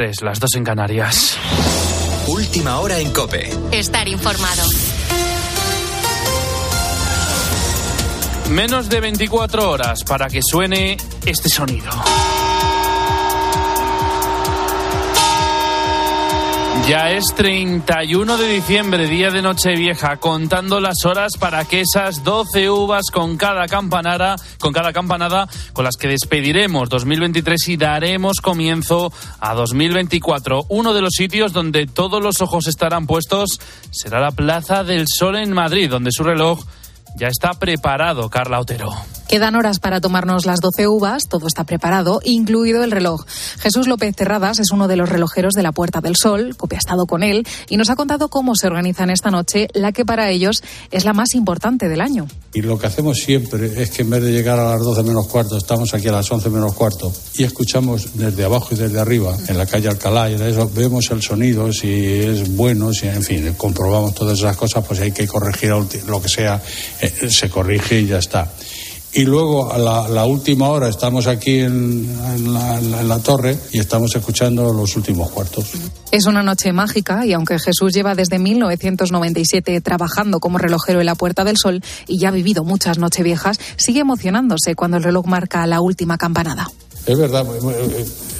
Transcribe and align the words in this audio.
3, 0.00 0.22
las 0.22 0.40
2 0.40 0.54
en 0.54 0.64
Canarias. 0.64 1.36
Última 2.26 2.80
hora 2.80 2.98
en 3.00 3.12
Cope. 3.12 3.50
Estar 3.70 4.08
informado. 4.08 4.62
Menos 8.48 8.88
de 8.88 8.98
24 8.98 9.70
horas 9.70 10.02
para 10.04 10.28
que 10.28 10.40
suene 10.42 10.96
este 11.26 11.50
sonido. 11.50 11.90
Ya 16.88 17.10
es 17.10 17.24
31 17.36 18.36
de 18.36 18.48
diciembre, 18.48 19.06
día 19.06 19.30
de 19.30 19.42
Nochevieja, 19.42 20.16
contando 20.16 20.80
las 20.80 21.04
horas 21.04 21.32
para 21.38 21.64
que 21.64 21.82
esas 21.82 22.24
12 22.24 22.68
uvas 22.68 23.04
con 23.12 23.36
cada 23.36 23.66
campanada, 23.68 24.36
con 24.58 24.72
cada 24.72 24.92
campanada 24.92 25.48
con 25.72 25.84
las 25.84 25.96
que 25.96 26.08
despediremos 26.08 26.88
2023 26.88 27.68
y 27.68 27.76
daremos 27.76 28.40
comienzo 28.40 29.12
a 29.38 29.54
2024. 29.54 30.66
Uno 30.68 30.92
de 30.92 31.02
los 31.02 31.12
sitios 31.12 31.52
donde 31.52 31.86
todos 31.86 32.22
los 32.22 32.40
ojos 32.40 32.66
estarán 32.66 33.06
puestos 33.06 33.60
será 33.90 34.20
la 34.20 34.32
Plaza 34.32 34.82
del 34.82 35.06
Sol 35.06 35.36
en 35.36 35.52
Madrid, 35.52 35.88
donde 35.88 36.10
su 36.10 36.24
reloj 36.24 36.64
ya 37.16 37.28
está 37.28 37.54
preparado, 37.54 38.28
Carla 38.30 38.58
Otero. 38.58 38.92
Quedan 39.30 39.54
horas 39.54 39.78
para 39.78 40.00
tomarnos 40.00 40.44
las 40.44 40.58
12 40.58 40.88
uvas, 40.88 41.28
todo 41.28 41.46
está 41.46 41.62
preparado, 41.62 42.20
incluido 42.24 42.82
el 42.82 42.90
reloj. 42.90 43.24
Jesús 43.60 43.86
López 43.86 44.16
Terradas 44.16 44.58
es 44.58 44.72
uno 44.72 44.88
de 44.88 44.96
los 44.96 45.08
relojeros 45.08 45.54
de 45.54 45.62
la 45.62 45.70
Puerta 45.70 46.00
del 46.00 46.16
Sol, 46.16 46.56
copia 46.56 46.78
estado 46.78 47.06
con 47.06 47.22
él, 47.22 47.46
y 47.68 47.76
nos 47.76 47.90
ha 47.90 47.94
contado 47.94 48.26
cómo 48.26 48.56
se 48.56 48.66
organizan 48.66 49.08
esta 49.08 49.30
noche, 49.30 49.68
la 49.72 49.92
que 49.92 50.04
para 50.04 50.30
ellos 50.30 50.64
es 50.90 51.04
la 51.04 51.12
más 51.12 51.36
importante 51.36 51.88
del 51.88 52.00
año. 52.00 52.26
Y 52.54 52.62
lo 52.62 52.76
que 52.76 52.88
hacemos 52.88 53.18
siempre 53.18 53.80
es 53.80 53.90
que 53.90 54.02
en 54.02 54.10
vez 54.10 54.24
de 54.24 54.32
llegar 54.32 54.58
a 54.58 54.72
las 54.72 54.80
12 54.80 55.04
menos 55.04 55.28
cuarto, 55.28 55.56
estamos 55.56 55.94
aquí 55.94 56.08
a 56.08 56.12
las 56.12 56.28
11 56.28 56.50
menos 56.50 56.74
cuarto 56.74 57.12
y 57.36 57.44
escuchamos 57.44 58.14
desde 58.14 58.44
abajo 58.44 58.70
y 58.72 58.78
desde 58.78 58.98
arriba, 58.98 59.36
en 59.46 59.56
la 59.56 59.66
calle 59.66 59.86
Alcalá, 59.86 60.28
y 60.28 60.34
eso 60.34 60.68
vemos 60.74 61.08
el 61.12 61.22
sonido, 61.22 61.72
si 61.72 61.88
es 61.88 62.56
bueno, 62.56 62.92
si 62.92 63.06
en 63.06 63.22
fin, 63.22 63.54
comprobamos 63.56 64.12
todas 64.12 64.40
esas 64.40 64.56
cosas, 64.56 64.84
pues 64.84 64.98
hay 64.98 65.12
que 65.12 65.28
corregir 65.28 65.70
lo 65.70 66.20
que 66.20 66.28
sea, 66.28 66.60
eh, 67.00 67.28
se 67.30 67.48
corrige 67.48 68.00
y 68.00 68.08
ya 68.08 68.18
está 68.18 68.50
y 69.12 69.24
luego 69.24 69.72
a 69.72 69.78
la, 69.78 70.24
última 70.24 70.68
hora 70.68 70.88
estamos 70.88 71.26
aquí 71.26 71.58
en, 71.58 72.06
la, 72.52 73.18
torre 73.18 73.58
y 73.72 73.78
estamos 73.78 74.14
escuchando 74.14 74.72
los 74.72 74.96
últimos 74.96 75.30
cuartos. 75.30 75.72
Es 76.12 76.26
una 76.26 76.42
noche 76.42 76.72
mágica 76.72 77.26
y 77.26 77.32
aunque 77.32 77.58
Jesús 77.58 77.92
lleva 77.92 78.14
desde 78.14 78.38
1997 78.38 79.80
trabajando 79.80 80.38
como 80.38 80.58
relojero 80.58 81.00
en 81.00 81.06
la 81.06 81.14
Puerta 81.14 81.44
del 81.44 81.56
Sol 81.56 81.82
y 82.06 82.18
ya 82.18 82.28
ha 82.28 82.32
vivido 82.32 82.62
muchas 82.62 82.98
noches 82.98 83.24
viejas, 83.24 83.58
sigue 83.76 84.00
emocionándose 84.00 84.74
cuando 84.74 84.98
el 84.98 85.02
reloj 85.02 85.26
marca 85.26 85.66
la 85.66 85.80
última 85.80 86.16
campanada. 86.16 86.68
Es 87.06 87.18
verdad, 87.18 87.46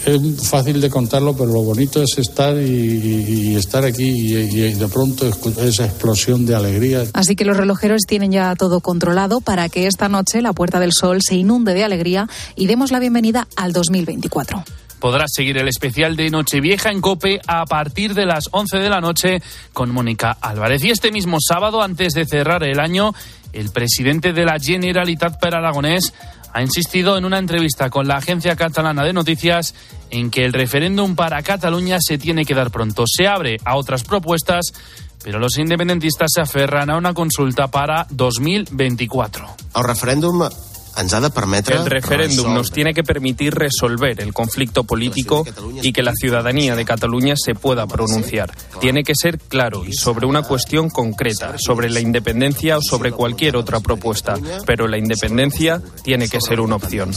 es 0.07 0.49
fácil 0.49 0.81
de 0.81 0.89
contarlo, 0.89 1.35
pero 1.35 1.53
lo 1.53 1.63
bonito 1.63 2.03
es 2.03 2.19
estar 2.19 2.57
y, 2.57 3.55
estar 3.57 3.85
aquí 3.85 4.05
y, 4.05 4.75
de 4.75 4.89
pronto 4.89 5.27
esa 5.27 5.85
explosión 5.85 6.47
de 6.47 6.55
alegría. 6.55 7.05
Así 7.13 7.37
que 7.37 7.45
los 7.45 7.57
relojeros 7.57 8.03
tienen 8.07 8.33
ya 8.33 8.55
todo 8.57 8.81
controlado 8.81 9.41
para 9.41 9.69
que 9.69 9.87
esta 9.87 10.09
noche 10.09 10.43
la 10.43 10.53
Puerta 10.53 10.81
del 10.81 10.93
Sol 10.93 11.21
se 11.23 11.37
inunde 11.37 11.75
de 11.75 11.85
alegría 11.85 12.29
y 12.57 12.67
demos 12.67 12.93
la 12.93 12.99
bienvenida 12.99 13.49
al 13.57 13.73
2024 13.73 14.65
podrás 15.01 15.33
seguir 15.35 15.59
el 15.59 15.67
especial 15.67 16.15
de 16.15 16.31
Nochevieja 16.31 16.91
en 16.91 17.01
Cope 17.01 17.41
a 17.47 17.65
partir 17.65 18.15
de 18.15 18.27
las 18.27 18.45
11 18.53 18.79
de 18.79 18.91
la 18.91 19.01
noche 19.01 19.43
con 19.73 19.91
Mónica 19.91 20.37
Álvarez. 20.41 20.85
Y 20.85 20.91
este 20.91 21.11
mismo 21.11 21.39
sábado, 21.41 21.83
antes 21.83 22.13
de 22.13 22.27
cerrar 22.27 22.63
el 22.63 22.79
año, 22.79 23.13
el 23.53 23.71
presidente 23.71 24.33
de 24.33 24.45
la 24.45 24.59
Generalitat 24.61 25.41
per 25.41 25.55
Aragonés 25.55 26.13
ha 26.53 26.63
insistido 26.63 27.17
en 27.17 27.25
una 27.25 27.39
entrevista 27.39 27.91
con 27.91 28.07
la 28.07 28.17
agencia 28.17 28.57
catalana 28.57 29.05
de 29.05 29.13
noticias 29.13 29.75
en 30.11 30.31
que 30.31 30.45
el 30.45 30.53
referéndum 30.53 31.15
para 31.15 31.43
Cataluña 31.43 31.99
se 32.01 32.19
tiene 32.19 32.45
que 32.45 32.55
dar 32.55 32.71
pronto. 32.71 33.05
Se 33.07 33.27
abre 33.27 33.57
a 33.65 33.77
otras 33.77 34.05
propuestas, 34.05 34.67
pero 35.23 35.39
los 35.39 35.57
independentistas 35.59 36.31
se 36.35 36.41
aferran 36.41 36.91
a 36.91 36.97
una 36.97 37.15
consulta 37.15 37.69
para 37.69 38.07
2024. 38.11 39.47
El 39.77 39.85
referéndum 39.85 40.49
el 40.97 41.87
referéndum 41.87 42.53
nos 42.53 42.71
tiene 42.71 42.93
que 42.93 43.03
permitir 43.03 43.55
resolver 43.55 44.21
el 44.21 44.33
conflicto 44.33 44.85
político 44.85 45.47
y 45.83 45.93
que 45.93 46.03
la 46.03 46.13
ciudadanía 46.15 46.77
de 46.77 46.85
Cataluña 46.85 47.35
se 47.37 47.55
pueda 47.55 47.87
pronunciar. 47.87 48.55
Tiene 48.81 49.03
que 49.03 49.15
ser 49.15 49.39
claro 49.39 49.85
y 49.85 49.93
sobre 49.93 50.27
una 50.27 50.43
cuestión 50.43 50.91
concreta, 50.91 51.57
sobre 51.59 51.91
la 51.91 52.01
independencia 52.01 52.79
o 52.79 52.83
sobre 52.83 53.13
cualquier 53.13 53.57
otra 53.57 53.81
propuesta, 53.81 54.35
pero 54.67 54.89
la 54.89 54.99
independencia 54.99 55.81
tiene 56.03 56.29
que 56.29 56.41
ser 56.41 56.61
una 56.61 56.77
opción. 56.77 57.13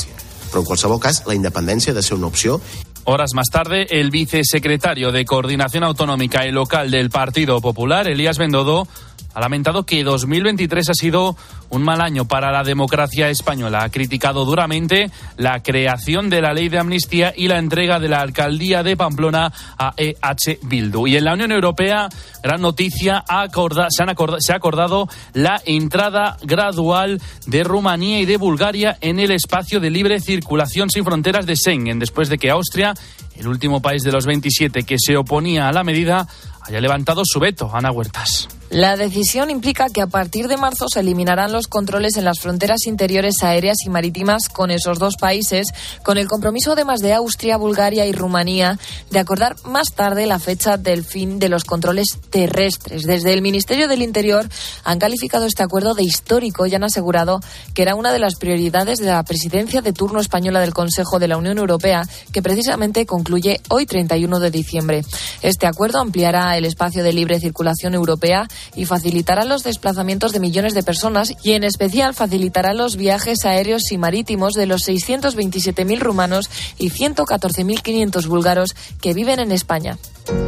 Pero 0.48 0.60
en 0.60 0.66
cualquier 0.66 1.00
caso, 1.00 1.24
la 1.28 1.36
independencia 1.36 1.94
ser 2.04 2.18
una 2.18 2.28
opción. 2.28 2.62
Horas 3.06 3.34
más 3.34 3.50
tarde, 3.50 3.86
el 3.90 4.12
vicesecretario 4.12 5.12
de 5.12 5.26
Coordinación 5.26 5.84
Autonómica 5.84 6.48
y 6.48 6.52
Local 6.52 6.90
del 6.90 7.10
Partido 7.10 7.60
Popular, 7.60 8.08
Elías 8.08 8.38
Bendodo, 8.38 8.88
ha 9.34 9.40
lamentado 9.40 9.84
que 9.84 10.04
2023 10.04 10.90
ha 10.90 10.94
sido 10.94 11.36
un 11.70 11.84
mal 11.84 12.02
año 12.02 12.26
para 12.26 12.52
la 12.52 12.64
democracia 12.64 13.30
española. 13.30 13.84
Ha 13.84 13.90
criticado 13.90 14.46
duramente 14.46 15.10
la 15.38 15.64
creación 15.64 16.30
de 16.30 16.42
la 16.42 16.54
ley 16.54 16.70
de 16.70 16.78
amnistía 16.78 17.34
y 17.36 17.48
la 17.48 17.58
entrega 17.58 18.00
de 18.00 18.10
la 18.10 18.22
alcaldía 18.22 18.84
de 18.84 18.96
Pamplona 18.96 19.52
a 19.80 19.94
EH 19.98 20.60
Bildu. 20.62 21.08
Y 21.08 21.18
en 21.18 21.24
la 21.24 21.34
Unión 21.34 21.52
Europea, 21.52 22.10
gran 22.44 22.62
noticia, 22.62 23.24
se, 23.26 24.06
se 24.40 24.54
ha 24.54 24.56
acordado 24.56 25.10
la 25.34 25.62
entrada 25.66 26.38
gradual 26.44 27.20
de 27.48 27.64
Rumanía 27.64 28.20
y 28.20 28.26
de 28.26 28.38
Bulgaria 28.38 28.98
en 29.02 29.20
el 29.20 29.32
espacio 29.32 29.80
de 29.80 29.90
libre 29.90 30.20
circulación 30.20 30.92
sin 30.92 31.04
fronteras 31.04 31.48
de 31.48 31.56
Schengen, 31.56 31.98
después 31.98 32.30
de 32.30 32.38
que 32.38 32.52
Austria, 32.52 32.94
el 33.36 33.48
último 33.48 33.82
país 33.82 34.04
de 34.04 34.12
los 34.12 34.28
27 34.28 34.84
que 34.84 34.98
se 35.00 35.18
oponía 35.18 35.70
a 35.70 35.72
la 35.72 35.84
medida, 35.84 36.28
haya 36.62 36.80
levantado 36.80 37.24
su 37.26 37.40
veto. 37.40 37.72
Ana 37.74 37.92
Huertas. 37.92 38.48
La 38.70 38.98
decisión 38.98 39.52
implica 39.52 39.86
que 39.94 40.02
a 40.02 40.08
partir 40.08 40.48
de 40.48 40.58
marzo 40.58 40.88
se 40.90 41.02
eliminarán 41.02 41.52
los 41.52 41.68
controles 41.68 42.18
en 42.18 42.26
las 42.26 42.40
fronteras 42.40 42.88
interiores 42.88 43.44
aéreas 43.44 43.78
y 43.86 43.90
marítimas 43.90 44.50
con 44.50 44.72
esos 44.72 44.98
dos 44.98 45.16
países, 45.18 45.68
con 46.02 46.18
el 46.18 46.28
compromiso 46.28 46.72
además 46.72 47.00
de 47.02 47.14
Austria, 47.14 47.58
Bulgaria 47.58 48.08
y 48.08 48.14
Rumanía 48.14 48.80
de 49.12 49.20
acordar 49.20 49.56
más 49.66 49.94
tarde 49.94 50.26
la 50.26 50.40
fecha 50.40 50.78
del 50.78 51.04
fin 51.04 51.38
de 51.38 51.50
los 51.50 51.66
controles 51.66 52.18
terrestres. 52.32 53.04
Desde 53.04 53.34
el 53.34 53.44
Ministerio 53.44 53.88
del 53.88 54.02
Interior 54.02 54.50
han 54.84 54.98
calificado 54.98 55.46
este 55.46 55.62
acuerdo 55.62 55.94
de 55.94 56.04
histórico 56.04 56.66
y 56.66 56.74
han 56.74 56.84
asegurado 56.84 57.42
que 57.76 57.84
era 57.84 57.94
una 57.96 58.12
de 58.12 58.20
las 58.20 58.36
prioridades 58.36 58.98
de 58.98 59.06
la 59.06 59.24
presidencia 59.24 59.82
de 59.82 59.94
turno 59.94 60.20
española 60.20 60.60
del 60.62 60.74
Consejo 60.74 61.20
de 61.20 61.28
la 61.28 61.38
Unión 61.38 61.60
Europea, 61.60 62.08
que 62.32 62.42
precisamente 62.42 63.06
concluye 63.06 63.62
hoy 63.70 63.86
31 63.86 64.40
de 64.40 64.50
diciembre. 64.50 65.06
Este 65.44 65.68
acuerdo 65.68 66.00
ampliará 66.00 66.58
el 66.58 66.66
espacio 66.66 67.04
de 67.04 67.14
libre 67.14 67.40
circulación 67.40 67.94
europea 67.94 68.48
y 68.76 68.86
facilitará 68.86 69.46
los 69.46 69.64
desplazamientos 69.64 70.32
de 70.32 70.40
millones 70.40 70.74
de 70.74 70.84
personas 70.84 71.34
y 71.44 71.54
en 71.54 71.64
especial 71.64 72.14
facilitará 72.14 72.74
los 72.74 72.96
viajes 72.96 73.46
aéreos 73.46 73.92
y 73.92 73.98
marítimos 73.98 74.54
de 74.54 74.66
los 74.66 74.88
627.000 74.88 76.00
rumanos 76.00 76.50
y 76.78 76.90
114.500 76.90 78.28
búlgaros 78.28 78.76
que 79.02 79.14
viven 79.14 79.40
en 79.40 79.52
España. 79.52 79.98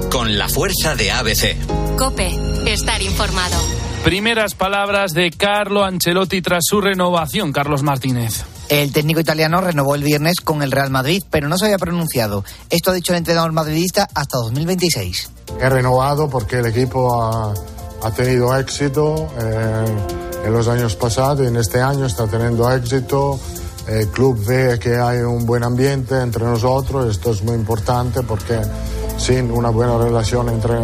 Con 0.10 0.38
la 0.38 0.48
fuerza 0.48 0.96
de 0.96 1.12
ABC. 1.12 1.98
Cope, 1.98 2.32
estar 2.66 3.02
informado. 3.02 3.58
Primeras 4.04 4.54
palabras 4.54 5.14
de 5.14 5.32
Carlo 5.32 5.84
Ancelotti 5.84 6.42
tras 6.42 6.64
su 6.68 6.80
renovación, 6.80 7.52
Carlos 7.52 7.82
Martínez. 7.82 8.46
El 8.70 8.92
técnico 8.92 9.20
italiano 9.20 9.62
renovó 9.62 9.96
el 9.96 10.04
viernes 10.04 10.36
con 10.44 10.62
el 10.62 10.72
Real 10.72 10.90
Madrid, 10.90 11.24
pero 11.30 11.48
no 11.48 11.58
se 11.58 11.66
había 11.66 11.78
pronunciado. 11.78 12.44
Esto 12.70 12.92
ha 12.92 12.94
dicho 12.94 13.14
el 13.14 13.18
entrenador 13.18 13.52
madridista 13.52 14.08
hasta 14.14 14.38
2026. 14.38 15.32
He 15.60 15.70
renovado 15.70 16.30
porque 16.30 16.58
el 16.60 16.68
equipo 16.68 17.22
ha 17.24 17.54
ha 18.06 18.12
tenido 18.12 18.56
éxito 18.56 19.30
eh, 19.42 19.86
en 20.46 20.54
los 20.54 20.68
años 20.68 20.96
pasados 20.96 21.44
y 21.44 21.48
en 21.48 21.56
este 21.56 21.82
año 21.82 22.06
está 22.06 22.28
teniendo 22.28 22.72
éxito. 22.72 23.40
El 23.88 24.08
club 24.10 24.40
ve 24.46 24.78
que 24.78 24.96
hay 24.96 25.20
un 25.22 25.48
buen 25.48 25.64
ambiente 25.64 26.22
entre 26.22 26.46
nosotros, 26.46 27.10
esto 27.10 27.32
es 27.32 27.42
muy 27.42 27.56
importante 27.56 28.22
porque 28.22 28.60
sin 29.18 29.50
una 29.50 29.72
buena 29.72 29.98
relación 29.98 30.50
entre 30.50 30.78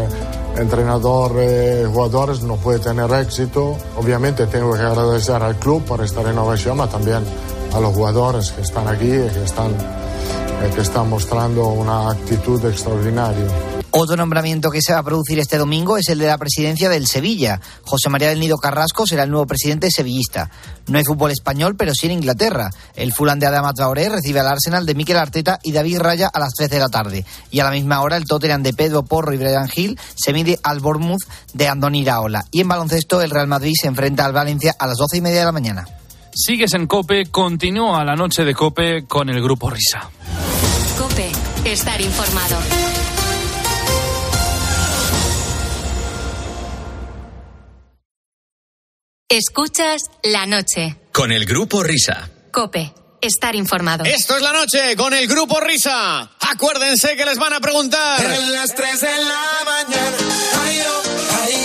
entrenador 0.58 1.34
y 1.44 1.86
jugadores 1.86 2.42
no 2.42 2.56
puede 2.56 2.80
tener 2.80 3.12
éxito. 3.14 3.78
Obviamente 3.98 4.48
tengo 4.48 4.74
que 4.74 4.82
agradecer 4.82 5.44
al 5.44 5.58
club 5.58 5.84
por 5.86 6.04
esta 6.04 6.24
renovación, 6.24 6.78
pero 6.78 6.90
también 6.90 7.24
a 7.72 7.80
los 7.80 7.94
jugadores 7.94 8.52
que 8.52 8.62
están 8.62 8.88
aquí 8.88 9.06
y 9.06 9.30
que 9.30 9.44
están, 9.44 9.70
eh, 9.70 10.72
que 10.74 10.82
están 10.82 11.08
mostrando 11.08 11.68
una 11.68 12.10
actitud 12.10 12.66
extraordinaria. 12.66 13.46
Otro 13.94 14.16
nombramiento 14.16 14.72
que 14.72 14.82
se 14.82 14.94
va 14.94 15.00
a 15.00 15.04
producir 15.04 15.38
este 15.40 15.58
domingo 15.58 15.98
es 15.98 16.08
el 16.08 16.20
de 16.20 16.28
la 16.28 16.38
presidencia 16.38 16.88
del 16.88 17.08
Sevilla. 17.08 17.60
José 17.84 18.10
María 18.10 18.30
del 18.30 18.40
Nido 18.40 18.58
Carrasco 18.58 19.06
será 19.06 19.24
el 19.24 19.30
nuevo 19.30 19.46
presidente 19.46 19.90
sevillista. 19.92 20.50
No 20.88 20.98
hay 20.98 21.04
fútbol 21.04 21.32
español, 21.32 21.76
pero 21.76 21.92
sí 21.94 22.06
en 22.06 22.14
Inglaterra. 22.14 22.70
El 22.96 23.12
Fulham 23.12 23.40
de 23.40 23.48
Adama 23.48 23.74
Traoré 23.74 24.08
recibe 24.08 24.40
al 24.40 24.48
Arsenal 24.48 24.86
de 24.86 24.96
Mikel 24.96 25.18
Arteta 25.18 25.60
y 25.62 25.74
David 25.74 26.00
Raya 26.00 26.30
a 26.34 26.40
las 26.40 26.54
3 26.54 26.70
de 26.70 26.80
la 26.80 26.88
tarde. 26.88 27.26
Y 27.52 27.60
a 27.60 27.66
la 27.66 27.72
misma 27.72 28.02
hora 28.02 28.16
el 28.16 28.26
Tottenham 28.26 28.64
de 28.64 28.74
Pedro 28.74 29.04
Porro 29.04 29.34
y 29.34 29.38
Brian 29.38 29.70
Hill 29.74 30.00
se 30.16 30.32
mide 30.32 30.58
al 30.64 30.80
Bournemouth 30.80 31.24
de 31.54 31.68
Andoni 31.68 32.02
Iraola. 32.02 32.46
Y 32.50 32.62
en 32.62 32.70
baloncesto 32.70 33.22
el 33.22 33.30
Real 33.30 33.48
Madrid 33.48 33.74
se 33.80 33.88
enfrenta 33.88 34.24
al 34.24 34.32
Valencia 34.32 34.74
a 34.80 34.88
las 34.88 34.98
12 34.98 35.18
y 35.18 35.22
media 35.22 35.40
de 35.40 35.46
la 35.46 35.52
mañana. 35.52 35.86
Sigues 36.34 36.74
en 36.76 36.88
Cope, 36.88 37.26
continúa 37.26 38.06
la 38.06 38.16
noche 38.16 38.46
de 38.46 38.54
Cope 38.54 39.06
con 39.06 39.30
el 39.30 39.44
grupo 39.44 39.70
Risa. 39.70 40.10
Cope 40.98 41.30
estar 41.66 42.00
informado. 42.00 42.58
Escuchas 49.32 50.02
la 50.24 50.46
noche. 50.46 50.98
Con 51.14 51.32
el 51.32 51.46
grupo 51.46 51.82
Risa. 51.84 52.30
Cope, 52.52 52.94
estar 53.22 53.56
informado. 53.56 54.04
Esto 54.04 54.36
es 54.36 54.42
la 54.42 54.52
noche 54.52 54.94
con 54.98 55.14
el 55.14 55.26
grupo 55.26 55.58
Risa. 55.62 56.30
Acuérdense 56.38 57.16
que 57.16 57.24
les 57.24 57.38
van 57.38 57.54
a 57.54 57.62
preguntar. 57.62 58.20
En 58.26 58.52
las 58.52 58.76
3 58.76 59.00
de 59.00 59.08
la 59.08 59.44
mañana. 59.64 60.18
Ay, 60.66 60.82
oh, 60.86 61.02
ay, 61.44 61.56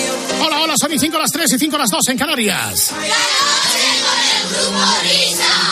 oh. 0.40 0.44
Hola, 0.44 0.60
hola, 0.60 0.74
son 0.80 0.92
y 0.92 0.98
5 1.00 1.18
las 1.18 1.32
3 1.32 1.54
y 1.54 1.58
5 1.58 1.76
las 1.76 1.90
2 1.90 2.08
en 2.10 2.18
Canarias. 2.18 2.92
La 2.92 2.98
noche 2.98 3.82
con 4.04 4.14
el 4.30 4.46
grupo 4.54 4.86
Risa. 5.02 5.66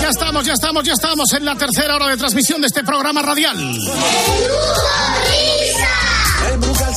Ya 0.00 0.08
estamos, 0.08 0.46
ya 0.46 0.52
estamos, 0.54 0.82
ya 0.82 0.92
estamos 0.94 1.32
en 1.34 1.44
la 1.44 1.56
tercera 1.56 1.96
hora 1.96 2.08
de 2.08 2.16
transmisión 2.16 2.62
de 2.62 2.68
este 2.68 2.82
programa 2.84 3.20
radial. 3.20 3.58
El 3.60 3.76
brugal 3.76 5.45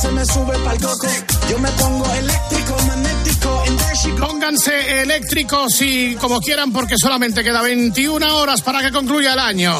se 0.00 0.08
me 0.12 0.24
sube 0.24 0.56
pa'l 0.64 0.78
coco. 0.80 1.06
Yo 1.50 1.58
me 1.58 1.70
pongo 1.72 2.14
eléctrico, 2.14 2.76
magnético, 2.86 3.62
enérgico. 3.66 4.26
Pónganse 4.26 5.02
eléctricos 5.02 5.82
y 5.82 6.14
como 6.16 6.40
quieran 6.40 6.72
porque 6.72 6.94
solamente 7.00 7.42
queda 7.42 7.60
21 7.62 8.36
horas 8.36 8.62
para 8.62 8.80
que 8.82 8.90
concluya 8.92 9.32
el 9.34 9.38
año. 9.38 9.76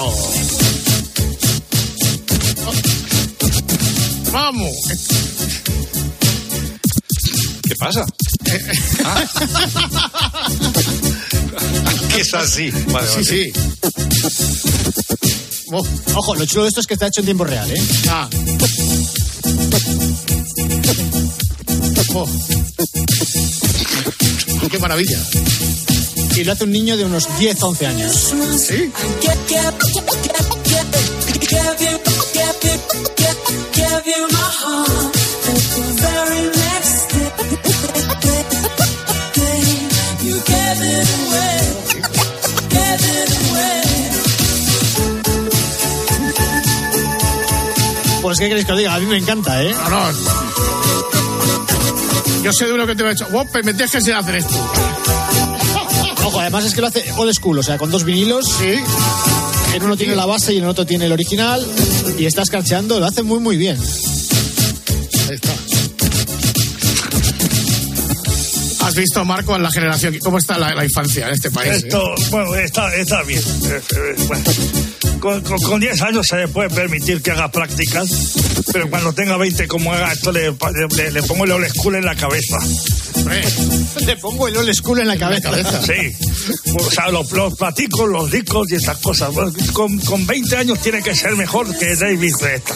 Vamos. 4.33 4.77
¿Qué 7.69 7.77
pasa? 7.77 8.05
Ah. 9.05 9.25
que 12.15 12.21
es 12.21 12.35
así. 12.35 12.71
Vale, 12.89 13.09
Sí, 13.09 13.15
vale. 13.15 13.25
sí. 13.25 13.53
Oh, 15.73 15.85
Ojo, 16.17 16.35
lo 16.35 16.45
chulo 16.47 16.65
de 16.65 16.69
esto 16.69 16.81
es 16.81 16.87
que 16.87 16.95
está 16.95 17.07
hecho 17.07 17.21
en 17.21 17.27
tiempo 17.27 17.45
real, 17.45 17.71
¿eh? 17.71 17.81
ah. 18.09 18.29
Oh. 22.15 22.27
Qué 24.71 24.79
maravilla. 24.79 25.19
Y 26.37 26.45
lo 26.45 26.53
hace 26.53 26.65
un 26.65 26.73
niño 26.73 26.97
de 26.97 27.05
unos 27.05 27.29
10, 27.39 27.63
11 27.63 27.87
años. 27.87 28.35
Sí. 28.57 28.91
Pues, 48.31 48.39
¿qué 48.39 48.49
queréis 48.49 48.65
que 48.65 48.73
os 48.73 48.79
diga? 48.79 48.95
A 48.95 49.01
mí 49.01 49.07
me 49.07 49.17
encanta, 49.17 49.61
¿eh? 49.61 49.75
No, 49.75 50.13
no. 50.13 50.50
Yo 52.43 52.53
sé 52.53 52.67
de 52.67 52.73
uno 52.73 52.87
que 52.87 52.95
te 52.95 53.03
va 53.03 53.11
a 53.11 53.13
echar. 53.13 53.31
Wope, 53.33 53.63
me 53.63 53.73
dejes 53.73 54.05
de 54.05 54.15
hacer 54.15 54.37
esto. 54.37 54.55
Ojo, 56.25 56.41
además 56.41 56.65
es 56.65 56.75
que 56.75 56.81
lo 56.81 56.87
hace 56.89 57.05
old 57.17 57.33
school, 57.35 57.59
o 57.59 57.63
sea, 57.63 57.77
con 57.79 57.91
dos 57.91 58.05
vinilos. 58.05 58.47
Sí. 58.59 58.75
En 59.75 59.83
uno 59.83 59.97
tiene 59.97 60.17
la 60.17 60.27
base 60.27 60.53
y 60.53 60.59
en 60.59 60.65
el 60.65 60.71
otro 60.71 60.85
tiene 60.87 61.07
el 61.07 61.13
original. 61.13 61.65
Y 62.19 62.27
está 62.27 62.43
escarcheando, 62.43 62.99
lo 62.99 63.07
hace 63.07 63.23
muy, 63.23 63.39
muy 63.41 63.57
bien. 63.57 63.79
Ahí 65.29 65.35
está. 65.35 65.53
Has 68.87 68.95
visto, 68.95 69.25
Marco, 69.25 69.55
en 69.55 69.63
la 69.63 69.71
generación. 69.71 70.19
¿Cómo 70.23 70.39
está 70.39 70.59
la, 70.59 70.75
la 70.75 70.85
infancia 70.85 71.29
en 71.29 71.35
este 71.35 71.51
país? 71.51 71.71
eh? 71.71 71.77
Esto, 71.85 72.03
bueno, 72.31 72.55
está, 72.57 72.93
está 72.97 73.23
bien. 73.23 73.41
Eh, 73.41 73.81
eh, 73.97 74.15
bueno. 74.27 74.45
Con, 75.21 75.43
con, 75.43 75.59
con 75.59 75.81
10 75.81 76.01
años 76.03 76.27
se 76.27 76.37
le 76.37 76.49
puede 76.49 76.71
permitir 76.71 77.23
que 77.23 77.31
haga 77.31 77.51
prácticas, 77.51 78.09
pero 78.73 78.89
cuando 78.89 79.13
tenga 79.13 79.37
20, 79.37 79.69
como 79.69 79.93
haga 79.93 80.13
esto, 80.13 80.33
le, 80.33 80.51
le, 80.97 81.11
le 81.13 81.23
pongo 81.23 81.45
el 81.45 81.53
old 81.53 81.69
school 81.69 81.97
en 81.97 82.05
la 82.07 82.15
cabeza. 82.15 82.57
Le 84.07 84.17
pongo 84.17 84.49
el 84.49 84.57
old 84.57 84.73
school 84.75 85.01
en 85.01 85.09
la 85.09 85.19
cabeza. 85.19 85.51
Sí. 85.83 86.17
O 86.75 86.91
sea, 86.91 87.11
los, 87.11 87.31
los 87.33 87.55
platicos, 87.55 88.09
los 88.09 88.31
discos 88.31 88.71
y 88.73 88.77
estas 88.77 88.99
cosas. 88.99 89.31
Con, 89.73 89.99
con 90.01 90.27
20 90.27 90.57
años 90.57 90.79
tiene 90.81 91.03
que 91.03 91.15
ser 91.15 91.37
mejor 91.37 91.67
que 91.79 91.95
David 91.97 92.35
Guetta. 92.41 92.75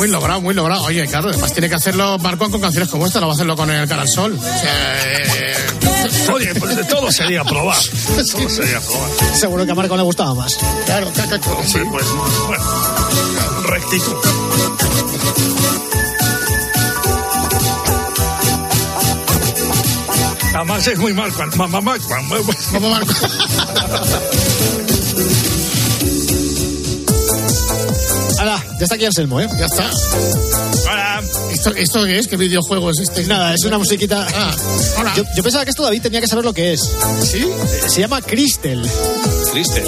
Muy 0.00 0.08
logrado, 0.08 0.40
muy 0.40 0.54
logrado. 0.54 0.84
Oye, 0.84 1.06
claro, 1.06 1.28
además 1.28 1.52
tiene 1.52 1.68
que 1.68 1.74
hacerlo 1.74 2.18
Marco 2.20 2.50
con 2.50 2.58
canciones 2.58 2.88
como 2.88 3.04
esta, 3.06 3.20
no 3.20 3.26
va 3.26 3.32
a 3.32 3.34
hacerlo 3.34 3.54
con 3.54 3.70
el 3.70 3.86
Canal 3.86 4.08
Sol. 4.08 4.32
O 4.32 4.42
sea, 4.42 5.06
eh, 5.06 5.54
Oye, 6.32 6.54
pues 6.54 6.74
de 6.74 6.84
todo 6.84 7.12
sería 7.12 7.44
probar. 7.44 7.76
Todo 8.32 8.48
sería 8.48 8.80
probar. 8.80 9.10
Seguro 9.34 9.66
que 9.66 9.72
a 9.72 9.74
Marco 9.74 9.98
le 9.98 10.02
gustaba 10.02 10.32
más. 10.34 10.56
Claro, 10.86 11.10
claro, 11.12 11.38
claro. 11.38 11.58
Hombre, 11.58 11.84
pues, 11.90 12.06
bueno, 12.46 12.64
rectitud. 13.64 14.16
Además 20.54 20.86
es 20.86 20.98
muy 20.98 21.12
mal 21.12 21.30
cuando 21.34 21.56
mamá 21.58 21.82
Marco. 21.82 22.08
Mamá 22.08 22.88
Marco. 22.88 23.12
Ya 28.80 28.84
está 28.84 28.94
aquí 28.94 29.04
Anselmo, 29.04 29.38
¿eh? 29.38 29.46
Ya 29.58 29.66
está. 29.66 29.90
Hola. 30.90 31.22
¿Esto, 31.52 31.70
¿Esto 31.76 32.04
qué 32.04 32.18
es? 32.18 32.26
¿Qué 32.26 32.38
videojuego 32.38 32.90
es 32.90 32.98
este? 33.00 33.24
Nada, 33.24 33.54
es 33.54 33.62
una 33.64 33.76
musiquita. 33.76 34.26
Ah, 34.34 34.56
hola. 34.98 35.12
Yo, 35.14 35.22
yo 35.36 35.42
pensaba 35.42 35.64
que 35.64 35.70
esto 35.70 35.82
David 35.82 36.00
tenía 36.00 36.22
que 36.22 36.26
saber 36.26 36.46
lo 36.46 36.54
que 36.54 36.72
es. 36.72 36.80
¿Sí? 37.22 37.46
Se 37.88 38.00
llama 38.00 38.22
Crystal. 38.22 38.82
Triste. 39.52 39.84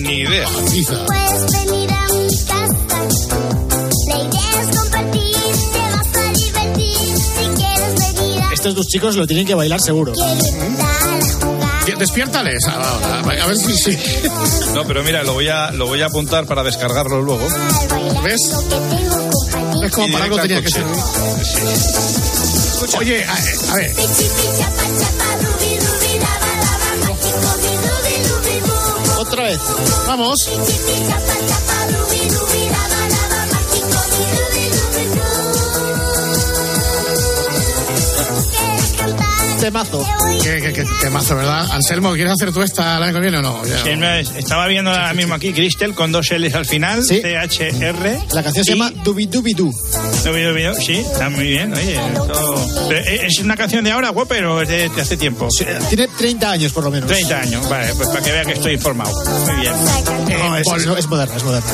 Ni 0.00 0.22
idea. 0.22 0.48
Quizá. 0.68 1.06
Puedes 1.06 1.52
venir 1.52 1.90
a 1.92 2.12
mi 2.12 2.36
casa. 2.44 3.38
La 4.08 4.18
idea 4.18 4.62
es 4.62 4.76
compartir, 4.76 5.36
te 5.72 5.78
vas 5.78 6.16
a 6.16 6.32
divertir. 6.32 7.18
Si 7.18 7.46
quieres 7.54 8.16
venir 8.16 8.42
a 8.42 8.52
Estos 8.52 8.74
dos 8.74 8.88
chicos 8.88 9.14
lo 9.14 9.28
tienen 9.28 9.46
que 9.46 9.54
bailar 9.54 9.80
seguro. 9.80 10.12
Despiértales. 11.96 12.64
A, 12.66 12.72
a- 12.72 13.18
a 13.20 13.46
ver 13.46 13.56
si 13.56 13.72
sí. 13.76 13.98
No, 14.74 14.84
pero 14.86 15.02
mira, 15.02 15.22
lo 15.22 15.34
voy 15.34 15.48
a, 15.48 15.70
lo 15.70 15.86
voy 15.86 16.02
a 16.02 16.06
apuntar 16.06 16.46
para 16.46 16.62
descargarlo 16.62 17.22
luego. 17.22 17.46
¿Ves? 18.22 18.40
Es 19.84 19.92
como 19.92 20.12
para 20.12 20.24
algo 20.24 20.36
tenía 20.38 20.62
que 20.62 20.70
ser. 20.70 20.84
Oye, 22.98 23.24
a, 23.24 23.32
a 23.72 23.76
ver. 23.76 23.94
Pichi, 23.94 24.08
pichi, 24.08 24.58
chapa, 24.58 24.82
Temazo. 39.60 40.06
Qué, 40.42 40.60
qué, 40.60 40.72
qué 40.72 40.84
temazo, 41.00 41.34
¿verdad? 41.36 41.66
Anselmo, 41.72 42.12
¿quieres 42.14 42.32
hacer 42.32 42.52
tú 42.52 42.62
esta 42.62 42.96
el 42.96 43.02
año 43.02 43.14
que 43.14 43.20
viene 43.20 43.38
o 43.38 43.42
no? 43.42 43.64
Ya. 43.66 43.82
Sí, 43.82 43.96
no 43.96 44.08
Estaba 44.12 44.66
viendo 44.68 44.90
ahora 44.90 45.12
mismo 45.14 45.34
aquí 45.34 45.52
Crystal 45.52 45.94
con 45.94 46.12
dos 46.12 46.30
L's 46.30 46.54
al 46.54 46.64
final, 46.66 47.02
Sí. 47.04 47.20
C-H-R. 47.20 48.20
La 48.32 48.42
canción 48.42 48.64
se 48.64 48.72
llama 48.72 48.90
Dubi 49.04 49.26
Dubi 49.26 49.54
Du. 49.54 49.72
¿No? 50.24 50.74
Sí, 50.74 50.94
está 50.94 51.30
muy 51.30 51.44
bien. 51.46 51.72
Oye, 51.72 51.94
¿eh, 52.90 53.26
¿es 53.26 53.38
una 53.38 53.56
canción 53.56 53.84
de 53.84 53.92
ahora, 53.92 54.10
guapo, 54.10 54.28
pero 54.28 54.60
es 54.60 54.68
de, 54.68 54.88
de 54.88 55.00
hace 55.00 55.16
tiempo? 55.16 55.48
Tiene 55.88 56.08
30 56.08 56.50
años 56.50 56.72
por 56.72 56.84
lo 56.84 56.90
menos. 56.90 57.08
30 57.08 57.40
años, 57.40 57.68
vale, 57.68 57.94
pues 57.94 58.08
para 58.08 58.20
que 58.22 58.32
vea 58.32 58.44
que 58.44 58.52
estoy 58.52 58.72
informado. 58.74 59.12
Muy 59.46 59.60
bien. 59.60 59.72
Eh, 60.28 60.36
No, 60.38 60.56
es, 60.56 60.66
es- 60.66 60.98
es 60.98 61.06
moderna, 61.06 61.36
es 61.36 61.44
moderna. 61.44 61.70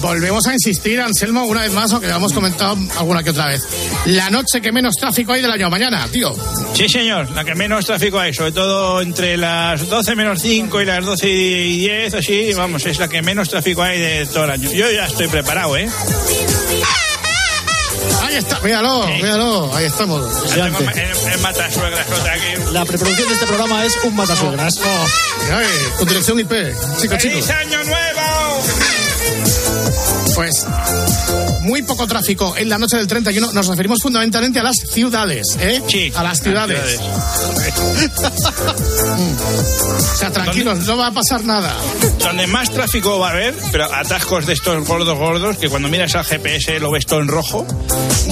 volvemos 0.00 0.46
a 0.46 0.52
insistir, 0.54 1.00
Anselmo, 1.00 1.44
una 1.44 1.62
vez 1.62 1.72
más, 1.72 1.92
aunque 1.92 2.06
lo 2.08 2.16
hemos 2.16 2.32
comentado 2.32 2.76
alguna 2.98 3.22
que 3.22 3.30
otra 3.30 3.46
vez. 3.48 3.62
La 4.06 4.30
noche 4.30 4.60
que 4.60 4.70
menos 4.72 4.94
tráfico 4.96 5.32
hay 5.32 5.42
del 5.42 5.50
año. 5.50 5.68
Mañana, 5.70 6.06
tío. 6.10 6.34
Sí, 6.74 6.88
señor, 6.88 7.30
la 7.32 7.44
que 7.44 7.54
menos 7.54 7.84
tráfico 7.84 8.18
hay, 8.20 8.32
sobre 8.32 8.52
todo 8.52 9.00
entre 9.02 9.36
las 9.36 9.88
12 9.88 10.14
menos 10.14 10.40
5 10.40 10.80
y 10.80 10.84
las 10.84 11.04
12 11.04 11.28
y 11.28 11.78
10, 11.80 12.14
así, 12.14 12.52
vamos, 12.54 12.86
es 12.86 12.98
la 12.98 13.08
que 13.08 13.22
menos 13.22 13.48
tráfico 13.48 13.82
hay 13.82 13.98
de 14.00 14.26
todo 14.26 14.44
el 14.44 14.50
año. 14.50 14.70
Yo 14.72 14.90
ya 14.90 15.06
estoy 15.06 15.28
preparado, 15.28 15.76
¿eh? 15.76 15.88
Ahí 18.22 18.36
está, 18.36 18.60
míralo, 18.60 19.06
míralo. 19.06 19.74
Ahí 19.74 19.84
estamos. 19.86 20.52
En, 20.54 20.62
en 21.32 21.42
Matasuegras 21.42 22.06
otra 22.10 22.32
aquí. 22.32 22.72
La 22.72 22.84
preproducción 22.84 23.28
de 23.28 23.34
este 23.34 23.46
programa 23.46 23.84
es 23.84 23.96
un 24.04 24.14
matasuegras. 24.16 24.74
Ves, 24.78 25.68
con 25.98 26.08
dirección 26.08 26.38
IP. 26.40 26.52
Chicos, 26.98 27.22
¡Feliz 27.22 27.34
chicos. 27.44 27.50
año 27.50 27.84
nuevo! 27.84 28.62
Pues 30.34 30.66
muy 31.64 31.82
poco 31.82 32.06
tráfico 32.06 32.54
en 32.56 32.68
la 32.68 32.78
noche 32.78 32.96
del 32.96 33.06
31, 33.06 33.52
nos 33.52 33.66
referimos 33.66 34.00
fundamentalmente 34.00 34.60
a 34.60 34.62
las 34.62 34.76
ciudades, 34.76 35.56
¿eh? 35.60 35.82
Sí. 35.88 36.12
A 36.14 36.22
las 36.22 36.40
ciudades. 36.40 37.00
o 38.64 40.16
sea, 40.16 40.30
tranquilos, 40.30 40.80
no 40.86 40.96
va 40.96 41.08
a 41.08 41.12
pasar 41.12 41.44
nada. 41.44 41.74
Donde 42.18 42.46
más 42.46 42.70
tráfico 42.70 43.18
va 43.18 43.28
a 43.28 43.32
haber, 43.32 43.54
pero 43.72 43.92
atascos 43.92 44.46
de 44.46 44.52
estos 44.54 44.86
gordos 44.86 45.18
gordos, 45.18 45.56
que 45.58 45.68
cuando 45.68 45.88
miras 45.88 46.14
al 46.14 46.24
GPS 46.24 46.78
lo 46.80 46.90
ves 46.90 47.06
todo 47.06 47.20
en 47.20 47.28
rojo, 47.28 47.66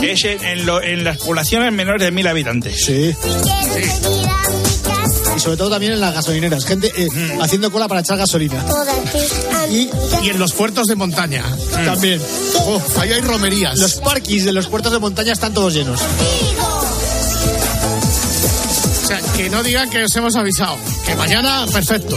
es 0.02 0.24
en, 0.24 0.44
en 0.44 0.66
lo- 0.66 0.82
en 0.82 1.04
las 1.04 1.18
poblaciones 1.18 1.72
menores 1.72 2.02
de 2.02 2.10
mil 2.10 2.26
habitantes. 2.26 2.84
Sí. 2.84 3.14
Y 3.14 4.91
sobre 5.42 5.56
todo 5.56 5.70
también 5.70 5.92
en 5.92 6.00
las 6.00 6.14
gasolineras. 6.14 6.64
Gente 6.64 6.92
eh, 6.96 7.08
haciendo 7.40 7.72
cola 7.72 7.88
para 7.88 8.00
echar 8.00 8.16
gasolina. 8.16 8.64
Y, 9.70 9.90
y 10.22 10.30
en 10.30 10.38
los 10.38 10.52
puertos 10.52 10.86
de 10.86 10.94
montaña 10.94 11.44
también. 11.84 12.22
Oh, 12.66 12.80
ahí 13.00 13.12
hay 13.12 13.20
romerías. 13.20 13.78
Los 13.78 13.94
parkings 13.94 14.44
de 14.44 14.52
los 14.52 14.68
puertos 14.68 14.92
de 14.92 15.00
montaña 15.00 15.32
están 15.32 15.52
todos 15.52 15.74
llenos. 15.74 16.00
O 19.02 19.06
sea, 19.06 19.18
que 19.36 19.50
no 19.50 19.62
digan 19.62 19.90
que 19.90 20.04
os 20.04 20.14
hemos 20.14 20.36
avisado. 20.36 20.76
Que 21.04 21.16
mañana, 21.16 21.66
perfecto. 21.72 22.16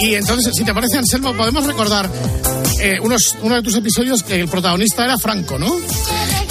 Y 0.00 0.14
entonces, 0.16 0.52
si 0.56 0.64
te 0.64 0.74
parece, 0.74 0.98
Anselmo, 0.98 1.34
podemos 1.36 1.64
recordar 1.64 2.10
eh, 2.80 2.98
unos, 3.00 3.36
uno 3.42 3.54
de 3.54 3.62
tus 3.62 3.76
episodios 3.76 4.24
que 4.24 4.40
el 4.40 4.48
protagonista 4.48 5.04
era 5.04 5.18
Franco, 5.18 5.56
¿no? 5.58 5.72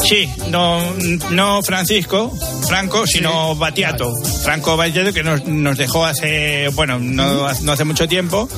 Sí, 0.08 0.30
no, 0.50 0.94
no 1.32 1.62
Francisco, 1.64 2.36
Franco, 2.68 3.08
sino 3.08 3.56
Batiato. 3.56 4.14
Franco 4.44 4.76
Batiato 4.76 5.14
que 5.14 5.24
nos, 5.24 5.46
nos 5.46 5.78
dejó 5.78 6.06
hace, 6.06 6.68
bueno, 6.70 7.00
no, 7.00 7.52
no 7.62 7.72
hace 7.72 7.84
mucho 7.84 8.08
tiempo. 8.08 8.50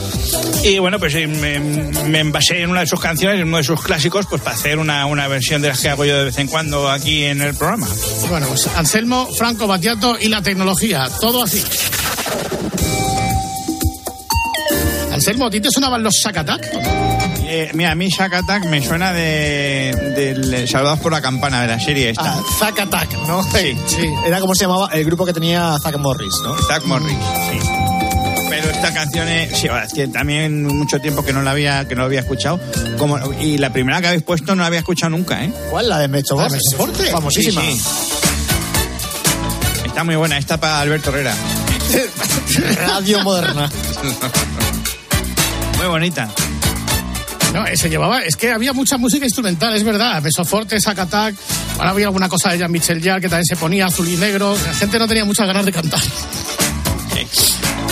Y 0.64 0.80
bueno, 0.80 1.00
pues 1.00 1.14
eh, 1.16 1.28
me, 1.28 1.60
me 1.60 2.20
envasé 2.20 2.62
en 2.62 2.70
una 2.72 2.82
de 2.82 2.88
sus 2.88 3.00
canciones, 3.00 3.40
en 3.40 3.48
uno 3.48 3.58
de 3.58 3.64
sus 3.64 3.82
clásicos, 3.82 4.26
pues 4.28 4.42
para 4.42 4.56
hacer 4.56 4.80
una, 4.80 5.06
una 5.06 5.28
versión 5.28 5.62
de 5.62 5.70
las 5.70 5.80
que 5.80 5.90
hago 5.90 6.06
yo 6.06 6.18
de 6.18 6.26
vez 6.26 6.38
en 6.40 6.48
cuando 6.48 6.90
aquí 6.90 7.24
en 7.26 7.42
el 7.42 7.54
programa. 7.54 7.88
Bueno, 8.30 8.48
pues 8.48 8.68
Anselmo, 8.76 9.28
Franco 9.38 9.68
Batiato 9.68 10.18
y 10.20 10.30
la 10.30 10.42
tecnología. 10.42 11.08
Todo 11.20 11.44
así. 11.44 11.64
Anselmo, 15.12 15.46
¿a 15.46 15.50
ti 15.50 15.62
te 15.62 15.70
sonaban 15.72 16.04
los 16.04 16.16
Sakatak? 16.22 17.15
Eh, 17.58 17.72
mira, 17.74 17.92
a 17.92 17.96
mí 17.96 18.10
Shack 18.10 18.34
Attack 18.34 18.66
me 18.66 18.86
suena 18.86 19.14
de, 19.14 19.96
del 20.14 20.68
Saludados 20.68 21.00
por 21.00 21.14
la 21.14 21.22
Campana, 21.22 21.62
de 21.62 21.68
la 21.68 21.80
serie 21.80 22.10
esta. 22.10 22.34
Ah, 22.34 22.44
Zack 22.60 22.82
Attack, 22.82 23.14
¿no? 23.28 23.42
Sí. 23.44 23.78
sí. 23.88 24.10
Era 24.28 24.42
como 24.42 24.54
se 24.54 24.66
llamaba 24.66 24.90
el 24.92 25.06
grupo 25.06 25.26
que 25.26 25.32
tenía 25.32 25.78
Zack 25.82 25.98
Morris, 25.98 26.34
¿no? 26.44 26.58
Zack 26.58 26.84
Morris, 26.84 27.16
sí. 27.50 27.58
Pero 28.50 28.70
esta 28.72 28.94
canción 28.94 29.30
es, 29.30 29.58
sí, 29.58 29.70
es 29.70 29.94
que 29.94 30.10
también 30.10 30.66
mucho 30.66 31.00
tiempo 31.00 31.24
que 31.24 31.32
no 31.32 31.44
la 31.44 31.52
había, 31.52 31.88
que 31.88 31.96
no 31.96 32.02
la 32.02 32.08
había 32.08 32.20
escuchado. 32.20 32.60
Como, 32.98 33.18
y 33.40 33.58
la 33.58 33.72
primera 33.72 34.02
que 34.02 34.08
habéis 34.08 34.24
puesto 34.24 34.54
no 34.54 34.64
la 34.64 34.68
había 34.68 34.80
escuchado 34.80 35.12
nunca, 35.12 35.42
¿eh? 35.42 35.54
¿Cuál? 35.70 35.88
La 35.88 36.00
de 36.00 36.10
Mecho 36.10 36.36
Forte. 36.76 37.06
Famosísima. 37.10 37.62
Sí, 37.62 37.80
sí. 37.80 37.86
Está 39.86 40.04
muy 40.04 40.18
buena, 40.18 40.38
esta 40.38 40.58
para 40.58 40.82
Alberto 40.82 41.10
Herrera. 41.10 41.34
Radio 42.86 43.24
moderna. 43.24 43.72
Muy 45.78 45.88
bonita. 45.88 46.28
No, 47.56 47.66
se 47.78 47.90
llevaba, 47.90 48.20
es 48.22 48.36
que 48.36 48.52
había 48.52 48.74
mucha 48.74 48.98
música 48.98 49.24
instrumental, 49.26 49.74
es 49.76 49.84
verdad. 49.84 50.22
Mesoforte, 50.22 50.80
Sakatak, 50.82 51.36
ahora 51.78 51.92
había 51.92 52.08
alguna 52.08 52.28
cosa 52.28 52.52
de 52.52 52.58
Jean-Michel 52.58 53.02
Jarre 53.02 53.22
que 53.22 53.30
también 53.30 53.46
se 53.46 53.56
ponía 53.56 53.86
azul 53.86 54.08
y 54.10 54.18
negro. 54.18 54.58
La 54.66 54.74
gente 54.74 55.00
no 55.00 55.08
tenía 55.08 55.24
muchas 55.24 55.48
ganas 55.48 55.66
de 55.66 55.72
cantar. 55.72 56.02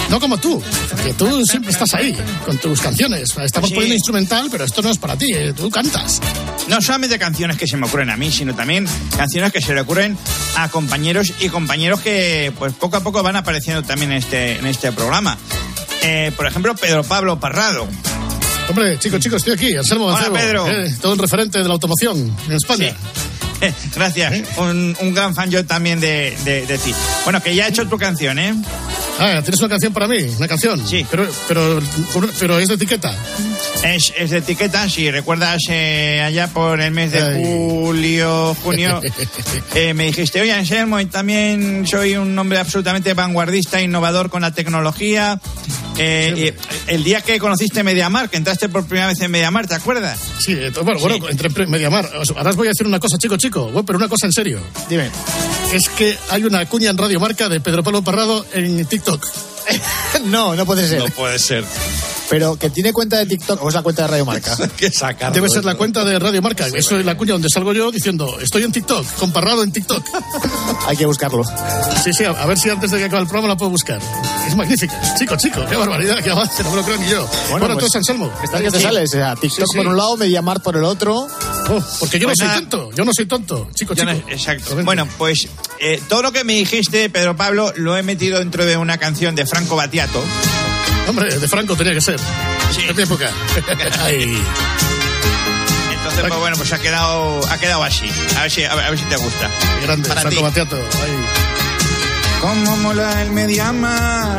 No 0.09 0.19
como 0.19 0.37
tú, 0.37 0.61
que 1.03 1.13
tú 1.13 1.43
siempre 1.45 1.71
estás 1.71 1.93
ahí 1.95 2.15
con 2.45 2.57
tus 2.57 2.79
canciones. 2.81 3.35
Estamos 3.41 3.69
Sí. 3.69 3.73
poniendo 3.73 3.95
instrumental, 3.95 4.47
pero 4.51 4.65
esto 4.65 4.81
no 4.81 4.91
es 4.91 4.97
para 4.99 5.15
ti, 5.17 5.25
eh, 5.33 5.53
tú 5.55 5.71
cantas. 5.71 6.21
No 6.67 6.81
solamente 6.81 7.17
canciones 7.17 7.57
que 7.57 7.65
se 7.65 7.77
me 7.77 7.87
ocurren 7.87 8.09
a 8.11 8.17
mí, 8.17 8.31
sino 8.31 8.53
también 8.53 8.85
canciones 9.17 9.51
que 9.51 9.61
se 9.61 9.73
le 9.73 9.81
ocurren 9.81 10.17
a 10.57 10.69
compañeros 10.69 11.33
y 11.39 11.49
compañeros 11.49 12.01
que 12.01 12.51
pues 12.59 12.73
poco 12.73 12.97
a 12.97 12.99
poco 12.99 13.23
van 13.23 13.37
apareciendo 13.37 13.81
también 13.81 14.11
en 14.11 14.17
este, 14.19 14.59
en 14.59 14.67
este 14.67 14.91
programa. 14.91 15.37
Eh, 16.03 16.31
por 16.35 16.45
ejemplo, 16.45 16.75
Pedro 16.75 17.03
Pablo 17.03 17.39
Parrado. 17.39 17.87
Hombre, 18.69 18.97
chicos, 18.97 19.19
chicos, 19.19 19.37
estoy 19.45 19.53
aquí, 19.53 19.75
Anselmo 19.77 20.05
Hola, 20.05 20.15
Mancebo, 20.29 20.35
Pedro. 20.35 20.67
eh, 20.67 20.95
todo 21.01 21.13
un 21.13 21.19
referente 21.19 21.59
de 21.59 21.65
la 21.65 21.73
automoción 21.73 22.35
en 22.47 22.53
España. 22.53 22.95
Gracias, 23.95 24.33
un, 24.57 24.95
un 24.99 25.13
gran 25.13 25.35
fan 25.35 25.49
yo 25.49 25.65
también 25.65 25.99
de, 25.99 26.35
de- 26.43 26.65
de 26.65 26.77
ti. 26.77 26.93
Bueno, 27.23 27.41
que 27.41 27.55
ya 27.55 27.65
he 27.65 27.69
hecho 27.69 27.87
tu 27.87 27.97
canción, 27.97 28.39
¿eh? 28.39 28.53
Ah, 29.19 29.39
¿tienes 29.41 29.59
una 29.59 29.69
canción 29.69 29.93
para 29.93 30.07
mí? 30.07 30.17
¿Una 30.37 30.47
canción? 30.47 30.85
Sí. 30.87 31.05
Pero, 31.09 31.27
pero, 31.47 31.79
pero 32.39 32.59
es 32.59 32.67
de 32.67 32.73
etiqueta. 32.75 33.15
Es, 33.83 34.13
es 34.17 34.31
de 34.31 34.37
etiqueta, 34.37 34.89
si 34.89 35.09
recuerdas 35.11 35.61
eh, 35.69 36.21
allá 36.25 36.47
por 36.47 36.81
el 36.81 36.91
mes 36.91 37.11
de 37.11 37.21
Ay. 37.21 37.43
julio, 37.43 38.55
junio, 38.63 39.01
eh, 39.75 39.93
me 39.93 40.05
dijiste, 40.05 40.41
oye 40.41 40.53
Anselmo, 40.53 40.99
y 40.99 41.05
también 41.05 41.85
soy 41.85 42.15
un 42.15 42.37
hombre 42.39 42.59
absolutamente 42.59 43.13
vanguardista, 43.13 43.81
innovador 43.81 44.29
con 44.29 44.41
la 44.41 44.51
tecnología. 44.51 45.39
Eh, 45.97 46.55
el 46.87 47.03
día 47.03 47.21
que 47.21 47.37
conociste 47.39 47.83
Mediamar, 47.83 48.29
que 48.29 48.37
entraste 48.37 48.67
por 48.67 48.85
primera 48.85 49.07
vez 49.07 49.21
en 49.21 49.29
Mediamar, 49.31 49.67
¿te 49.67 49.75
acuerdas? 49.75 50.17
Sí, 50.39 50.53
eh, 50.53 50.71
bueno, 50.83 50.99
bueno, 50.99 51.29
entre 51.29 51.49
pre- 51.49 51.67
Mediamar. 51.67 52.09
Ahora 52.35 52.49
os 52.49 52.55
voy 52.55 52.67
a 52.67 52.71
decir 52.71 52.87
una 52.87 52.99
cosa, 52.99 53.17
chico, 53.17 53.37
chico, 53.37 53.69
pero 53.85 53.97
una 53.99 54.07
cosa 54.07 54.25
en 54.25 54.31
serio. 54.33 54.59
Dime. 54.89 55.09
Es 55.73 55.89
que 55.89 56.15
hay 56.29 56.43
una 56.43 56.63
cuña 56.67 56.91
en 56.91 56.97
Radio 56.97 57.19
Marca 57.19 57.49
de 57.49 57.59
Pedro 57.59 57.83
Pablo 57.83 58.03
Parrado 58.03 58.45
en 58.53 58.85
TikTok. 58.85 59.25
no, 60.25 60.55
no 60.55 60.65
puede 60.67 60.87
ser. 60.87 60.99
No 60.99 61.07
puede 61.07 61.39
ser. 61.39 61.65
Pero 62.29 62.55
que 62.57 62.69
tiene 62.69 62.93
cuenta 62.93 63.17
de 63.17 63.25
TikTok 63.25 63.61
o 63.63 63.69
es 63.69 63.73
la 63.73 63.81
cuenta 63.81 64.03
de 64.03 64.07
Radio 64.09 64.25
Marca. 64.25 64.55
que 64.77 64.91
sacarlo. 64.91 65.33
Debe 65.33 65.49
ser 65.49 65.65
la 65.65 65.73
cuenta 65.75 66.05
de 66.05 66.19
Radio 66.19 66.43
Marca. 66.43 66.67
Eso 66.67 66.99
es 66.99 67.05
la 67.05 67.17
cuña 67.17 67.33
donde 67.33 67.49
salgo 67.49 67.73
yo 67.73 67.91
diciendo, 67.91 68.39
estoy 68.39 68.63
en 68.63 68.71
TikTok, 68.71 69.03
con 69.15 69.31
Parrado 69.31 69.63
en 69.63 69.71
TikTok. 69.71 70.03
Hay 70.87 70.95
que 70.95 71.07
buscarlo. 71.07 71.43
Sí, 72.03 72.13
sí, 72.13 72.23
a, 72.23 72.45
ver 72.45 72.59
si 72.59 72.69
antes 72.69 72.91
de 72.91 72.99
que 72.99 73.05
acabe 73.05 73.23
el 73.23 73.27
programa 73.27 73.49
la 73.53 73.57
puedo 73.57 73.71
buscar. 73.71 73.99
Es 74.47 74.55
magnífica. 74.55 74.99
Chico, 75.17 75.35
chico, 75.37 75.65
qué 75.67 75.75
barbaridad, 75.75 76.23
qué 76.23 76.29
avance, 76.29 76.61
no 76.63 76.69
me 76.69 76.75
lo 76.77 76.83
creo 76.83 76.97
ni 76.97 77.09
yo. 77.09 77.27
Bueno, 77.49 77.65
pues, 77.65 77.71
entonces, 77.71 77.95
Anselmo. 77.95 78.31
Estás 78.43 78.61
que 78.61 78.71
te 78.71 78.77
Sí. 78.77 78.83
sales. 78.83 79.09
O 79.09 79.13
sea, 79.13 79.35
TikTok 79.35 79.65
Sí, 79.65 79.71
sí. 79.71 79.77
por 79.77 79.87
un 79.87 79.97
lado, 79.97 80.17
Mediamar 80.17 80.61
por 80.61 80.75
el 80.77 80.83
otro. 80.83 81.27
Porque 81.99 82.19
yo 82.19 82.27
Pues 82.27 82.39
no 82.39 82.45
nada. 82.45 82.57
soy 82.57 82.65
tonto, 82.67 82.91
yo 82.95 83.05
no 83.05 83.11
soy 83.13 83.25
tonto. 83.25 83.69
Chico, 83.73 83.93
chico. 83.95 84.05
no- 84.05 84.11
exacto. 84.29 84.75
Bueno, 84.83 85.07
pues 85.17 85.47
eh, 85.79 86.01
todo 86.09 86.21
lo 86.21 86.31
que 86.31 86.43
me 86.43 86.53
dijiste, 86.53 87.09
Pedro 87.09 87.35
Pablo, 87.35 87.71
lo 87.77 87.97
he 87.97 88.03
metido 88.03 88.39
dentro 88.39 88.65
de 88.65 88.77
una 88.77 88.97
canción 88.97 89.35
de 89.35 89.45
Franco 89.45 89.75
Battiato. 89.75 90.23
Hombre, 91.07 91.37
de 91.37 91.47
Franco 91.47 91.75
tenía 91.75 91.93
que 91.93 92.01
ser. 92.01 92.19
Sí. 92.73 92.81
¿En 92.87 92.95
qué 92.95 93.03
época? 93.03 93.29
Ay. 94.03 94.37
Entonces, 95.97 96.25
pues 96.27 96.39
bueno, 96.39 96.55
pues 96.57 96.71
ha 96.73 96.79
quedado, 96.79 97.39
ha 97.49 97.57
quedado 97.57 97.83
así. 97.83 98.09
A 98.37 98.41
ver 98.43 98.51
si, 98.51 98.63
a 98.63 98.75
ver, 98.75 98.85
a 98.85 98.89
ver 98.89 98.99
si 98.99 99.05
te 99.05 99.15
gusta. 99.17 99.49
Grande, 99.83 100.09
Para 100.09 100.21
Franco 100.21 100.37
ti. 100.37 100.43
Battiato. 100.43 100.75
Ay. 100.77 101.11
Cómo 102.41 102.75
mola 102.77 103.21
el 103.21 103.31
Mediamar 103.31 104.37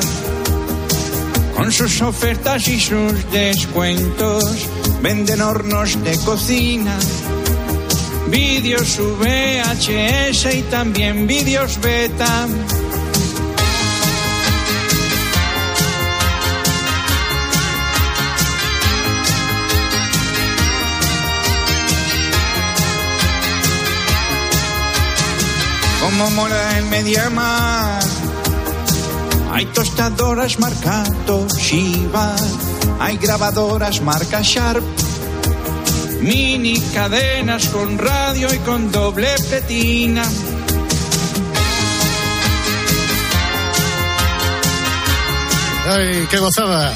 con 1.56 1.72
sus 1.72 2.02
ofertas 2.02 2.68
y 2.68 2.78
sus 2.80 3.30
descuentos. 3.30 4.44
Venden 5.04 5.42
hornos 5.42 6.02
de 6.02 6.18
cocina, 6.20 6.98
vídeos 8.28 8.98
VHS 8.98 10.54
y 10.54 10.62
también 10.70 11.26
vídeos 11.26 11.78
beta. 11.78 12.46
Como 26.00 26.30
mola 26.30 26.78
el 26.78 26.84
Mediamar. 26.86 28.23
Hay 29.54 29.66
tostadoras 29.66 30.58
marca 30.58 31.04
Toshiba, 31.26 32.34
hay 32.98 33.16
grabadoras 33.18 34.00
marca 34.00 34.40
Sharp, 34.42 34.82
mini 36.22 36.80
cadenas 36.92 37.68
con 37.68 37.96
radio 37.96 38.52
y 38.52 38.58
con 38.58 38.90
doble 38.90 39.32
pletina. 39.48 40.24
Ay, 45.86 46.26
qué 46.28 46.38
gozada. 46.38 46.92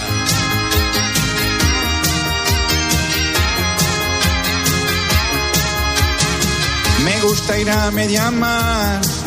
Me 7.04 7.20
gusta 7.20 7.56
ir 7.56 7.70
a 7.70 7.92
Mediamar. 7.92 9.17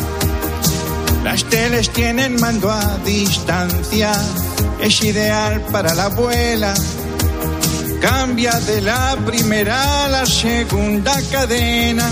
Las 1.24 1.44
teles 1.44 1.90
tienen 1.90 2.40
mando 2.40 2.70
a 2.70 2.98
distancia, 3.04 4.12
es 4.80 5.02
ideal 5.02 5.60
para 5.72 5.94
la 5.94 6.06
abuela. 6.06 6.74
Cambia 8.00 8.52
de 8.58 8.80
la 8.80 9.16
primera 9.24 10.04
a 10.04 10.08
la 10.08 10.26
segunda 10.26 11.14
cadena. 11.30 12.10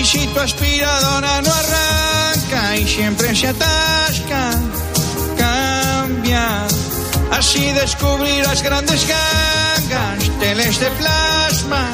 Y 0.00 0.04
si 0.04 0.26
tu 0.28 0.40
aspiradora 0.40 1.42
no 1.42 1.52
arranca, 1.52 2.86
siempre 2.86 3.36
se 3.36 3.48
atasca. 3.48 4.21
Así 7.32 7.72
descubrirás 7.72 8.62
grandes 8.62 9.06
gangas, 9.08 10.30
teles 10.38 10.78
de 10.78 10.90
plasma. 10.90 11.90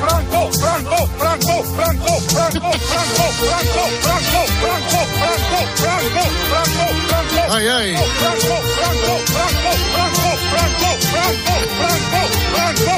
Franco, 0.00 0.50
Franco, 0.52 1.06
Franco, 1.18 1.62
Franco, 1.74 2.20
Franco, 2.32 2.72
Franco, 2.72 2.72
Franco, 2.82 3.32
Franco, 3.44 4.42
Franco, 4.60 5.00
Franco, 5.24 5.60
Franco, 5.76 6.24
Franco, 6.48 6.86
Franco. 7.08 7.54
Ay, 7.54 7.66
ay. 7.68 7.96
Franco, 7.96 8.56
Franco, 8.78 9.14
Franco, 9.34 9.72
Franco, 9.90 10.30
Franco, 10.50 10.90
Franco, 11.12 11.54
Franco, 11.78 12.20
Franco. 12.54 12.96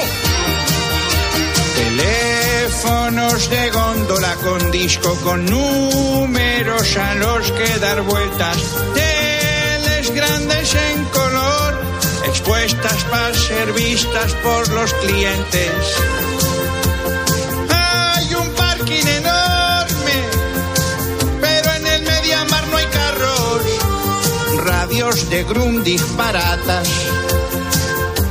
Teléfonos 1.75 3.49
de 3.49 3.69
góndola 3.71 4.35
con 4.35 4.71
disco 4.71 5.15
con 5.23 5.45
números 5.45 6.97
a 6.97 7.15
los 7.15 7.51
que 7.51 7.79
dar 7.79 8.01
vueltas. 8.01 8.57
Grandes 10.47 10.75
en 10.75 11.03
color, 11.05 11.73
expuestas 12.25 13.03
para 13.05 13.33
ser 13.33 13.73
vistas 13.73 14.33
por 14.35 14.69
los 14.69 14.93
clientes. 14.93 15.71
Hay 17.69 18.33
un 18.33 18.47
parking 18.51 19.05
enorme, 19.05 20.13
pero 21.41 21.73
en 21.73 21.87
el 21.87 22.01
Mediamar 22.03 22.67
no 22.67 22.77
hay 22.77 22.85
carros. 22.85 23.61
Radios 24.63 25.29
de 25.29 25.43
Grundig 25.43 26.01
baratas 26.15 26.87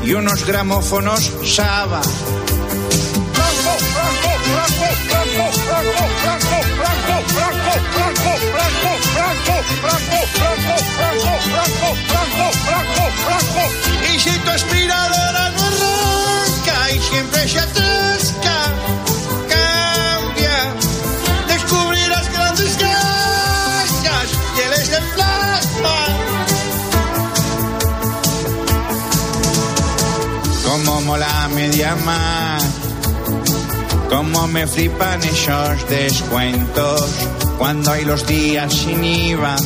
y 0.03 0.15
unos 0.15 0.47
gramófonos 0.47 1.33
Saba. 1.45 2.01
Franco, 2.03 3.77
Franco, 3.93 4.33
Franco, 4.55 4.89
Franco, 5.09 5.53
Franco, 5.67 6.07
Franco, 6.23 6.57
Franco, 7.35 7.77
Franco, 7.93 8.56
Franco, 9.13 9.55
Franco, 9.83 10.19
Franco, 10.37 10.75
Franco, 10.95 11.89
Franco, 12.09 12.47
Franco, 12.67 13.05
Franco. 13.25 13.63
Y 14.13 14.19
si 14.19 14.31
tu 14.39 14.51
aspiradora 14.51 15.51
no 15.51 15.63
arranca 15.67 16.91
y 16.93 16.99
siempre 17.01 17.49
se 17.49 17.59
atasca, 17.61 18.59
cambia. 19.49 20.59
Descubrirás 21.49 22.33
grandes 22.33 22.79
gasas, 22.79 24.29
pieles 24.55 24.91
de 24.91 25.01
plasma. 25.15 25.99
Como 30.65 31.01
mola 31.03 31.49
media 31.55 31.97
más. 32.05 32.65
Cómo 34.11 34.47
me 34.47 34.67
flipan 34.67 35.23
esos 35.25 35.89
descuentos 35.89 37.36
cuando 37.59 37.93
hay 37.93 38.05
los 38.05 38.27
días 38.27 38.73
sin 38.73 39.03
IVA. 39.03 39.57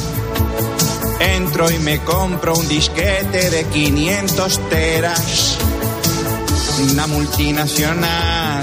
Entro 1.20 1.70
y 1.70 1.78
me 1.78 1.98
compro 2.00 2.54
un 2.54 2.68
disquete 2.68 3.50
de 3.50 3.64
500 3.64 4.68
teras. 4.68 5.58
Una 6.92 7.06
multinacional 7.06 8.62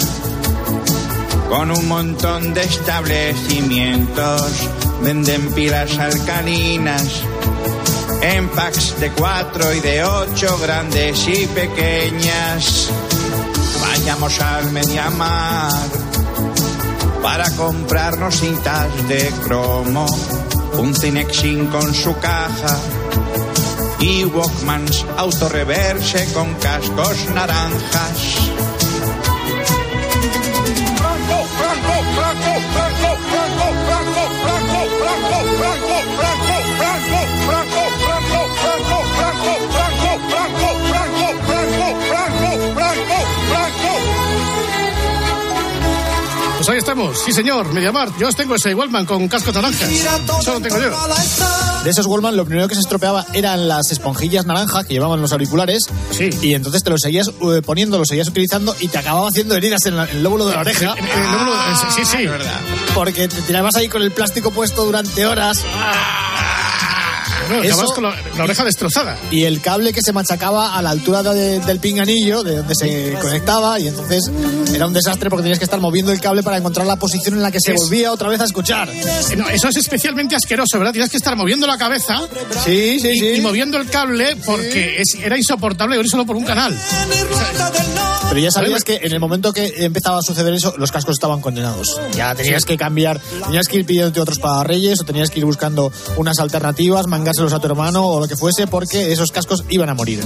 con 1.50 1.72
un 1.72 1.88
montón 1.88 2.54
de 2.54 2.64
establecimientos. 2.64 4.52
Venden 5.02 5.54
pilas 5.54 5.98
alcalinas 6.00 7.22
en 8.22 8.50
packs 8.50 9.00
de 9.00 9.12
4 9.12 9.74
y 9.76 9.80
de 9.80 10.04
8 10.04 10.58
grandes 10.60 11.28
y 11.28 11.46
pequeñas. 11.48 12.90
Vayamos 13.82 14.42
al 14.42 14.72
Mediamar 14.72 16.07
para 17.28 17.52
comprarnos 17.58 18.36
cintas 18.36 18.88
de 19.10 19.30
cromo, 19.44 20.06
un 20.78 20.96
Cinexin 20.96 21.66
con 21.68 21.94
su 21.94 22.18
caja 22.20 22.80
y 24.00 24.24
Walkmans 24.24 25.06
autorreverse 25.18 26.32
con 26.32 26.54
cascos 26.54 27.30
naranjas. 27.36 28.67
Sí 47.26 47.32
señor, 47.34 47.72
Mediamar. 47.74 48.10
Yo 48.20 48.28
os 48.28 48.36
tengo 48.36 48.56
ese 48.56 48.74
Wallman 48.74 49.06
con 49.06 49.28
cascos 49.28 49.54
naranjas. 49.54 49.90
Eso 50.40 50.54
lo 50.54 50.62
tengo 50.62 50.78
yo. 50.80 51.84
De 51.84 51.90
esos 51.90 52.06
Wallman, 52.06 52.36
lo 52.36 52.46
primero 52.46 52.68
que 52.68 52.74
se 52.76 52.82
estropeaba 52.82 53.26
eran 53.34 53.68
las 53.68 53.92
esponjillas 53.92 54.46
naranja 54.46 54.84
que 54.84 54.94
llevaban 54.94 55.22
los 55.22 55.32
auriculares. 55.32 55.84
Sí. 56.12 56.30
Y 56.42 56.54
entonces 56.54 56.84
te 56.84 56.90
los 56.90 57.00
seguías 57.02 57.28
eh, 57.30 57.62
poniendo, 57.66 57.98
los 57.98 58.08
seguías 58.08 58.28
utilizando 58.28 58.76
y 58.80 58.88
te 58.88 58.98
acababa 58.98 59.30
haciendo 59.30 59.56
heridas 59.56 59.86
en 59.86 59.96
la- 59.98 60.06
en 60.10 60.18
el 60.18 60.24
lóbulo 60.24 60.46
de 60.48 60.56
la 60.56 60.62
oreja. 60.62 60.96
En- 60.98 61.06
en 61.08 61.20
el 61.20 61.26
lóbulo- 61.32 61.54
Ah, 61.56 61.92
sí, 61.96 62.06
sí. 62.06 62.18
Porque 62.94 63.28
te 63.28 63.42
tirabas 63.44 63.76
ahí 63.76 63.88
con 63.90 64.02
el 64.02 64.12
plástico 64.12 64.52
puesto 64.52 64.86
durante 64.86 65.26
horas. 65.26 65.64
Bueno, 67.48 67.64
Eso- 67.64 67.86
con 67.94 68.04
la, 68.04 68.16
la 68.38 68.44
oreja 68.44 68.64
destrozada. 68.64 69.18
Y 69.32 69.44
el 69.44 69.62
cable 69.62 69.94
que 69.94 70.02
se 70.02 70.14
machacaba 70.14 70.78
a 70.78 70.82
la 70.82 70.90
altura 70.90 71.24
de- 71.24 71.60
del 71.60 71.80
pinganillo, 71.80 72.44
de 72.44 72.58
donde 72.58 72.76
se 72.76 73.14
conectaba, 73.22 73.80
y 73.80 73.88
entonces 73.88 74.30
era 74.74 74.88
un 74.88 74.94
desastre 74.94 75.30
porque 75.30 75.44
tenías 75.44 75.60
que 75.60 75.66
estar 75.66 75.80
moviendo 75.80 76.12
el 76.12 76.20
cable 76.20 76.44
para 76.44 76.58
encontrar 76.58 76.86
la 76.88 76.96
posición 76.98 77.36
en 77.36 77.44
la 77.44 77.52
que 77.52 77.60
se 77.60 77.74
Es- 77.74 77.82
volvía 77.82 78.12
otra 78.12 78.30
vez 78.30 78.42
a 78.42 78.46
escuchar. 78.46 78.90
No, 79.38 79.50
eso 79.50 79.68
es 79.70 79.78
especialmente 79.78 80.36
asqueroso, 80.36 80.78
¿verdad? 80.78 80.94
Tienes 80.94 81.10
que 81.10 81.18
estar 81.18 81.36
moviendo 81.36 81.68
la 81.68 81.78
cabeza 81.78 82.20
Sí, 82.66 83.00
sí, 83.00 83.10
y, 83.10 83.20
sí. 83.20 83.28
y 83.38 83.42
moviendo 83.42 83.78
el 83.78 83.90
cable 83.90 84.36
porque 84.46 84.98
es- 85.02 85.16
era 85.24 85.38
insoportable 85.38 85.98
oír 85.98 86.10
solo 86.10 86.26
por 86.26 86.36
un 86.36 86.44
canal. 86.44 86.78
Pero 88.30 88.40
ya 88.42 88.52
sabías 88.52 88.84
que 88.84 89.00
en 89.02 89.14
el 89.14 89.20
momento 89.20 89.54
que 89.54 89.74
empezaba 89.86 90.20
a 90.20 90.22
suceder 90.22 90.54
eso, 90.54 90.74
los 90.78 90.92
cascos 90.92 91.14
estaban 91.14 91.40
condenados. 91.42 92.00
Ya 92.14 92.36
tenías 92.36 92.66
que 92.66 92.76
cambiar, 92.78 93.20
tenías 93.46 93.68
que 93.68 93.78
ir 93.78 93.86
pidiéndote 93.86 94.20
otros 94.20 94.40
para 94.40 94.64
Reyes 94.64 95.00
o 95.00 95.06
tenías 95.06 95.30
que 95.30 95.40
ir 95.40 95.46
buscando 95.46 95.92
unas 96.18 96.38
alternativas, 96.40 97.08
a 97.40 97.60
tu 97.60 97.68
hermano 97.68 98.08
o 98.08 98.20
lo 98.20 98.28
que 98.28 98.36
fuese, 98.36 98.68
porque 98.68 99.12
esos 99.12 99.32
cascos 99.32 99.64
iban 99.70 99.90
a 99.90 99.94
morir. 99.94 100.24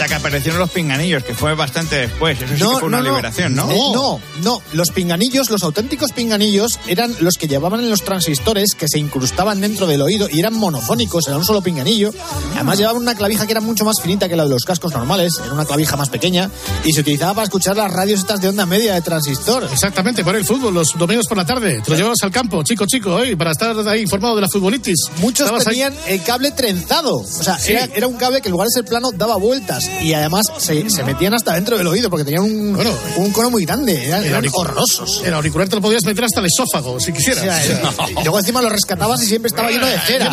Hasta 0.00 0.08
que 0.08 0.14
aparecieron 0.18 0.58
los 0.58 0.70
pinganillos, 0.70 1.22
que 1.24 1.34
fue 1.34 1.54
bastante 1.54 1.96
después. 1.96 2.40
Eso 2.40 2.54
sí 2.54 2.60
que 2.62 2.78
fue 2.78 2.88
una 2.88 3.02
liberación, 3.02 3.54
¿no? 3.54 3.70
Eh, 3.70 3.76
no, 3.92 4.18
no. 4.42 4.62
Los 4.72 4.88
pinganillos, 4.92 5.50
los 5.50 5.62
auténticos 5.62 6.12
pinganillos, 6.12 6.78
eran 6.86 7.14
los 7.20 7.34
que 7.34 7.46
llevaban 7.48 7.80
en 7.80 7.90
los 7.90 8.02
transistores 8.02 8.74
que 8.74 8.88
se 8.88 8.98
incrustaban 8.98 9.60
dentro 9.60 9.86
del 9.86 10.00
oído 10.00 10.26
y 10.30 10.40
eran 10.40 10.54
monofónicos, 10.54 11.28
era 11.28 11.36
un 11.36 11.44
solo 11.44 11.60
pinganillo. 11.60 12.12
Además 12.54 12.78
llevaban 12.78 13.02
una 13.02 13.14
clavija 13.14 13.44
que 13.44 13.52
era 13.52 13.60
mucho 13.60 13.84
más 13.84 13.96
finita 14.00 14.26
que 14.26 14.36
la 14.36 14.44
de 14.44 14.48
los 14.48 14.64
cascos 14.64 14.90
normales, 14.92 15.34
era 15.44 15.52
una 15.52 15.66
clavija 15.66 15.96
más 15.98 16.08
pequeña 16.08 16.50
y 16.82 16.94
se 16.94 17.00
utilizaba 17.02 17.34
para 17.34 17.44
escuchar 17.44 17.76
las 17.76 17.92
radios 17.92 18.20
estas 18.20 18.40
de 18.40 18.48
onda 18.48 18.64
media 18.64 18.94
de 18.94 19.02
transistor. 19.02 19.68
Exactamente, 19.70 20.24
por 20.24 20.34
el 20.34 20.46
fútbol, 20.46 20.72
los 20.72 20.96
domingos 20.96 21.26
por 21.26 21.36
la 21.36 21.44
tarde. 21.44 21.82
Te 21.84 21.90
lo 21.90 21.96
llevabas 21.98 22.22
al 22.22 22.30
campo, 22.30 22.62
chico, 22.62 22.86
chico, 22.86 23.20
¿eh? 23.22 23.36
para 23.36 23.50
estar 23.50 23.76
ahí 23.86 24.00
informado 24.00 24.36
de 24.36 24.40
la 24.40 24.48
futbolitis. 24.48 24.96
Muchos 25.18 25.44
Estabas 25.44 25.66
ahí- 25.66 25.74
tenían 25.74 25.94
el 26.06 26.22
cable 26.22 26.52
trenzado. 26.52 27.16
O 27.18 27.26
sea, 27.26 27.58
Sí. 27.58 27.72
era, 27.72 27.84
era 27.94 28.06
un 28.06 28.16
cable 28.16 28.40
que 28.40 28.48
en 28.48 28.52
lugar 28.52 28.66
de 28.68 28.72
ser 28.80 28.84
plano 28.86 29.10
daba 29.12 29.36
vueltas. 29.36 29.89
Y 30.02 30.14
además 30.14 30.46
se, 30.58 30.88
se 30.88 31.04
metían 31.04 31.34
hasta 31.34 31.54
dentro 31.54 31.76
del 31.76 31.86
oído 31.86 32.08
porque 32.08 32.24
tenían 32.24 32.42
un, 32.44 32.74
Bueno, 32.74 32.90
un 33.16 33.32
cono 33.32 33.50
muy 33.50 33.64
grande. 33.66 34.06
Eran, 34.06 34.22
el 34.24 34.30
eran 34.30 34.44
horrorosos. 34.52 35.22
El 35.24 35.34
auricular 35.34 35.68
te 35.68 35.76
lo 35.76 35.82
podías 35.82 36.04
meter 36.04 36.24
hasta 36.24 36.40
el 36.40 36.46
esófago, 36.46 36.98
si 36.98 37.10
O 37.10 37.14
quisieras. 37.14 37.44
era- 37.66 37.92
y 38.10 38.14
luego 38.24 38.38
encima 38.38 38.62
lo 38.62 38.70
rescatabas 38.70 39.22
y 39.22 39.26
siempre 39.26 39.48
estaba 39.48 39.70
lleno 39.70 39.86
de 39.86 39.98
cera. 40.06 40.30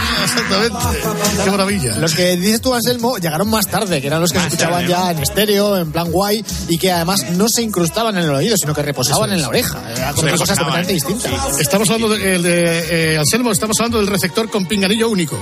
Exactamente. 0.24 1.44
Qué 1.44 1.50
maravilla. 1.50 1.96
Los 1.96 2.14
que 2.14 2.36
dices 2.36 2.60
tú, 2.60 2.74
Anselmo, 2.74 3.16
llegaron 3.18 3.48
más 3.48 3.66
tarde, 3.66 4.00
que 4.00 4.06
eran 4.06 4.20
los 4.20 4.32
que 4.32 4.38
se 4.40 4.46
escuchaban 4.46 4.86
ya 4.86 5.10
en 5.10 5.18
estéreo, 5.18 5.76
en 5.76 5.92
plan 5.92 6.10
guay, 6.10 6.44
y 6.68 6.78
que 6.78 6.92
además 6.92 7.30
no 7.32 7.46
se 7.48 7.62
incrustaban 7.62 8.16
en 8.18 8.24
el 8.24 8.30
oído, 8.30 8.56
sino 8.56 8.74
que 8.74 8.82
reposaban 8.82 9.32
en 9.32 9.40
la 9.42 9.48
oreja. 9.48 9.78
Era 9.90 10.12
como 10.12 10.22
Sí, 10.22 10.28
una 10.28 10.32
cosa 10.38 10.54
reposaban. 10.54 10.84
completamente 10.84 10.92
distinta. 10.92 11.60
Estamos 11.60 11.90
hablando 11.90 12.14
de, 12.16 12.38
de 12.38 13.14
eh, 13.14 13.18
Anselmo, 13.18 13.50
estamos 13.52 13.78
hablando 13.80 13.98
del 13.98 14.06
receptor 14.08 14.50
con 14.50 14.66
pinganillo 14.66 15.08
único. 15.08 15.38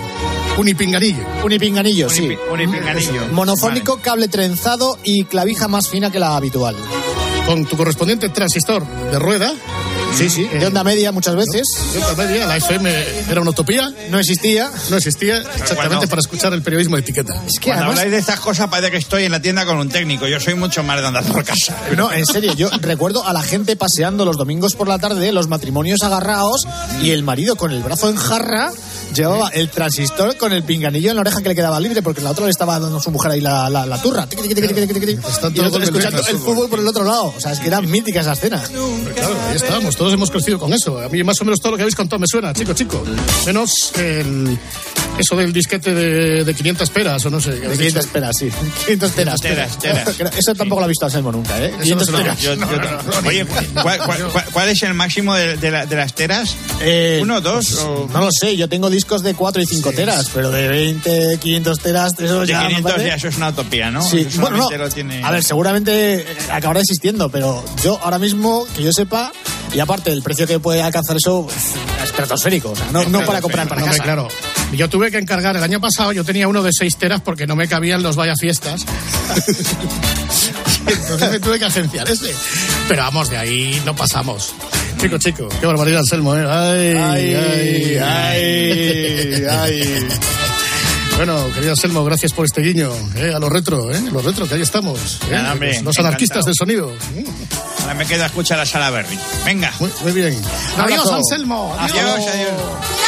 Unipinganillo. 0.57 1.25
Unipinganillo, 1.45 2.09
sí. 2.11 2.37
Unipinganillo. 2.51 3.27
Monofónico, 3.33 3.99
cable 4.01 4.29
trenzado 4.29 4.99
y 5.05 5.25
clavija 5.25 5.69
más 5.69 5.89
fina 5.89 6.11
que 6.11 6.19
la 6.19 6.37
habitual. 6.37 6.77
Con 7.47 7.65
tu 7.67 7.77
correspondiente 7.77 8.29
transistor 8.29 8.85
de 9.11 9.19
rueda. 9.19 9.53
Sí, 10.19 10.29
sí. 10.29 10.45
De 10.49 10.67
onda 10.67 10.83
media 10.83 11.13
muchas 11.13 11.37
veces. 11.37 11.63
De 11.93 12.03
otra 12.03 12.27
media, 12.27 12.45
la 12.47 12.57
FM 12.57 12.91
era 13.31 13.41
una 13.41 13.51
utopía. 13.51 13.89
No 14.11 14.19
existía. 14.19 14.69
No 14.91 14.97
existía 14.97 15.39
exactamente 15.39 16.09
para 16.09 16.21
escuchar 16.21 16.53
el 16.53 16.63
periodismo 16.63 16.97
de 16.97 17.03
etiqueta. 17.03 17.35
Es 17.47 17.61
que 17.61 17.67
Cuando 17.67 17.85
además... 17.85 17.99
habláis 17.99 18.11
de 18.13 18.19
estas 18.19 18.41
cosas 18.41 18.69
parece 18.69 18.91
que 18.91 18.97
estoy 18.97 19.25
en 19.25 19.33
la 19.33 19.41
tienda 19.41 19.65
con 19.65 19.77
un 19.77 19.89
técnico. 19.89 20.27
Yo 20.27 20.41
soy 20.41 20.55
mucho 20.55 20.83
más 20.83 21.01
de 21.01 21.07
andar 21.07 21.25
por 21.25 21.45
casa. 21.45 21.77
No, 21.97 22.13
en 22.13 22.27
serio, 22.27 22.53
yo 22.55 22.69
recuerdo 22.81 23.25
a 23.25 23.33
la 23.33 23.43
gente 23.43 23.77
paseando 23.77 24.25
los 24.25 24.37
domingos 24.37 24.75
por 24.75 24.89
la 24.89 24.99
tarde, 24.99 25.31
los 25.31 25.47
matrimonios 25.47 26.03
agarrados 26.03 26.63
y 27.01 27.11
el 27.11 27.23
marido 27.23 27.55
con 27.55 27.71
el 27.71 27.83
brazo 27.85 28.09
en 28.11 28.17
jarra 28.17 28.73
llevaba 29.15 29.49
el 29.49 29.71
transistor 29.71 30.37
con 30.37 30.53
el 30.53 30.63
pinganillo 30.63 31.11
en 31.11 31.17
la 31.17 31.21
oreja 31.23 31.41
que 31.43 31.49
le 31.49 31.55
quedaba 31.55 31.81
libre 31.81 32.03
porque 32.03 32.21
la 32.21 32.31
otra 32.31 32.45
le 32.45 32.51
estaba 32.51 32.79
dando 32.79 32.99
a 32.99 33.03
su 33.03 33.11
mujer 33.11 33.33
ahí 33.33 33.41
la, 33.41 33.69
la, 33.71 33.87
la 33.87 34.01
turra. 34.01 34.29
Tiqui. 34.29 34.49
Y 34.49 35.61
el 35.61 35.67
otro 35.67 35.83
escuchando 35.83 36.23
el 36.29 36.39
fútbol 36.39 36.69
por 36.69 36.79
el 36.79 36.89
otro 36.89 37.05
lado. 37.05 37.35
O 37.37 37.41
sea, 37.41 37.53
es 37.53 37.61
que 37.61 37.69
era 37.69 37.81
mítica 37.81 38.21
esa 38.21 38.33
escena. 38.33 38.63
Claro, 38.63 39.37
ahí 39.49 39.57
estábamos, 39.57 39.97
todos 39.97 40.13
hemos 40.13 40.31
crecido 40.31 40.59
con 40.59 40.73
eso. 40.73 40.99
A 41.01 41.09
mí 41.09 41.23
más 41.23 41.41
o 41.41 41.45
menos 41.45 41.61
todo 41.61 41.73
lo 41.73 41.77
que 41.77 41.83
habéis 41.83 41.97
contado 41.97 42.21
me 42.21 42.27
suena, 42.27 42.53
chico, 42.53 42.73
chico. 42.75 43.03
Menos 43.47 43.93
el, 43.97 44.59
eso 45.19 45.37
del 45.37 45.53
disquete 45.53 45.95
de, 45.95 46.45
de 46.45 46.55
500 46.55 46.91
peras 46.91 47.25
o 47.27 47.31
no 47.31 47.41
sé. 47.41 47.53
De 47.53 47.77
500 47.77 48.07
peras, 48.07 48.37
sí. 48.39 48.49
500 48.87 49.13
teras. 49.13 49.41
Teras, 49.41 49.79
teras. 49.79 50.09
Eso 50.37 50.55
tampoco 50.55 50.81
lo 50.81 50.85
ha 50.85 50.89
visto 50.89 51.05
Anselmo 51.07 51.33
nunca, 51.33 51.59
¿eh? 51.59 51.67
Eso 51.81 51.95
no 51.97 52.03
500 52.03 52.07
se 52.07 52.13
lo 52.13 52.19
teras. 52.19 52.39
Oye, 53.27 53.47
¿cuál, 54.53 54.69
es 54.69 54.83
el 54.83 54.95
máximo 54.95 55.35
de, 55.35 55.57
de 55.57 55.71
la- 55.71 55.87
de 55.87 55.97
las 55.97 56.15
teras? 56.15 56.55
Eh, 56.81 57.19
¿Uno, 57.23 57.41
dos? 57.41 57.75
o- 57.75 58.09
No 58.13 58.21
lo 58.21 58.29
sé, 58.33 58.57
yo 58.57 58.69
tengo 58.69 58.91
discos 58.91 59.23
de 59.23 59.35
4 59.35 59.63
y 59.63 59.67
5 59.67 59.93
teras, 59.93 60.31
pero 60.33 60.51
de 60.51 60.69
20, 60.69 61.39
500 61.41 61.79
teras, 61.81 62.13
eso 62.19 62.41
De 62.41 62.47
ya. 62.47 62.61
me 62.63 62.67
500 62.69 62.93
parece- 62.93 63.09
ya 63.09 63.15
eso 63.17 63.29
es 63.29 63.37
una 63.37 63.49
utopía, 63.51 63.91
¿no? 63.91 64.03
Sí, 64.03 64.27
Eso 64.29 64.41
bueno, 64.41 64.57
no. 64.59 64.89
tiene- 64.89 65.23
A 65.25 65.31
ver, 65.31 65.43
seguramente 65.45 66.25
acabará 66.51 66.81
existiendo, 66.81 67.29
pero 67.31 67.65
yo 67.83 67.99
ahora 68.03 68.19
mismo, 68.19 68.67
que 68.77 68.83
yo 68.83 68.93
sepa, 68.93 69.33
y 69.75 69.81
aparte 69.81 70.13
el 70.13 70.23
precio 70.23 70.47
que 70.47 70.59
puede 70.61 70.83
alcanzar 70.83 71.17
eso 71.17 71.47
es 71.55 72.05
estratosférico, 72.09 72.71
o 72.71 72.77
sea, 72.77 72.87
no, 72.93 73.05
no 73.05 73.25
para 73.25 73.41
comprar 73.41 73.69
para 73.69 73.81
No, 73.83 73.87
casa. 73.89 74.03
claro. 74.03 74.29
Yo 74.73 74.89
tuve 74.89 75.08
que 75.11 75.19
encargar 75.19 75.57
el 75.57 75.63
año 75.63 75.81
pasado, 75.81 76.13
yo 76.13 76.25
tenía 76.25 76.49
uno 76.49 76.63
de 76.63 76.73
6 76.73 76.97
teras 76.97 77.21
porque 77.21 77.47
no 77.47 77.57
me 77.57 77.69
cabían 77.69 78.03
los 78.03 78.17
vaya 78.17 78.35
fiestas. 78.37 78.85
Entonces 80.87 81.31
me 81.31 81.41
tuve 81.41 81.59
que 81.59 81.65
agenciar 81.67 82.09
ese. 82.11 82.35
Pero 82.89 83.03
vamos, 83.03 83.31
de 83.31 83.37
ahí 83.37 83.83
no 83.85 83.95
pasamos. 83.95 84.55
Chico, 85.01 85.19
chico, 85.19 85.49
qué 85.61 85.67
barbaridad, 85.67 86.01
Anselmo, 86.01 86.35
¿eh? 86.35 86.47
Ay, 86.49 87.35
ay, 87.35 87.97
ay, 87.97 89.45
ay. 89.49 90.09
Bueno, 91.17 91.53
querido 91.53 91.73
Anselmo, 91.73 92.05
gracias 92.05 92.33
por 92.33 92.45
este 92.47 92.63
guiño, 92.63 92.93
¿eh? 93.17 93.33
A 93.35 93.39
los 93.39 93.51
retro, 93.51 93.93
¿eh? 93.93 94.01
Los 94.13 94.25
retro, 94.25 94.49
que 94.49 94.55
ahí 94.55 94.63
estamos. 94.63 95.19
¿eh? 95.31 95.37
Hombre, 95.51 95.75
los, 95.75 95.85
los 95.85 95.99
anarquistas 95.99 96.45
del 96.45 96.55
sonido. 96.55 96.93
Ahora 97.81 97.95
me 97.95 98.07
quedo 98.07 98.23
a 98.23 98.27
escuchar 98.27 98.59
la 98.59 98.67
sala 98.67 98.91
Berry. 98.91 99.19
Venga. 99.45 99.73
Muy, 99.81 99.91
muy 100.03 100.13
bien. 100.13 100.41
Adiós. 100.77 101.11
Anselmo. 101.11 101.75
Adiós, 101.79 102.27
adiós. 102.27 103.08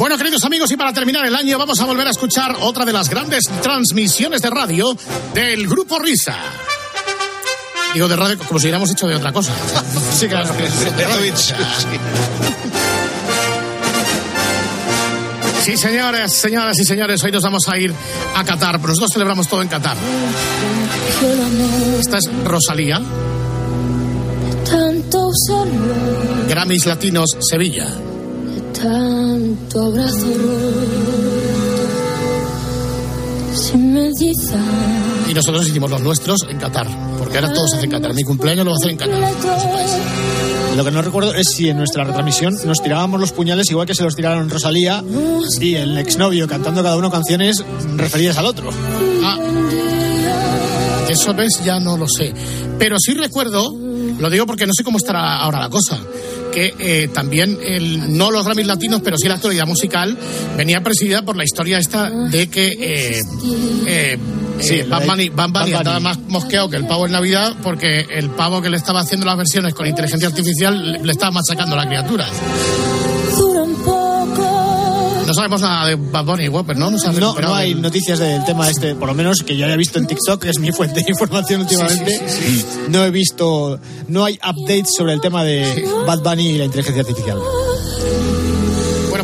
Bueno, 0.00 0.16
queridos 0.16 0.42
amigos, 0.46 0.70
y 0.70 0.78
para 0.78 0.94
terminar 0.94 1.26
el 1.26 1.36
año 1.36 1.58
vamos 1.58 1.78
a 1.78 1.84
volver 1.84 2.06
a 2.06 2.10
escuchar 2.10 2.56
otra 2.60 2.86
de 2.86 2.92
las 2.94 3.10
grandes 3.10 3.44
transmisiones 3.60 4.40
de 4.40 4.48
radio 4.48 4.96
del 5.34 5.68
Grupo 5.68 5.98
Risa. 5.98 6.38
Digo 7.92 8.08
de 8.08 8.16
radio 8.16 8.38
como 8.38 8.58
si 8.58 8.64
hubiéramos 8.64 8.90
hecho 8.90 9.06
de 9.06 9.16
otra 9.16 9.30
cosa. 9.30 9.52
Sí, 10.16 10.26
claro. 10.26 10.48
Sí, 15.62 15.76
señores, 15.76 16.32
señoras 16.32 16.78
y 16.78 16.84
señores, 16.86 17.22
hoy 17.22 17.32
nos 17.32 17.42
vamos 17.42 17.68
a 17.68 17.76
ir 17.76 17.92
a 18.36 18.42
Qatar, 18.42 18.76
pero 18.80 18.88
nosotros 18.88 19.12
celebramos 19.12 19.48
todo 19.48 19.60
en 19.60 19.68
Qatar. 19.68 19.98
Esta 21.98 22.16
es 22.16 22.24
Rosalía, 22.42 23.02
Grammys 26.48 26.86
Latinos 26.86 27.36
Sevilla. 27.40 28.09
Tanto 28.82 29.82
abrazo 29.86 30.26
Si 33.54 33.76
me 33.76 34.08
dices 34.10 34.54
Y 35.28 35.34
nosotros 35.34 35.68
hicimos 35.68 35.90
los 35.90 36.00
nuestros 36.00 36.40
en 36.48 36.58
Qatar, 36.58 36.86
porque 37.18 37.38
ahora 37.38 37.52
todos 37.52 37.74
hacen 37.74 37.90
Qatar. 37.90 38.14
Mi 38.14 38.24
cumpleaños 38.24 38.64
lo 38.64 38.74
hacer 38.74 38.90
en 38.90 38.96
Qatar. 38.96 39.20
Lo 40.76 40.84
que 40.84 40.90
no 40.90 41.02
recuerdo 41.02 41.34
es 41.34 41.48
si 41.48 41.68
en 41.68 41.76
nuestra 41.76 42.04
retransmisión 42.04 42.56
nos 42.64 42.82
tirábamos 42.82 43.20
los 43.20 43.32
puñales 43.32 43.70
igual 43.70 43.86
que 43.86 43.94
se 43.94 44.02
los 44.02 44.16
tiraron 44.16 44.48
Rosalía 44.48 45.04
y 45.60 45.74
el 45.74 45.98
exnovio 45.98 46.48
cantando 46.48 46.82
cada 46.82 46.96
uno 46.96 47.10
canciones 47.10 47.62
referidas 47.96 48.38
al 48.38 48.46
otro. 48.46 48.70
Ah, 49.22 49.38
eso 51.08 51.34
ves, 51.34 51.60
ya 51.64 51.80
no 51.80 51.96
lo 51.96 52.06
sé. 52.08 52.32
Pero 52.78 52.96
sí 52.98 53.14
recuerdo, 53.14 53.68
lo 54.18 54.30
digo 54.30 54.46
porque 54.46 54.66
no 54.66 54.72
sé 54.74 54.84
cómo 54.84 54.98
estará 54.98 55.38
ahora 55.40 55.60
la 55.60 55.68
cosa, 55.68 55.98
que 56.50 56.74
eh, 56.78 57.08
también, 57.08 57.58
el, 57.62 58.16
no 58.16 58.30
los 58.30 58.44
Grammys 58.44 58.66
latinos, 58.66 59.00
pero 59.02 59.16
sí 59.16 59.28
la 59.28 59.34
actualidad 59.34 59.66
musical, 59.66 60.16
venía 60.56 60.82
presidida 60.82 61.22
por 61.22 61.36
la 61.36 61.44
historia 61.44 61.78
esta 61.78 62.10
de 62.10 62.48
que 62.48 62.68
eh, 62.68 63.20
eh, 63.86 64.18
Sí, 64.60 64.74
eh, 64.74 64.86
la 64.86 64.98
Bad 64.98 65.06
Bunny, 65.06 65.28
Bad 65.30 65.50
Bunny 65.50 65.72
andaba 65.72 66.00
más 66.00 66.18
mosqueado 66.28 66.68
que 66.68 66.76
el 66.76 66.86
pavo 66.86 67.06
en 67.06 67.12
Navidad 67.12 67.56
porque 67.62 68.06
el 68.10 68.30
pavo 68.30 68.60
que 68.60 68.68
le 68.68 68.76
estaba 68.76 69.00
haciendo 69.00 69.26
las 69.26 69.36
versiones 69.36 69.74
con 69.74 69.86
inteligencia 69.86 70.28
artificial 70.28 70.92
le, 70.92 70.98
le 70.98 71.12
estaba 71.12 71.32
machacando 71.32 71.74
a 71.74 71.78
la 71.78 71.86
criatura. 71.86 72.26
Sabemos 75.40 75.60
nada 75.62 75.86
de 75.86 75.94
Bad 75.96 76.24
Bunny, 76.24 76.48
Whopper, 76.48 76.76
¿no? 76.76 76.90
No, 76.90 77.32
No, 77.48 77.54
hay 77.54 77.72
del- 77.74 77.82
noticias 77.82 78.18
del 78.18 78.44
tema 78.44 78.68
este, 78.68 78.94
por 78.94 79.08
lo 79.08 79.14
menos 79.14 79.42
que 79.42 79.56
yo 79.56 79.66
haya 79.66 79.76
visto 79.76 79.98
en 79.98 80.06
TikTok, 80.06 80.42
que 80.42 80.50
es 80.50 80.58
mi 80.58 80.70
fuente 80.72 81.00
de 81.02 81.10
información 81.10 81.62
últimamente. 81.62 82.20
No 82.88 83.04
he 83.04 83.10
visto, 83.10 83.78
no 84.08 84.24
hay 84.24 84.38
updates 84.46 84.94
sobre 84.96 85.12
el 85.14 85.20
tema 85.20 85.42
de 85.44 85.86
Bad 86.06 86.20
Bunny 86.22 86.48
y 86.50 86.58
la 86.58 86.64
inteligencia 86.64 87.00
artificial. 87.02 87.38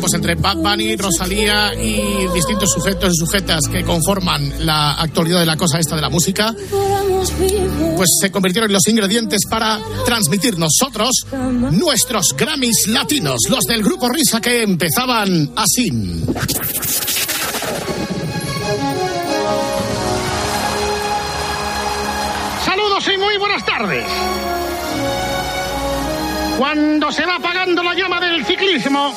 Pues 0.07 0.15
entre 0.15 0.35
Bad 0.35 0.55
Bunny, 0.55 0.95
Rosalía 0.95 1.73
y 1.75 2.29
distintos 2.33 2.71
sujetos 2.71 3.11
y 3.13 3.17
sujetas 3.17 3.59
que 3.69 3.83
conforman 3.83 4.65
la 4.65 4.93
actualidad 4.93 5.41
de 5.41 5.45
la 5.45 5.57
cosa 5.57 5.79
esta 5.79 5.97
de 5.97 6.01
la 6.01 6.09
música, 6.09 6.55
pues 7.97 8.09
se 8.21 8.31
convirtieron 8.31 8.69
en 8.69 8.73
los 8.75 8.87
ingredientes 8.87 9.41
para 9.49 9.81
transmitir 10.05 10.57
nosotros 10.57 11.11
nuestros 11.73 12.33
Grammys 12.37 12.87
latinos, 12.87 13.41
los 13.49 13.65
del 13.65 13.83
grupo 13.83 14.07
Risa 14.07 14.39
que 14.39 14.63
empezaban 14.63 15.51
así. 15.57 15.89
Saludos 22.63 23.09
y 23.13 23.17
muy 23.17 23.37
buenas 23.37 23.65
tardes. 23.65 24.05
Cuando 26.57 27.11
se 27.11 27.25
va 27.25 27.35
apagando 27.35 27.83
la 27.83 27.93
llama 27.93 28.21
del 28.21 28.45
ciclismo, 28.45 29.13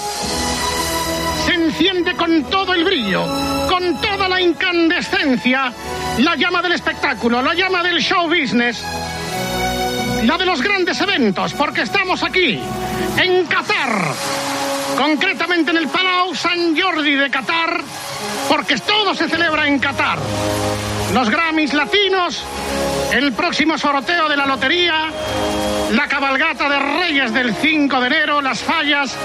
enciende 1.70 2.16
con 2.16 2.42
todo 2.50 2.74
el 2.74 2.83
brillo, 2.83 3.24
con 3.68 4.00
toda 4.00 4.28
la 4.28 4.40
incandescencia, 4.40 5.72
la 6.18 6.35
llama 6.35 6.61
del 6.62 6.72
espectáculo, 6.72 7.40
la 7.40 7.54
llama 7.54 7.80
del 7.85 8.00
show 8.00 8.28
business, 8.28 8.83
la 10.24 10.37
de 10.37 10.46
los 10.46 10.61
grandes 10.62 11.00
eventos, 11.00 11.52
porque 11.54 11.83
estamos 11.83 12.24
aquí, 12.24 12.61
en 13.16 13.46
Qatar, 13.46 14.14
concretamente 14.96 15.70
en 15.70 15.76
el 15.76 15.87
Palau 15.87 16.35
San 16.35 16.76
Jordi 16.76 17.14
de 17.14 17.30
Qatar, 17.30 17.80
porque 18.48 18.76
todo 18.78 19.14
se 19.14 19.28
celebra 19.28 19.68
en 19.68 19.78
Qatar. 19.78 20.18
Los 21.14 21.30
Grammys 21.30 21.72
latinos, 21.72 22.42
el 23.12 23.33
próximo 23.33 23.78
sorteo 23.78 24.28
de 24.28 24.37
la 24.37 24.46
lotería, 24.46 25.09
la 25.92 26.09
cabalgata 26.09 26.68
de 26.68 26.78
Reyes 26.80 27.33
del 27.33 27.54
5 27.54 28.00
de 28.00 28.06
enero, 28.09 28.42
las 28.42 28.61
fallas, 28.61 29.16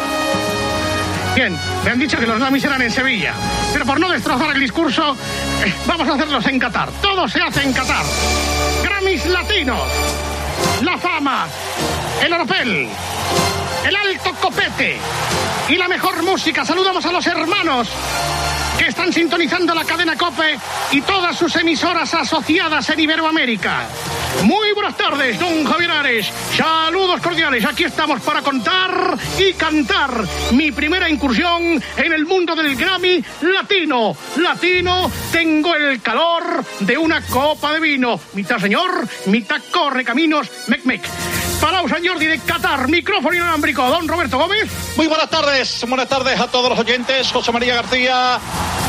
Bien, 1.36 1.54
me 1.84 1.92
han 1.92 2.00
dicho 2.00 2.18
que 2.18 2.26
los 2.26 2.40
Grammys 2.40 2.64
eran 2.64 2.82
en 2.82 2.90
Sevilla, 2.90 3.34
pero 3.74 3.86
por 3.86 4.00
no 4.00 4.10
destrozar 4.10 4.56
el 4.56 4.62
discurso, 4.62 5.18
eh, 5.66 5.74
vamos 5.86 6.08
a 6.08 6.14
hacerlos 6.14 6.46
en 6.48 6.58
Qatar. 6.58 6.90
Todo 7.02 7.28
se 7.28 7.42
hace 7.42 7.62
en 7.62 7.74
Qatar. 7.74 8.06
Grammys 8.82 9.26
latinos, 9.26 9.82
la 10.82 10.98
fama, 10.98 11.46
el 12.24 12.32
oropel, 12.32 12.88
el 13.86 13.96
alto 13.98 14.32
copete 14.42 14.98
y 15.68 15.76
la 15.76 15.90
mejor 15.90 16.24
música. 16.24 16.64
Saludamos 16.64 17.06
a 17.06 17.12
los 17.12 17.28
hermanos 17.28 17.90
que 18.78 18.88
están 18.88 19.12
sintonizando 19.14 19.74
la 19.74 19.86
cadena 19.86 20.18
Cope 20.18 20.58
y 20.92 21.02
todas 21.02 21.38
sus 21.38 21.56
emisoras 21.56 22.14
asociadas 22.14 22.90
en 22.90 23.00
Iberoamérica. 23.00 23.84
Muy 24.44 24.74
buenas 24.74 24.98
tardes, 24.98 25.40
don 25.40 25.66
Javier 25.66 25.92
Ares. 25.92 26.28
Saludos 26.56 27.22
cordiales. 27.22 27.66
Aquí 27.66 27.84
estamos 27.84 28.22
para 28.22 28.42
contar 28.42 29.18
y 29.38 29.54
cantar 29.54 30.12
mi 30.52 30.72
primera 30.72 31.10
incursión 31.10 31.82
en 31.98 32.14
el 32.14 32.26
mundo 32.26 32.56
del 32.56 32.76
Grammy 32.76 33.24
latino. 33.42 34.16
Latino, 34.38 35.12
tengo 35.32 35.76
el 35.76 36.02
calor 36.02 36.64
de 36.82 36.98
una 36.98 37.22
copa 37.22 37.74
de 37.74 37.80
vino. 37.80 38.20
Mitad 38.34 38.60
señor, 38.60 39.08
mitad 39.28 39.62
corre 39.72 40.04
caminos, 40.04 40.50
mec 40.68 40.86
mec. 40.86 41.02
Palau 41.62 41.88
Jordi 41.88 42.28
de 42.28 42.40
Qatar, 42.40 42.88
micrófono 42.88 43.36
inalámbrico. 43.36 43.84
Don 43.88 44.08
Roberto 44.08 44.38
Gómez. 44.38 44.70
Muy 44.96 45.08
buenas 45.08 45.30
tardes, 45.30 45.84
buenas 45.88 46.08
tardes 46.08 46.40
a 46.40 46.48
todos 46.48 46.70
los 46.70 46.80
oyentes. 46.80 47.32
José 47.32 47.52
María 47.52 47.76
García, 47.76 48.40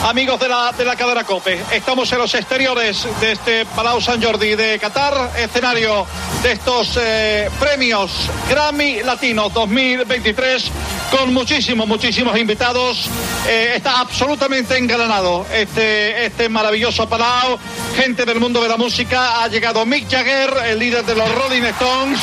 amigos 0.05 0.39
de 0.41 0.49
la, 0.49 0.73
de 0.73 0.85
la 0.85 0.97
cadena 0.97 1.25
COPE. 1.25 1.61
Estamos 1.73 2.11
en 2.13 2.19
los 2.19 2.35
exteriores 2.35 3.07
de 3.21 3.33
este 3.33 3.67
Palau 3.67 4.01
San 4.01 4.23
Jordi 4.23 4.55
de 4.55 4.79
Qatar, 4.79 5.33
escenario 5.39 6.07
de 6.43 6.53
estos 6.53 6.99
eh, 7.01 7.51
premios 7.59 8.31
Grammy 8.49 9.03
Latinos 9.03 9.53
2023, 9.53 10.71
con 11.11 11.33
muchísimos, 11.33 11.87
muchísimos 11.87 12.39
invitados. 12.39 13.09
Eh, 13.49 13.75
está 13.77 14.01
absolutamente 14.01 14.77
engalanado 14.77 15.47
este, 15.53 16.27
este 16.27 16.49
maravilloso 16.49 17.09
Palau. 17.09 17.59
Gente 17.97 18.27
del 18.27 18.39
mundo 18.41 18.63
de 18.63 18.69
la 18.69 18.77
música. 18.77 19.43
Ha 19.43 19.49
llegado 19.49 19.87
Mick 19.87 20.11
Jagger, 20.11 20.51
el 20.67 20.79
líder 20.79 21.05
de 21.05 21.15
los 21.15 21.35
Rolling 21.35 21.63
Stones. 21.63 22.21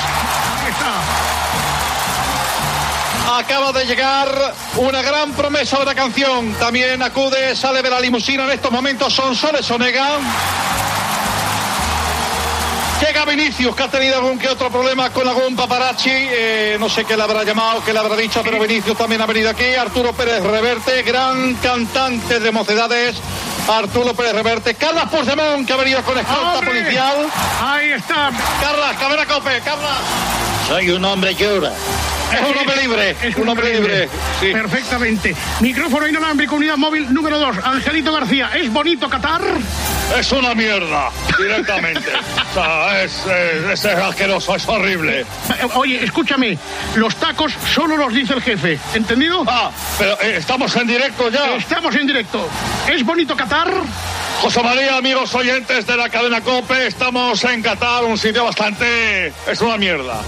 acaba 3.36 3.72
de 3.72 3.86
llegar 3.86 4.54
una 4.78 5.02
gran 5.02 5.32
promesa 5.32 5.80
de 5.80 5.86
la 5.86 5.96
canción. 5.96 6.54
También 6.54 7.02
acude, 7.02 7.56
sale 7.56 7.82
de 7.82 7.90
la 7.90 8.00
limusina 8.00 8.46
en 8.46 8.52
estos 8.52 8.72
momentos, 8.72 9.12
son 9.12 9.36
Soles 9.36 9.70
Onega. 9.72 10.20
Llega 13.02 13.26
Vinicius, 13.26 13.76
que 13.76 13.84
ha 13.84 13.90
tenido 13.90 14.16
algún 14.16 14.38
que 14.38 14.48
otro 14.48 14.70
problema 14.70 15.10
con 15.10 15.28
algún 15.28 15.56
paparazzi. 15.56 16.12
Eh, 16.12 16.78
no 16.80 16.88
sé 16.88 17.04
qué 17.04 17.18
le 17.18 17.24
habrá 17.24 17.44
llamado, 17.44 17.84
qué 17.84 17.92
le 17.92 18.00
habrá 18.00 18.16
dicho, 18.16 18.42
pero 18.44 18.60
Vinicius 18.60 18.98
también 18.98 19.22
ha 19.22 19.26
venido 19.26 19.50
aquí. 19.50 19.74
Arturo 19.74 20.14
Pérez 20.14 20.42
Reverte, 20.44 21.02
gran 21.02 21.56
cantante 21.56 22.40
de 22.40 22.52
mocedades. 22.52 23.18
Arturo 23.68 24.14
Pérez 24.14 24.34
Reverte. 24.34 24.74
Carlas 24.76 25.10
Puigdemont, 25.10 25.66
que 25.66 25.74
ha 25.74 25.78
venido 25.78 26.02
con 26.04 26.18
escolta 26.18 26.60
¡Hombre! 26.60 26.82
policial. 26.82 27.28
Ahí 27.62 27.92
está. 27.92 28.30
Carlas, 28.62 28.98
Cabera 29.00 29.26
Cope, 29.26 29.62
Carlas. 29.62 29.98
Soy 30.68 30.90
un 30.92 31.04
hombre 31.06 31.36
que 31.36 31.48
ora. 31.48 31.72
Es 32.34 32.50
un 32.50 32.58
hombre 32.58 32.82
libre, 32.82 33.16
Es 33.22 33.36
un 33.36 33.50
hombre 33.50 33.74
libre. 33.74 34.10
Sí. 34.40 34.52
Perfectamente. 34.52 35.36
Micrófono 35.60 36.08
inalámbrico, 36.08 36.56
unidad 36.56 36.78
móvil 36.78 37.14
número 37.14 37.40
2. 37.40 37.58
Angelito 37.64 38.12
García, 38.12 38.50
¿es 38.56 38.72
bonito 38.72 39.10
Qatar? 39.10 39.42
Es 40.18 40.32
una 40.32 40.54
mierda, 40.54 41.10
directamente. 41.38 42.10
o 42.52 42.54
sea, 42.54 43.04
es, 43.04 43.26
es, 43.26 43.86
es 43.86 43.86
asqueroso, 43.86 44.56
es 44.56 44.68
horrible. 44.68 45.22
Eh, 45.22 45.26
Oye, 45.76 46.04
escúchame, 46.04 46.58
los 46.96 47.16
tacos 47.16 47.54
solo 47.74 47.98
los 47.98 48.14
dice 48.14 48.34
el 48.34 48.42
jefe, 48.42 48.80
¿entendido? 48.94 49.44
Ah, 49.48 49.72
pero 49.98 50.20
eh, 50.22 50.36
estamos 50.38 50.76
en 50.76 50.88
directo 50.88 51.30
ya. 51.30 51.56
Estamos 51.56 51.96
en 51.96 52.08
directo. 52.08 52.48
¿Es 52.92 53.04
bonito 53.04 53.36
Qatar? 53.36 53.72
José 54.44 54.62
María, 54.62 54.98
amigos 54.98 55.34
oyentes 55.36 55.88
de 55.88 55.96
la 55.96 56.10
cadena 56.10 56.42
COPE, 56.42 56.88
estamos 56.88 57.42
en 57.46 57.62
Qatar, 57.62 58.04
un 58.04 58.18
sitio 58.18 58.44
bastante... 58.44 59.28
es 59.48 59.62
una 59.62 59.78
mierda. 59.78 60.20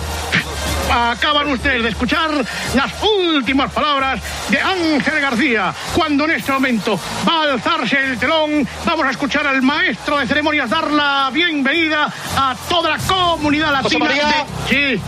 Acaban 0.89 1.49
ustedes 1.51 1.83
de 1.83 1.89
escuchar 1.89 2.29
las 2.75 2.93
últimas 3.03 3.71
palabras 3.73 4.21
de 4.49 4.61
Ángel 4.61 5.19
García. 5.19 5.73
Cuando 5.93 6.23
en 6.25 6.31
este 6.31 6.51
momento 6.53 6.97
va 7.27 7.41
a 7.41 7.53
alzarse 7.53 7.97
el 7.97 8.17
telón, 8.17 8.65
vamos 8.85 9.05
a 9.05 9.09
escuchar 9.11 9.45
al 9.47 9.61
maestro 9.61 10.17
de 10.19 10.27
ceremonias 10.27 10.69
dar 10.69 10.89
la 10.91 11.29
bienvenida 11.33 12.07
a 12.37 12.55
toda 12.69 12.91
la 12.91 12.97
comunidad 12.99 13.81
José 13.81 13.99
latina. 13.99 14.05
María. 14.23 14.45
de- 14.69 14.95
Sí. 14.97 15.01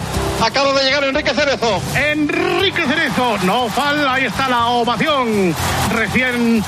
Acaba 0.44 0.72
de 0.74 0.84
llegar 0.84 1.04
Enrique 1.04 1.34
Cerezo. 1.34 1.82
Enrique 1.96 2.86
Cerezo, 2.86 3.38
no 3.44 3.70
falla, 3.70 4.14
ahí 4.14 4.26
está 4.26 4.48
la 4.50 4.68
ovación. 4.68 5.56
Recién 5.96 6.64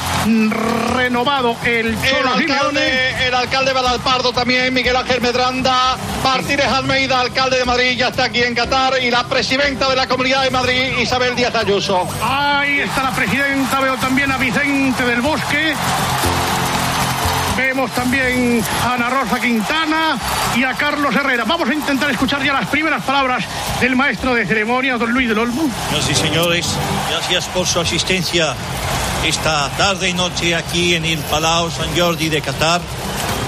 renovado 0.95 1.55
el 1.63 1.95
Cholo. 2.01 2.28
Alcalde, 2.33 3.27
el 3.27 3.33
alcalde 3.33 3.73
Balalpardo 3.73 4.31
también, 4.31 4.73
Miguel 4.73 4.95
Ángel 4.95 5.21
Medranda, 5.21 5.97
Martínez 6.23 6.67
Almeida, 6.67 7.19
alcalde 7.19 7.57
de 7.57 7.65
Madrid, 7.65 7.97
ya 7.97 8.09
está 8.09 8.25
aquí 8.25 8.41
en 8.41 8.55
Qatar, 8.55 8.93
y 9.01 9.11
la 9.11 9.23
presidenta 9.25 9.89
de 9.89 9.95
la 9.95 10.07
Comunidad 10.07 10.43
de 10.43 10.51
Madrid, 10.51 10.97
Isabel 10.99 11.35
Díaz 11.35 11.55
Ayuso. 11.55 12.07
Ahí 12.21 12.79
está 12.79 13.03
la 13.03 13.11
presidenta, 13.11 13.79
veo 13.79 13.95
también 13.97 14.31
a 14.31 14.37
Vicente 14.37 15.03
del 15.05 15.21
Bosque. 15.21 15.73
Vemos 17.59 17.91
también 17.91 18.63
a 18.85 18.93
Ana 18.93 19.09
Rosa 19.09 19.37
Quintana 19.37 20.17
y 20.55 20.63
a 20.63 20.75
Carlos 20.75 21.13
Herrera. 21.13 21.43
Vamos 21.43 21.67
a 21.67 21.73
intentar 21.73 22.09
escuchar 22.09 22.41
ya 22.41 22.53
las 22.53 22.69
primeras 22.69 23.03
palabras 23.03 23.43
del 23.81 23.97
maestro 23.97 24.33
de 24.33 24.45
ceremonia, 24.45 24.97
don 24.97 25.11
Luis 25.11 25.27
del 25.27 25.39
Olmo. 25.39 25.69
Señoras 25.89 26.09
y 26.09 26.15
señores, 26.15 26.67
gracias 27.09 27.47
por 27.47 27.67
su 27.67 27.81
asistencia 27.81 28.55
esta 29.25 29.69
tarde 29.71 30.07
y 30.07 30.13
noche 30.13 30.55
aquí 30.55 30.95
en 30.95 31.03
el 31.03 31.19
Palau 31.19 31.69
San 31.69 31.93
Jordi 31.97 32.29
de 32.29 32.41
Qatar, 32.41 32.79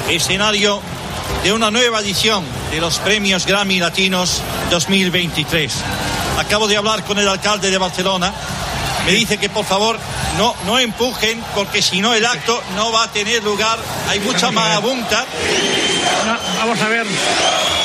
escenario 0.10 0.82
de 1.45 1.54
una 1.54 1.71
nueva 1.71 2.02
edición 2.02 2.43
de 2.69 2.82
los 2.82 3.00
premios 3.00 3.45
Grammy 3.45 3.80
Latinos 3.80 4.41
2023. 4.71 5.74
Acabo 6.38 6.67
de 6.67 6.76
hablar 6.76 7.06
con 7.06 7.17
el 7.17 7.30
alcalde 7.30 7.71
de 7.71 7.78
Barcelona. 7.78 8.34
Me 9.05 9.13
dice 9.13 9.37
que 9.37 9.49
por 9.49 9.65
favor 9.65 9.97
no, 10.37 10.55
no 10.65 10.79
empujen 10.79 11.43
porque 11.55 11.81
si 11.81 12.01
no 12.01 12.13
el 12.13 12.25
acto 12.25 12.61
no 12.75 12.91
va 12.91 13.03
a 13.03 13.11
tener 13.11 13.43
lugar. 13.43 13.79
Hay 14.07 14.19
mucha 14.19 14.51
marabunta. 14.51 15.25
vamos 16.59 16.79
a 16.81 16.87
ver. 16.87 17.07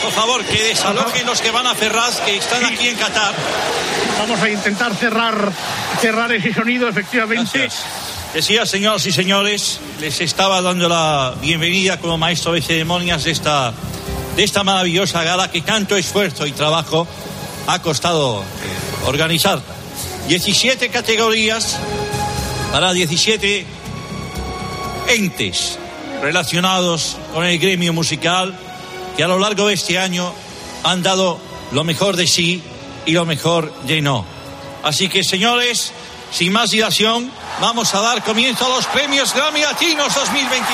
Por 0.02 0.12
favor, 0.12 0.44
que 0.44 0.62
desalojen 0.62 1.26
los 1.26 1.40
que 1.40 1.50
van 1.50 1.66
a 1.66 1.74
Ferraz, 1.74 2.20
que 2.20 2.36
están 2.36 2.64
aquí 2.64 2.88
en 2.88 2.96
Qatar. 2.96 3.34
Vamos 4.18 4.40
a 4.40 4.48
intentar 4.48 4.94
cerrar, 4.94 5.52
cerrar 6.00 6.32
ese 6.32 6.54
sonido, 6.54 6.88
efectivamente. 6.88 7.68
Decía, 8.32 8.66
señoras 8.66 9.06
y 9.06 9.12
señores, 9.12 9.80
les 10.00 10.20
estaba 10.20 10.60
dando 10.60 10.88
la 10.88 11.34
bienvenida 11.40 11.98
como 11.98 12.18
maestro 12.18 12.52
de 12.52 12.62
ceremonias 12.62 13.24
de 13.24 13.30
esta, 13.30 13.72
de 14.36 14.44
esta 14.44 14.62
maravillosa 14.62 15.24
gala 15.24 15.50
que 15.50 15.62
tanto 15.62 15.96
esfuerzo 15.96 16.46
y 16.46 16.52
trabajo 16.52 17.06
ha 17.66 17.80
costado 17.80 18.44
organizar. 19.06 19.60
17 20.28 20.88
categorías 20.88 21.78
para 22.72 22.92
17 22.92 23.64
entes 25.08 25.78
relacionados 26.20 27.16
con 27.32 27.44
el 27.44 27.58
gremio 27.58 27.92
musical 27.92 28.58
que 29.16 29.22
a 29.22 29.28
lo 29.28 29.38
largo 29.38 29.68
de 29.68 29.74
este 29.74 29.98
año 29.98 30.32
han 30.82 31.02
dado 31.02 31.38
lo 31.72 31.84
mejor 31.84 32.16
de 32.16 32.26
sí 32.26 32.62
y 33.06 33.12
lo 33.12 33.24
mejor 33.24 33.72
de 33.82 34.00
no. 34.00 34.26
Así 34.82 35.08
que, 35.08 35.22
señores, 35.22 35.92
sin 36.30 36.52
más 36.52 36.70
dilación, 36.70 37.30
vamos 37.60 37.94
a 37.94 38.00
dar 38.00 38.22
comienzo 38.22 38.66
a 38.66 38.68
los 38.68 38.86
premios 38.86 39.32
Grammy 39.34 39.60
Latinos 39.60 40.14
2023. 40.14 40.68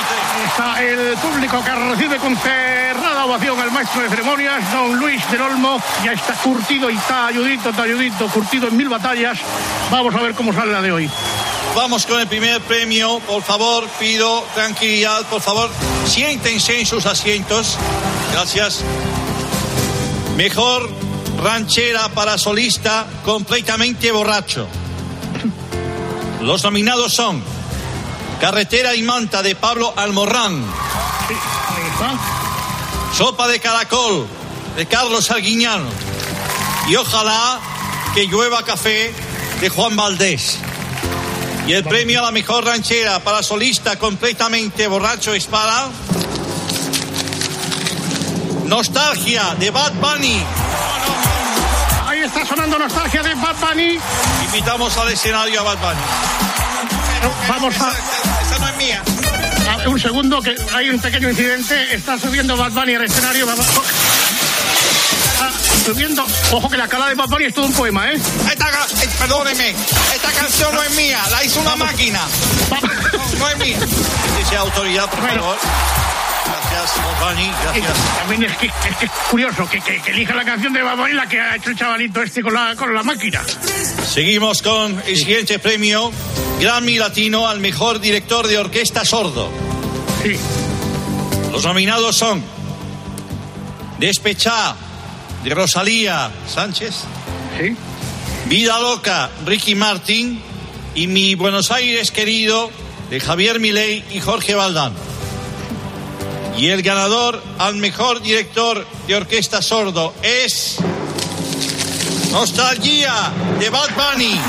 Está 0.47 0.83
el 0.83 1.17
público 1.19 1.63
que 1.65 1.75
recibe 1.75 2.17
con 2.17 2.37
cerrada 2.37 3.25
ovación 3.25 3.61
al 3.61 3.71
maestro 3.71 4.03
de 4.03 4.09
ceremonias, 4.09 4.73
don 4.73 4.97
Luis 4.97 5.31
del 5.31 5.43
Olmo. 5.43 5.81
Ya 6.05 6.13
está 6.13 6.35
curtido 6.35 6.91
y 6.91 6.97
talludito, 6.97 7.73
talludito, 7.73 8.27
curtido 8.29 8.69
en 8.69 8.77
mil 8.77 8.89
batallas. 8.89 9.39
Vamos 9.91 10.15
a 10.15 10.21
ver 10.21 10.35
cómo 10.35 10.53
sale 10.53 10.73
la 10.73 10.83
de 10.83 10.93
hoy. 10.93 11.11
Vamos 11.75 12.07
con 12.07 12.21
el 12.21 12.27
primer 12.27 12.61
premio. 12.63 13.21
Por 13.21 13.43
favor, 13.43 13.89
pido 13.99 14.45
tranquilidad. 14.55 15.23
Por 15.29 15.41
favor, 15.41 15.71
siéntense 16.07 16.81
en 16.81 16.87
sus 16.87 17.07
asientos. 17.07 17.79
Gracias. 18.33 18.81
Mejor 20.37 20.91
ranchera 21.43 22.09
para 22.11 22.37
solista 22.37 23.07
completamente 23.25 24.13
borracho. 24.13 24.67
Los 26.43 26.65
nominados 26.65 27.15
son 27.15 27.41
Carretera 28.41 28.97
y 28.97 29.03
Manta 29.03 29.43
de 29.43 29.55
Pablo 29.55 29.95
Almorrán. 29.97 30.65
Sopa 33.17 33.47
de 33.47 33.61
Caracol 33.61 34.27
de 34.77 34.87
Carlos 34.87 35.31
Arguiñano. 35.31 35.85
Y 36.89 36.97
ojalá 36.97 37.61
que 38.13 38.27
llueva 38.27 38.65
café 38.65 39.15
de 39.61 39.69
Juan 39.69 39.95
Valdés. 39.95 40.59
Y 41.69 41.75
el 41.75 41.85
premio 41.85 42.19
a 42.19 42.25
la 42.25 42.33
mejor 42.33 42.65
ranchera 42.65 43.21
para 43.21 43.45
solista 43.45 43.97
completamente 43.97 44.89
borracho 44.89 45.33
es 45.35 45.47
para. 45.47 45.91
Nostalgia 48.65 49.55
de 49.61 49.71
Bad 49.71 49.93
Bunny. 49.95 50.43
Está 52.35 52.47
sonando 52.47 52.79
nostalgia 52.79 53.23
de 53.23 53.35
Bad 53.35 53.57
Bunny. 53.61 53.99
Invitamos 54.47 54.97
al 54.97 55.13
escenario 55.13 55.61
a 55.61 55.65
Bad 55.65 55.79
Bunny. 55.79 56.01
Vamos 57.49 57.75
a. 57.81 57.91
Esa 58.43 58.59
no 58.59 58.69
es 58.69 58.77
mía. 58.77 59.03
a- 59.85 59.89
Un 59.89 60.01
segundo, 60.01 60.41
que 60.41 60.55
hay 60.75 60.91
un 60.91 60.99
pequeño 61.01 61.31
incidente. 61.31 61.95
Está 61.95 62.19
subiendo 62.19 62.57
Bad 62.57 62.73
Bunny 62.73 62.95
al 62.95 63.05
escenario. 63.05 63.47
Está 63.51 63.63
subiendo. 65.85 66.25
Ojo 66.53 66.69
que 66.71 66.77
la 66.77 66.89
cara 66.89 67.09
de 67.09 67.15
Bad 67.15 67.29
Bunny 67.29 67.45
es 67.47 67.55
todo 67.55 67.67
un 67.67 67.73
poema, 67.75 68.11
¿eh? 68.11 68.17
Esta, 68.51 68.69
eh, 68.69 69.09
perdóneme, 69.19 69.75
esta 70.15 70.33
canción 70.33 70.75
no 70.75 70.83
es 70.83 70.91
mía, 70.93 71.19
la 71.31 71.45
hizo 71.45 71.61
una 71.61 71.77
máquina. 71.77 72.21
No, 72.71 72.79
no 73.39 73.49
es 73.49 73.59
mía. 73.59 73.79
Dice 74.39 74.57
autoridad, 74.57 75.09
por 75.11 75.21
favor. 75.29 75.59
Gracias, 76.73 77.21
Bunny, 77.21 77.51
gracias. 77.63 78.17
También 78.19 78.43
es 78.45 78.57
que 78.57 78.67
es, 78.67 78.97
que 78.99 79.05
es 79.05 79.11
curioso 79.31 79.69
que, 79.69 79.81
que, 79.81 80.01
que 80.01 80.11
elija 80.11 80.35
la 80.35 80.45
canción 80.45 80.73
de 80.73 80.83
la 80.83 81.29
que 81.29 81.41
ha 81.41 81.57
hecho 81.57 81.71
el 81.71 81.77
chavalito 81.77 82.23
este 82.23 82.43
con 82.43 82.55
la, 82.55 82.75
con 82.75 82.95
la 82.95 83.03
máquina. 83.03 83.43
Seguimos 84.07 84.63
con 84.63 85.03
el 85.07 85.17
siguiente 85.17 85.59
premio, 85.59 86.11
Grammy 86.61 86.97
Latino 86.97 87.47
al 87.47 87.61
mejor 87.61 88.01
director 88.01 88.47
de 88.47 88.59
orquesta 88.59 89.05
sordo. 89.05 89.51
Sí. 90.23 90.37
Los 91.53 91.65
nominados 91.65 92.17
son 92.17 92.43
Despechá, 93.99 94.75
de 95.45 95.55
Rosalía 95.55 96.31
Sánchez. 96.49 96.95
Sí. 97.61 97.77
Vida 98.47 98.81
Loca, 98.81 99.31
Ricky 99.45 99.75
Martin. 99.75 100.43
Y 100.95 101.07
Mi 101.07 101.35
Buenos 101.35 101.71
Aires 101.71 102.11
Querido, 102.11 102.71
de 103.09 103.19
Javier 103.19 103.61
Milei 103.61 104.05
y 104.11 104.21
Jorge 104.21 104.55
Valdán. 104.55 104.93
Y 106.57 106.69
el 106.69 106.83
ganador 106.83 107.43
al 107.59 107.77
mejor 107.77 108.21
director 108.21 108.87
de 109.07 109.17
orquesta 109.17 109.63
sordo 109.63 110.15
es. 110.23 110.77
Nostalgia 112.31 113.33
de 113.59 113.71
Bad 113.71 113.91
Bunny. 113.95 114.41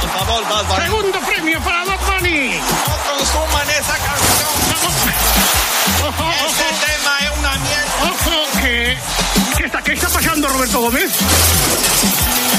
Por 0.00 0.10
favor, 0.10 0.44
Bad 0.44 0.66
Bunny. 0.66 0.86
Segundo 0.86 1.18
premio 1.20 1.60
para 1.60 1.84
Bad 1.84 2.00
Bunny. 2.06 2.48
No 2.48 3.16
consuman 3.16 3.70
esa 3.70 3.96
canción. 3.96 4.54
Este 6.46 6.64
tema 6.86 7.18
es 7.20 7.38
una 7.38 7.54
mierda. 7.58 7.94
Ojo 8.10 8.60
que. 8.60 8.96
¿Qué 9.56 9.64
está, 9.66 9.82
¿Qué 9.82 9.92
está 9.92 10.08
pasando, 10.08 10.48
Roberto 10.48 10.80
Gómez? 10.80 11.10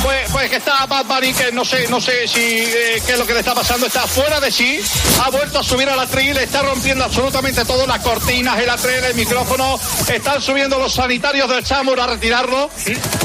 Pues, 0.05 0.29
pues 0.31 0.49
que 0.51 0.57
está 0.57 0.85
Bad 0.85 1.05
Bunny, 1.05 1.33
que 1.33 1.51
no 1.51 1.65
sé, 1.65 1.87
no 1.89 1.99
sé 1.99 2.27
si 2.27 2.39
eh, 2.39 3.01
qué 3.05 3.13
es 3.13 3.17
lo 3.17 3.25
que 3.25 3.33
le 3.33 3.39
está 3.39 3.55
pasando, 3.55 3.87
está 3.87 4.01
fuera 4.05 4.39
de 4.39 4.51
sí, 4.51 4.79
ha 5.25 5.31
vuelto 5.31 5.57
a 5.59 5.63
subir 5.63 5.89
a 5.89 5.95
la 5.95 6.05
tril, 6.05 6.37
está 6.37 6.61
rompiendo 6.61 7.03
absolutamente 7.03 7.65
todo, 7.65 7.87
las 7.87 7.99
cortinas, 8.01 8.59
el 8.59 8.69
atril, 8.69 9.03
el 9.03 9.15
micrófono, 9.15 9.79
están 10.07 10.41
subiendo 10.43 10.77
los 10.77 10.93
sanitarios 10.93 11.49
del 11.49 11.63
Chamur 11.63 11.99
a 11.99 12.05
retirarlo. 12.05 12.69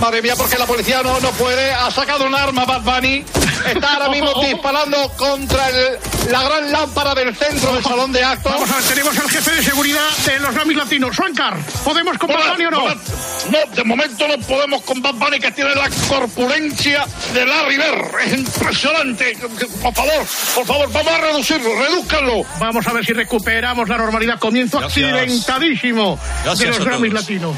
Madre 0.00 0.22
mía, 0.22 0.34
porque 0.36 0.56
la 0.56 0.64
policía 0.66 1.02
no, 1.02 1.20
no 1.20 1.30
puede, 1.32 1.70
ha 1.70 1.90
sacado 1.90 2.24
un 2.24 2.34
arma 2.34 2.64
Bad 2.64 2.80
Bunny, 2.80 3.24
está 3.66 3.94
ahora 3.96 4.08
mismo 4.08 4.32
disparando 4.42 5.10
contra 5.18 5.68
el- 5.68 5.98
la 6.30 6.42
gran 6.44 6.72
lámpara 6.72 7.14
del 7.14 7.36
centro 7.36 7.74
del 7.74 7.82
salón 7.84 8.10
de 8.12 8.24
actos. 8.24 8.52
Vamos 8.52 8.70
a 8.70 8.76
ver, 8.76 8.84
tenemos 8.84 9.18
al 9.18 9.28
jefe 9.28 9.50
de 9.50 9.62
seguridad 9.62 10.08
de 10.24 10.38
los 10.40 10.54
Grammys 10.54 10.76
Latinos. 10.78 11.14
Suancar, 11.16 11.58
¿podemos 11.84 12.16
con 12.16 12.28
Bad 12.30 12.52
Bunny 12.52 12.64
o 12.66 12.70
no? 12.70 12.88
No, 12.88 13.74
de 13.74 13.84
momento 13.84 14.26
no 14.28 14.38
podemos 14.46 14.82
con 14.82 15.02
Bad 15.02 15.14
Bunny 15.14 15.40
que 15.40 15.50
tiene 15.50 15.74
la 15.74 15.90
corpulencia 16.08 16.69
de 16.70 17.46
Larry 17.46 17.76
Bird. 17.76 18.20
Es 18.24 18.32
impresionante. 18.38 19.36
Por 19.82 19.92
favor, 19.92 20.26
por 20.54 20.66
favor, 20.66 20.92
vamos 20.92 21.12
a 21.12 21.18
reducirlo, 21.18 21.76
redúzcanlo. 21.76 22.42
Vamos 22.58 22.86
a 22.86 22.92
ver 22.92 23.04
si 23.04 23.12
recuperamos 23.12 23.88
la 23.88 23.98
normalidad. 23.98 24.38
Comienzo 24.38 24.78
Gracias. 24.78 25.04
accidentadísimo 25.12 26.18
Gracias 26.44 26.70
de 26.70 26.78
los 26.78 26.84
Grammys. 26.84 27.12
Latinos. 27.12 27.56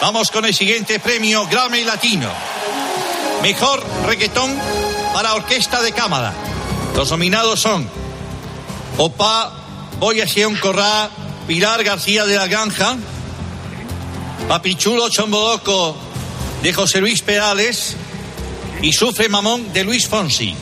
Vamos 0.00 0.30
con 0.30 0.44
el 0.44 0.54
siguiente 0.54 1.00
premio 1.00 1.46
Grammy 1.46 1.84
Latino. 1.84 2.30
Mejor 3.42 3.84
reggaetón 4.06 4.54
para 5.14 5.34
orquesta 5.34 5.82
de 5.82 5.92
cámara. 5.92 6.32
Los 6.94 7.10
nominados 7.10 7.60
son 7.60 7.88
Opa, 8.98 9.52
Boya 9.98 10.26
Sion 10.26 10.56
Corrá, 10.56 11.08
Pilar 11.46 11.82
García 11.82 12.26
de 12.26 12.36
la 12.36 12.46
Granja, 12.46 12.96
Papichulo 14.48 15.08
Chombodoco 15.08 15.96
de 16.62 16.72
José 16.74 17.00
Luis 17.00 17.22
Perales 17.22 17.96
y 18.82 18.92
Sufre 18.92 19.28
Mamón 19.28 19.72
de 19.72 19.84
Luis 19.84 20.08
Fonsi. 20.08 20.54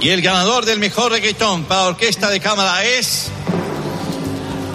Y 0.00 0.08
el 0.08 0.20
ganador 0.22 0.64
del 0.64 0.78
mejor 0.78 1.12
reggaetón 1.12 1.64
para 1.64 1.82
orquesta 1.82 2.28
de 2.28 2.40
cámara 2.40 2.82
es 2.84 3.28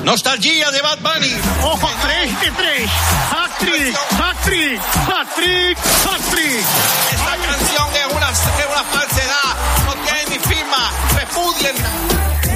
Nostalgia 0.03 0.71
de 0.71 0.81
Bad 0.81 0.99
Bunny. 0.99 1.35
¡Ojo! 1.63 1.89
¡Tres 2.01 2.39
de 2.39 2.51
tres! 2.51 2.89
¡Hat-trick! 3.31 3.97
¡Hat-trick! 4.11 4.79
¡Hat-trick! 4.79 5.77
¡Hat-trick! 5.77 6.65
Esta 7.11 7.35
canción 7.45 7.87
es 7.93 8.13
una, 8.15 8.29
es 8.31 8.67
una 8.71 8.83
falsedad. 8.85 9.51
No 9.85 9.93
tiene 9.95 10.23
ni 10.29 10.39
firma. 10.39 10.91
Repudienla. 11.17 11.89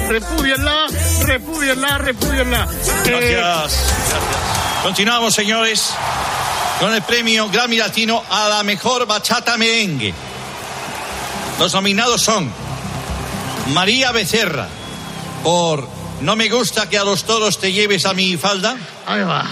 Repudienla, 0.08 0.86
repudienla, 1.24 1.98
repudienla. 1.98 2.68
Eh, 3.04 3.36
Gracias. 3.36 3.92
Continuamos, 4.82 5.34
señores, 5.34 5.90
con 6.82 6.92
el 6.92 7.02
premio 7.02 7.48
Grammy 7.48 7.76
Latino 7.76 8.24
a 8.28 8.48
la 8.48 8.64
mejor 8.64 9.06
bachata 9.06 9.56
merengue. 9.56 10.12
Los 11.60 11.72
nominados 11.74 12.20
son 12.20 12.52
María 13.68 14.10
Becerra 14.10 14.66
por 15.44 15.88
No 16.22 16.34
me 16.34 16.48
gusta 16.48 16.88
que 16.88 16.98
a 16.98 17.04
los 17.04 17.22
toros 17.22 17.60
te 17.60 17.70
lleves 17.70 18.04
a 18.04 18.14
mi 18.14 18.36
falda. 18.36 18.76
Ahí 19.06 19.22
va. 19.22 19.44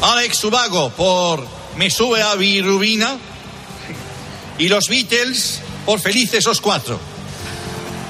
Alex 0.00 0.38
Subago 0.38 0.88
por 0.88 1.46
Me 1.76 1.90
sube 1.90 2.22
a 2.22 2.34
Virubina. 2.34 3.18
Y 4.56 4.68
los 4.68 4.88
Beatles 4.88 5.60
por 5.84 6.00
Felices 6.00 6.46
los 6.46 6.62
Cuatro. 6.62 6.98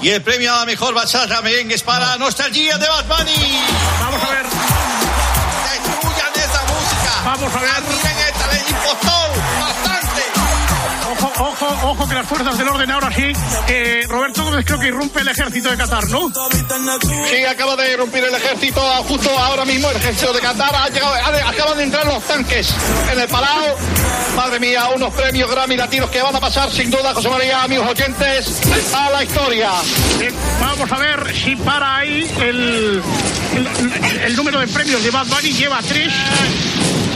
Y 0.01 0.11
el 0.11 0.23
premio 0.23 0.55
a 0.55 0.61
la 0.61 0.65
mejor 0.65 0.95
bachata 0.95 1.43
merengue 1.43 1.75
es 1.75 1.83
para 1.83 2.17
Nostalgia 2.19 2.79
de 2.79 2.87
Bad 2.87 3.05
Bunny. 3.05 3.59
Vamos 3.99 4.23
a 4.23 4.31
ver. 4.31 4.47
Destruyan 5.73 6.33
esa 6.37 6.63
música. 6.63 7.23
Vamos 7.25 7.53
a 7.53 7.61
ver. 7.63 8.18
Bastante. 9.61 10.23
Ojo, 11.11 11.33
ojo, 11.39 11.91
ojo, 11.91 12.09
que 12.09 12.15
las 12.15 12.27
fuerzas 12.27 12.59
del 12.59 12.69
orden 12.69 12.91
ahora 12.91 13.11
sí. 13.13 13.33
Eh, 13.69 14.03
Roberto 14.09 14.45
Gómez 14.45 14.65
creo 14.65 14.79
que 14.79 14.89
irrumpe 14.89 15.21
el 15.21 15.29
ejército 15.29 15.71
de 15.71 15.77
Qatar, 15.77 16.09
¿no? 16.09 16.31
Sí, 17.31 17.45
acaba 17.45 17.77
de 17.77 17.93
irrumpir 17.93 18.25
el 18.25 18.35
ejército 18.35 18.81
ah, 18.83 19.03
justo 19.07 19.31
ahora 19.39 19.65
mismo, 19.65 19.91
el 19.91 19.97
ejército 19.97 20.33
de 20.33 20.41
Qatar. 20.41 20.75
Ha 20.75 20.89
llegado, 20.89 21.15
ha 21.15 21.51
acaban 21.51 21.79
de 21.79 21.85
entrar 21.85 22.07
los 22.07 22.23
tanques 22.25 22.75
en 23.13 23.21
el 23.21 23.29
Palau. 23.29 23.77
Madre 24.37 24.61
mía, 24.61 24.89
unos 24.95 25.13
premios 25.15 25.51
Grammy 25.51 25.77
latinos 25.77 26.11
que 26.11 26.23
van 26.23 26.35
a 26.37 26.41
pasar 26.41 26.71
sin 26.71 26.91
duda, 26.91 27.13
José 27.15 27.29
María, 27.29 27.63
amigos 27.63 27.89
oyentes, 27.89 28.61
a 28.95 29.11
la 29.11 29.25
historia. 29.25 29.71
Eh, 30.21 30.33
vamos 30.61 30.93
a 30.93 30.99
ver 30.99 31.35
si 31.35 31.57
para 31.57 31.97
ahí 31.97 32.31
el, 32.41 33.03
el, 34.25 34.37
número 34.37 34.61
de 34.61 34.69
premios 34.69 35.03
de 35.03 35.11
Bad 35.11 35.27
Bunny 35.27 35.53
lleva 35.53 35.81
tres. 35.83 36.13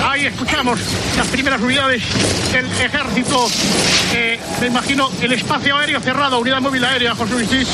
Ahí 0.04 0.26
escuchamos 0.26 0.80
las 1.16 1.26
primeras 1.28 1.60
unidades 1.60 2.02
del 2.52 2.66
ejército. 2.66 3.48
Me 4.60 4.66
imagino 4.66 5.10
el 5.20 5.32
espacio 5.32 5.76
aéreo 5.76 6.00
cerrado, 6.00 6.40
unidad 6.40 6.60
móvil 6.60 6.84
aérea, 6.84 7.14
José 7.14 7.34
Luis. 7.34 7.68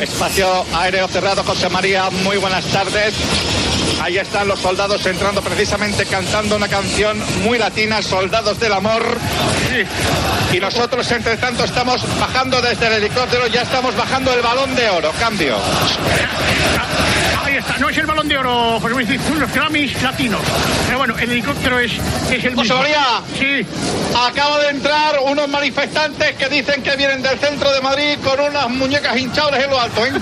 Espacio 0.00 0.64
aéreo 0.74 1.08
cerrado, 1.08 1.42
José 1.42 1.68
María, 1.68 2.08
muy 2.10 2.36
buenas 2.36 2.64
tardes. 2.66 3.14
Ahí 4.02 4.18
están 4.18 4.48
los 4.48 4.58
soldados 4.58 5.06
entrando 5.06 5.40
precisamente 5.42 6.04
cantando 6.06 6.56
una 6.56 6.66
canción 6.66 7.22
muy 7.44 7.56
latina, 7.56 8.02
Soldados 8.02 8.58
del 8.58 8.72
Amor. 8.72 9.00
Y 10.52 10.58
nosotros, 10.58 11.08
entre 11.12 11.36
tanto, 11.36 11.62
estamos 11.62 12.02
bajando 12.18 12.60
desde 12.60 12.88
el 12.88 12.94
helicóptero, 12.94 13.46
ya 13.46 13.62
estamos 13.62 13.94
bajando 13.94 14.34
el 14.34 14.42
balón 14.42 14.74
de 14.74 14.90
oro. 14.90 15.12
Cambio. 15.20 15.56
Ahí 17.44 17.56
está, 17.56 17.78
no 17.78 17.88
es 17.90 17.96
el 17.98 18.06
balón 18.06 18.26
de 18.28 18.38
oro, 18.38 18.80
José 18.80 18.94
Luis, 18.94 19.08
son 19.28 19.38
los 19.40 19.52
Grammys 19.52 20.02
latinos. 20.02 20.40
Pero 20.86 20.98
bueno, 20.98 21.14
el 21.18 21.30
helicóptero 21.30 21.78
es, 21.78 21.92
es 22.30 22.44
el 22.44 22.54
José 22.56 22.74
mismo. 22.74 22.76
María, 22.78 23.04
Sí, 23.38 23.66
acaba 24.16 24.58
de 24.60 24.70
entrar 24.70 25.18
unos 25.24 25.48
manifestantes 25.48 26.32
que 26.36 26.48
dicen 26.48 26.82
que 26.82 26.96
vienen 26.96 27.22
del 27.22 27.38
centro 27.38 27.72
de 27.72 27.80
Madrid 27.80 28.18
con 28.24 28.38
unas 28.40 28.68
muñecas 28.68 29.16
hinchables 29.16 29.64
en 29.64 29.70
lo 29.70 29.80
alto, 29.80 30.04
¿eh? 30.06 30.12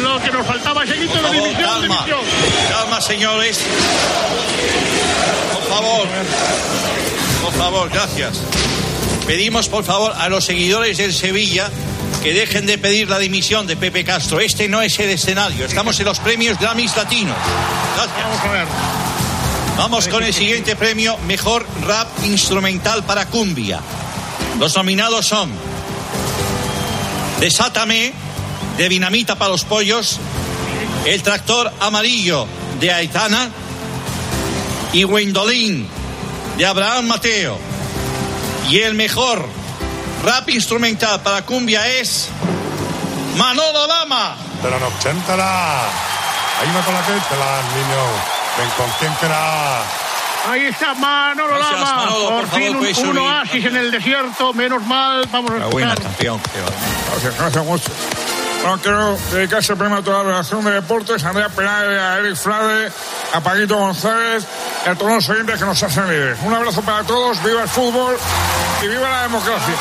lo 0.00 0.20
que 0.22 0.30
nos 0.30 0.46
faltaba, 0.46 0.84
ese 0.84 0.94
grito 0.96 1.14
de 1.14 1.20
Por 1.20 1.30
favor, 1.30 1.48
división, 1.48 1.70
calma. 1.70 1.96
división. 2.04 2.20
Calma, 2.70 3.00
señores. 3.24 3.58
Por 5.54 5.62
favor. 5.62 6.08
Por 7.42 7.52
favor, 7.54 7.88
gracias. 7.88 8.36
Pedimos, 9.26 9.70
por 9.70 9.82
favor, 9.82 10.12
a 10.12 10.28
los 10.28 10.44
seguidores 10.44 10.98
del 10.98 11.14
Sevilla 11.14 11.70
que 12.22 12.34
dejen 12.34 12.66
de 12.66 12.76
pedir 12.76 13.08
la 13.08 13.18
dimisión 13.18 13.66
de 13.66 13.78
Pepe 13.78 14.04
Castro. 14.04 14.40
Este 14.40 14.68
no 14.68 14.82
es 14.82 14.98
el 14.98 15.08
escenario. 15.08 15.64
Estamos 15.64 15.98
en 16.00 16.04
los 16.04 16.18
premios 16.18 16.58
Grammys 16.58 16.94
Latinos. 16.96 17.36
Gracias. 17.96 18.24
Vamos 18.24 18.40
a 18.44 18.52
ver. 18.52 18.66
Vamos 19.78 20.08
con 20.08 20.22
el 20.22 20.34
siguiente 20.34 20.76
premio, 20.76 21.16
Mejor 21.26 21.66
Rap 21.86 22.08
Instrumental 22.24 23.04
para 23.04 23.24
Cumbia. 23.24 23.80
Los 24.58 24.76
nominados 24.76 25.24
son 25.24 25.50
Desátame, 27.40 28.12
de 28.76 28.88
Dinamita 28.90 29.34
para 29.36 29.50
los 29.50 29.64
Pollos, 29.64 30.18
El 31.06 31.22
Tractor 31.22 31.72
Amarillo, 31.80 32.46
de 32.80 32.92
Aitana, 32.92 33.48
y 34.92 35.04
Wendolin, 35.04 35.88
de 36.56 36.66
Abraham 36.66 37.06
Mateo. 37.06 37.58
Y 38.68 38.78
el 38.80 38.94
mejor 38.94 39.46
rap 40.24 40.48
instrumental 40.50 41.20
para 41.22 41.42
cumbia 41.44 41.86
es 41.88 42.28
Manolo 43.36 43.86
Lama. 43.86 44.36
Pero 44.62 44.78
no, 44.78 44.90
chéntela. 45.02 45.82
Ayúdame 46.60 46.84
con 46.84 46.94
la 46.94 47.02
que 47.04 47.36
la 47.36 47.62
niño. 47.74 48.04
Ven 48.56 48.68
con 48.76 48.86
quién 49.00 49.12
será. 49.20 49.82
Ahí 50.48 50.66
está 50.66 50.94
Manolo 50.94 51.56
Gracias, 51.56 51.80
Lama. 51.80 51.96
Manolo, 51.96 52.28
por 52.28 52.34
por 52.40 52.46
favor, 52.46 52.60
fin 52.60 52.70
un, 52.70 52.78
puedes 52.78 52.98
un 52.98 53.06
subir. 53.06 53.18
oasis 53.20 53.64
en 53.64 53.76
el 53.76 53.90
desierto. 53.90 54.52
Menos 54.54 54.82
mal. 54.84 55.28
Vamos 55.32 55.50
a 55.50 55.58
escuchar. 55.58 56.00
campeón. 56.00 56.40
Gracias, 57.10 57.38
gracias 57.38 57.64
mucho. 57.64 57.90
Bueno, 58.64 58.80
quiero 58.80 59.18
dedicar 59.30 59.58
este 59.58 59.76
premio 59.76 59.98
a 59.98 60.02
toda 60.02 60.22
la 60.22 60.30
relación 60.30 60.64
de 60.64 60.70
deportes, 60.70 61.22
a 61.22 61.28
Andrea 61.28 61.50
Penal, 61.50 61.98
a 61.98 62.18
Eric 62.20 62.34
Frade, 62.34 62.90
a 63.34 63.40
Paquito 63.42 63.76
González 63.76 64.42
y 64.86 64.88
a 64.88 64.94
todos 64.94 65.12
los 65.12 65.28
oyentes 65.28 65.58
que 65.58 65.66
nos 65.66 65.82
hacen 65.82 66.08
libres. 66.08 66.38
Un 66.42 66.54
abrazo 66.54 66.80
para 66.80 67.04
todos, 67.04 67.42
viva 67.44 67.60
el 67.60 67.68
fútbol 67.68 68.16
y 68.82 68.86
viva 68.86 69.06
la 69.06 69.22
democracia. 69.24 69.74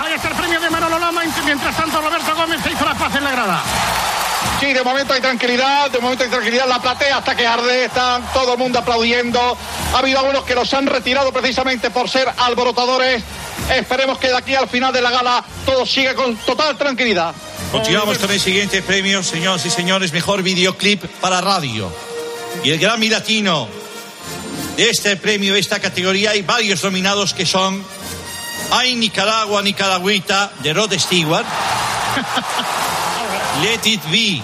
Ahí 0.00 0.14
está 0.14 0.26
el 0.26 0.34
premio 0.34 0.60
de 0.60 0.70
Manolo 0.70 0.98
Lama. 0.98 1.22
Mientras 1.44 1.76
tanto, 1.76 2.00
Roberto 2.00 2.34
Gómez 2.34 2.60
se 2.64 2.72
hizo 2.72 2.84
la 2.84 2.94
paz 2.96 3.14
en 3.14 3.22
la 3.22 3.30
grada. 3.30 3.62
Sí, 4.58 4.72
de 4.72 4.82
momento 4.82 5.14
hay 5.14 5.20
tranquilidad, 5.20 5.88
de 5.88 6.00
momento 6.00 6.24
hay 6.24 6.30
tranquilidad. 6.30 6.66
La 6.66 6.82
platea 6.82 7.18
hasta 7.18 7.36
que 7.36 7.46
arde, 7.46 7.84
está 7.84 8.20
todo 8.34 8.54
el 8.54 8.58
mundo 8.58 8.80
aplaudiendo. 8.80 9.56
Ha 9.94 9.98
habido 9.98 10.18
algunos 10.18 10.42
que 10.42 10.56
los 10.56 10.74
han 10.74 10.88
retirado 10.88 11.30
precisamente 11.32 11.90
por 11.90 12.08
ser 12.08 12.28
alborotadores. 12.38 13.22
Esperemos 13.72 14.18
que 14.18 14.26
de 14.26 14.36
aquí 14.36 14.56
al 14.56 14.68
final 14.68 14.92
de 14.92 15.00
la 15.00 15.12
gala 15.12 15.44
todo 15.64 15.86
siga 15.86 16.16
con 16.16 16.34
total 16.38 16.76
tranquilidad. 16.76 17.32
Continuamos 17.72 18.18
con 18.18 18.30
el 18.32 18.40
siguiente 18.40 18.82
premio, 18.82 19.22
señoras 19.22 19.64
y 19.64 19.70
señores, 19.70 20.12
mejor 20.12 20.42
videoclip 20.42 21.04
para 21.20 21.40
radio. 21.40 21.88
Y 22.64 22.70
el 22.70 22.80
Grammy 22.80 23.08
Latino 23.08 23.68
de 24.76 24.90
este 24.90 25.16
premio, 25.16 25.54
esta 25.54 25.78
categoría, 25.78 26.30
hay 26.30 26.42
varios 26.42 26.82
nominados 26.82 27.32
que 27.32 27.46
son 27.46 27.84
Hay 28.72 28.96
Nicaragua, 28.96 29.62
Nicaragüita, 29.62 30.50
de 30.64 30.72
Rod 30.72 30.92
Stewart, 30.98 31.46
Let 33.62 33.88
It 33.88 34.02
Be, 34.10 34.42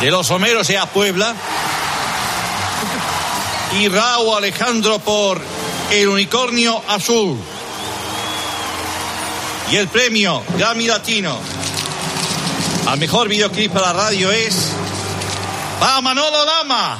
de 0.00 0.10
los 0.10 0.28
Homeros 0.32 0.66
de 0.66 0.76
A 0.76 0.86
Puebla, 0.86 1.36
y 3.78 3.86
Raúl 3.86 4.38
Alejandro 4.38 4.98
por 4.98 5.40
El 5.88 6.08
Unicornio 6.08 6.82
Azul. 6.88 7.38
Y 9.70 9.76
el 9.76 9.86
premio 9.86 10.42
Grammy 10.58 10.88
Latino 10.88 11.38
al 12.86 12.98
mejor 12.98 13.28
videoclip 13.28 13.72
para 13.72 13.92
la 13.92 13.92
radio 13.92 14.30
es 14.30 14.72
para 15.80 16.00
Manolo 16.00 16.44
Lama. 16.44 16.98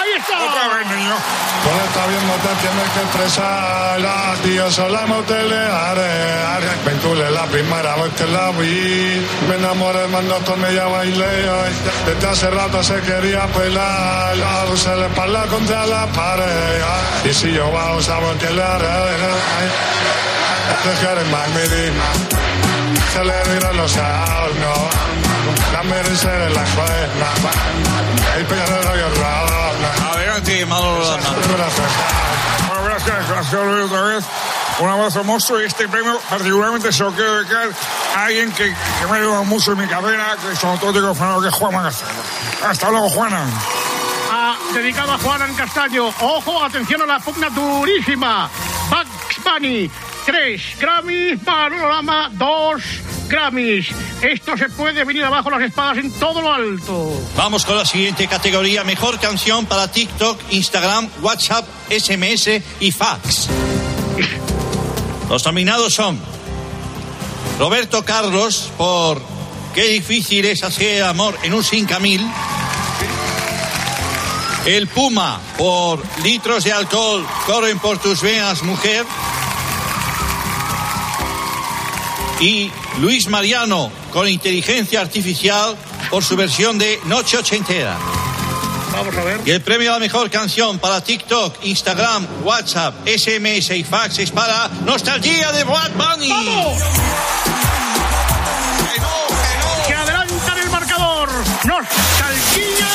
Ahí 0.00 0.12
está. 0.18 0.44
Otra 0.44 0.76
vez, 0.76 0.86
niño. 0.86 1.14
Cuando 1.64 1.84
está 1.84 2.06
viendo 2.06 2.32
te 2.34 2.48
tienes 2.62 2.88
que 2.92 3.00
expresar 3.00 4.42
Dio 4.44 4.70
solamo 4.70 5.22
te 5.22 5.42
le 5.42 5.56
haré 5.56 6.48
Ventule 6.84 7.30
la 7.30 7.44
primera 7.46 7.96
vez 7.96 8.12
que 8.14 8.26
la 8.26 8.50
vi 8.52 9.26
Me 9.48 9.56
enamoré 9.56 10.04
cuando 10.10 10.38
con 10.44 10.64
ella 10.64 10.86
bailé 10.86 11.50
Desde 12.06 12.28
hace 12.28 12.50
rato 12.50 12.82
se 12.82 13.00
quería 13.00 13.46
pelar 13.48 14.36
Se 14.76 14.96
le 14.96 15.06
espalda 15.06 15.46
contra 15.46 15.86
la 15.86 16.06
pared 16.06 16.82
Y 17.24 17.34
si 17.34 17.52
yo 17.52 17.70
bajo 17.72 18.00
sabes 18.00 18.36
que 18.38 18.50
le 18.50 18.62
haré 18.62 18.86
Dejaré 20.84 21.24
más 21.24 21.48
mi 21.48 22.47
Se 23.12 23.24
le 23.24 23.54
dirán 23.54 23.76
los 23.76 23.96
no 23.96 24.88
La 25.72 25.82
merece 25.82 26.28
de 26.28 26.50
la 26.50 26.64
cuerda 26.64 27.28
El 28.36 28.44
peñonero 28.46 28.96
y 28.96 29.00
el 29.00 29.16
rabo 29.16 29.58
Adelante, 30.12 30.66
Manolo 30.66 31.00
Lama. 31.00 31.36
Gracias, 32.84 33.28
gracias 33.28 33.64
Luis, 33.64 33.84
otra 33.84 34.02
vez. 34.02 34.24
Un 34.80 34.88
abrazo 34.88 35.24
monstruo 35.24 35.60
y 35.60 35.64
este 35.64 35.88
premio 35.88 36.20
particularmente 36.30 36.92
se 36.92 37.02
lo 37.02 37.12
quiero 37.12 37.34
dedicar 37.38 37.68
a 38.16 38.24
alguien 38.24 38.52
que, 38.52 38.64
que 38.64 39.06
me 39.06 39.12
ha 39.12 39.14
ayudado 39.14 39.44
mucho 39.44 39.72
en 39.72 39.78
mi 39.78 39.86
carrera, 39.86 40.36
que 40.40 40.52
es 40.52 40.62
un 40.62 40.70
auténtico 40.70 41.14
fenómeno, 41.14 41.42
que 41.42 41.48
es 41.48 41.54
Juan 41.54 41.74
Magastaño. 41.74 42.20
Hasta 42.64 42.90
luego, 42.90 43.08
Juana. 43.08 43.44
Ah, 44.30 44.56
dedicado 44.72 45.12
a 45.12 45.18
Juan 45.18 45.54
Castaño. 45.54 46.08
Ojo, 46.20 46.62
atención 46.62 47.02
a 47.02 47.06
la 47.06 47.18
pugna 47.18 47.50
durísima. 47.50 48.48
Bugs 48.88 49.44
Bunny, 49.44 49.90
tres 50.28 50.62
Grammys. 50.78 51.40
Panorama, 51.42 52.30
dos 52.34 52.82
Grammys. 53.28 53.86
Esto 54.20 54.56
se 54.58 54.68
puede 54.68 55.04
venir 55.04 55.24
abajo 55.24 55.48
las 55.50 55.62
espadas 55.62 55.98
en 55.98 56.12
todo 56.12 56.42
lo 56.42 56.52
alto. 56.52 57.18
Vamos 57.34 57.64
con 57.64 57.76
la 57.76 57.86
siguiente 57.86 58.26
categoría. 58.26 58.84
Mejor 58.84 59.18
canción 59.18 59.64
para 59.64 59.90
TikTok, 59.90 60.38
Instagram, 60.50 61.08
WhatsApp, 61.22 61.66
SMS 61.88 62.60
y 62.80 62.92
fax. 62.92 63.48
Los 65.30 65.44
nominados 65.46 65.94
son 65.94 66.18
Roberto 67.58 68.04
Carlos 68.04 68.70
por 68.76 69.22
Qué 69.74 69.84
difícil 69.84 70.44
es 70.44 70.62
hacer 70.62 71.04
amor 71.04 71.38
en 71.42 71.54
un 71.54 71.62
5000. 71.64 72.26
El 74.66 74.88
Puma 74.88 75.40
por 75.56 76.02
Litros 76.22 76.64
de 76.64 76.72
alcohol 76.72 77.24
corren 77.46 77.78
por 77.78 77.98
tus 77.98 78.20
venas, 78.20 78.62
mujer. 78.62 79.06
Y 82.40 82.70
Luis 83.00 83.28
Mariano 83.28 83.90
con 84.12 84.28
inteligencia 84.28 85.00
artificial 85.00 85.76
por 86.10 86.24
su 86.24 86.36
versión 86.36 86.78
de 86.78 87.00
Noche 87.04 87.36
Ochentera. 87.38 87.96
Vamos 88.92 89.16
a 89.16 89.22
ver. 89.22 89.40
Y 89.44 89.50
el 89.50 89.60
premio 89.60 89.90
a 89.90 89.94
la 89.94 89.98
mejor 90.00 90.30
canción 90.30 90.78
para 90.78 91.00
TikTok, 91.02 91.64
Instagram, 91.64 92.26
WhatsApp, 92.44 92.94
SMS 93.06 93.70
y 93.76 93.84
fax 93.84 94.18
es 94.18 94.30
para 94.30 94.68
Nostalgia 94.84 95.52
de 95.52 95.64
Bad 95.64 95.92
Bunny. 95.92 96.28
Que 99.86 99.94
adelantan 99.94 100.58
el 100.58 100.70
marcador. 100.70 101.30
Nostalgia. 101.64 102.88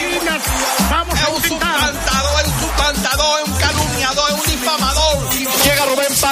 Y 0.00 0.90
Vamos 0.90 1.18
a 1.20 1.30
intentar. 1.30 1.94
es 2.40 2.48
un 2.48 2.60
supplantador, 2.60 3.40
es 3.42 3.48
un 3.48 3.54
calumniador, 3.56 3.63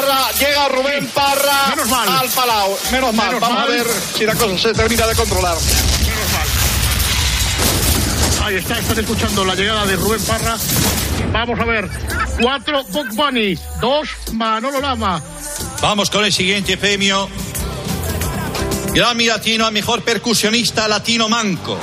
Parra, 0.03 0.33
llega 0.33 0.69
Rubén 0.69 1.07
Parra 1.09 1.69
Menos 1.71 1.89
mal. 1.89 2.09
al 2.09 2.29
Palau. 2.29 2.77
Menos 2.91 3.15
mal, 3.15 3.27
Menos 3.29 3.41
vamos 3.41 3.59
mal. 3.59 3.69
a 3.69 3.71
ver 3.71 3.87
si 4.17 4.27
la 4.27 4.35
cosa 4.35 4.59
se 4.59 4.73
termina 4.75 5.07
de 5.07 5.15
controlar. 5.15 5.57
Ahí 8.45 8.57
está, 8.57 8.79
están 8.79 8.99
escuchando 8.99 9.45
la 9.45 9.55
llegada 9.55 9.87
de 9.87 9.95
Rubén 9.97 10.21
Parra. 10.25 10.57
Vamos 11.33 11.61
a 11.61 11.65
ver. 11.65 11.89
Cuatro 12.41 12.83
Bug 12.85 13.15
Bunny. 13.15 13.57
Dos 13.81 14.09
Manolo 14.33 14.81
Lama. 14.81 15.23
Vamos 15.81 16.11
con 16.11 16.25
el 16.25 16.33
siguiente 16.33 16.77
premio. 16.77 17.29
Grammy 18.93 19.27
Latino 19.27 19.67
a 19.67 19.71
Mejor 19.71 20.03
Percusionista 20.03 20.89
Latino 20.89 21.29
Manco. 21.29 21.79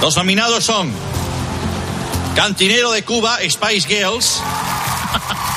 Los 0.00 0.16
nominados 0.16 0.64
son 0.64 0.92
Cantinero 2.36 2.92
de 2.92 3.02
Cuba, 3.02 3.38
Spice 3.48 3.88
Girls. 3.88 4.40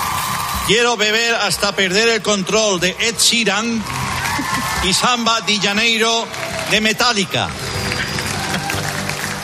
Quiero 0.68 0.98
beber 0.98 1.36
hasta 1.36 1.76
perder 1.76 2.10
el 2.10 2.24
control 2.24 2.80
de 2.80 2.96
Ed 3.00 3.16
Sheeran 3.20 3.84
y 4.84 4.94
Samba 4.94 5.42
de 5.42 5.60
Janeiro 5.60 6.26
de 6.72 6.82
Metallica. 6.82 7.50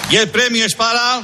Y 0.10 0.16
el 0.16 0.32
premio 0.32 0.66
es 0.66 0.74
para 0.74 1.22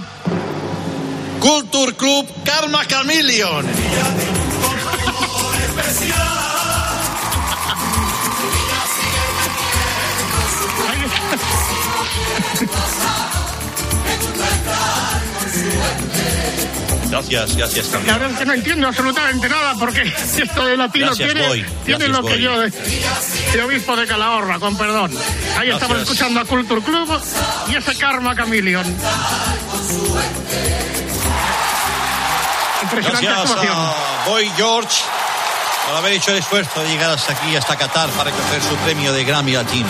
Culture 1.40 1.96
Club 1.96 2.28
Karma 2.46 2.86
Chameleon. 2.86 3.66
Gracias, 17.10 17.56
gracias 17.56 17.86
La 17.88 17.92
también. 17.94 18.16
verdad 18.20 18.32
es 18.32 18.38
que 18.40 18.46
no 18.46 18.54
entiendo 18.54 18.88
absolutamente 18.88 19.50
nada 19.50 19.74
porque 19.80 20.02
esto 20.38 20.66
de 20.66 20.78
latino 20.78 21.06
Gracias, 21.08 21.34
tiene, 21.34 21.48
Boy. 21.48 21.66
tiene 21.86 22.06
Gracias, 22.06 22.10
lo 22.10 22.28
que 22.28 22.34
Boy. 22.34 22.42
yo 22.42 22.60
de, 22.60 22.70
de 23.54 23.64
obispo 23.64 23.96
de 23.96 24.08
Calahorra, 24.08 24.60
con 24.60 24.78
perdón. 24.78 25.12
Ahí 25.58 25.70
estamos 25.70 25.98
Gracias. 25.98 26.02
escuchando 26.02 26.40
a 26.42 26.46
Culture 26.46 26.82
Club 26.82 27.22
y 27.70 27.76
ese 27.76 27.96
Karma 27.96 28.36
Chameleon. 28.36 28.86
Impresionante 32.84 33.28
actuación. 33.28 33.76
a 33.76 33.94
Boy 34.30 34.52
George 34.56 35.04
por 35.88 35.96
haber 35.96 36.14
hecho 36.14 36.32
el 36.32 36.38
esfuerzo 36.38 36.82
de 36.82 36.90
llegar 36.90 37.12
hasta 37.12 37.32
aquí, 37.34 37.56
hasta 37.56 37.76
Qatar, 37.78 38.10
para 38.10 38.30
recoger 38.32 38.62
su 38.62 38.76
premio 38.78 39.14
de 39.14 39.24
Grammy 39.24 39.54
Latino. 39.54 39.88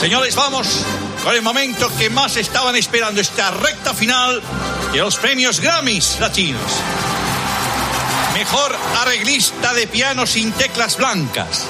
Señores, 0.00 0.34
vamos 0.34 0.84
con 1.22 1.32
el 1.34 1.42
momento 1.42 1.88
que 1.96 2.10
más 2.10 2.36
estaban 2.36 2.74
esperando, 2.74 3.20
esta 3.20 3.52
recta 3.52 3.94
final 3.94 4.42
de 4.92 4.98
los 4.98 5.16
premios 5.16 5.60
Grammys 5.60 6.18
Latinos. 6.20 6.60
Mejor 8.34 8.76
arreglista 9.00 9.72
de 9.72 9.86
piano 9.86 10.26
sin 10.26 10.52
teclas 10.52 10.96
blancas. 10.96 11.66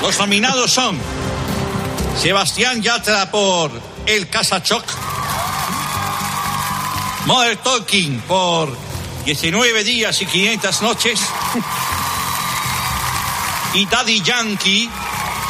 Los 0.00 0.18
nominados 0.18 0.72
son 0.72 0.98
Sebastián 2.20 2.82
Yatra 2.82 3.30
por 3.30 3.70
El 4.06 4.28
Casachoc. 4.28 4.84
Mother 7.26 7.56
Talking 7.56 8.20
por 8.20 8.76
19 9.24 9.82
días 9.82 10.22
y 10.22 10.26
500 10.26 10.82
noches. 10.82 11.20
Y 13.74 13.86
Daddy 13.86 14.22
Yankee 14.22 14.88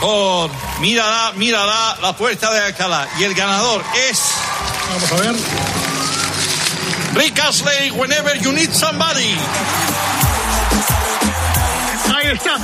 por 0.00 0.50
Mírala, 0.80 1.32
mírala, 1.36 1.96
la 2.02 2.14
puerta 2.14 2.52
de 2.52 2.60
Alcalá. 2.60 3.08
Y 3.18 3.24
el 3.24 3.34
ganador 3.34 3.82
es. 4.10 4.20
Vamos 4.90 5.12
a 5.12 5.16
ver. 5.16 5.75
Rick 7.16 7.38
Astley, 7.38 7.90
Whenever 7.92 8.36
You 8.36 8.52
Need 8.52 8.72
Somebody. 8.74 9.34
Ahí 12.14 12.32
está. 12.32 12.58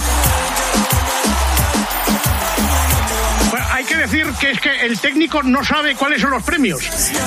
Que 3.93 3.99
decir 3.99 4.27
que 4.41 4.51
es 4.53 4.61
que 4.61 4.87
el 4.87 4.99
técnico 4.99 5.43
no 5.43 5.63
sabe 5.63 5.95
cuáles 5.95 6.21
son 6.23 6.31
los 6.31 6.43
premios 6.43 6.83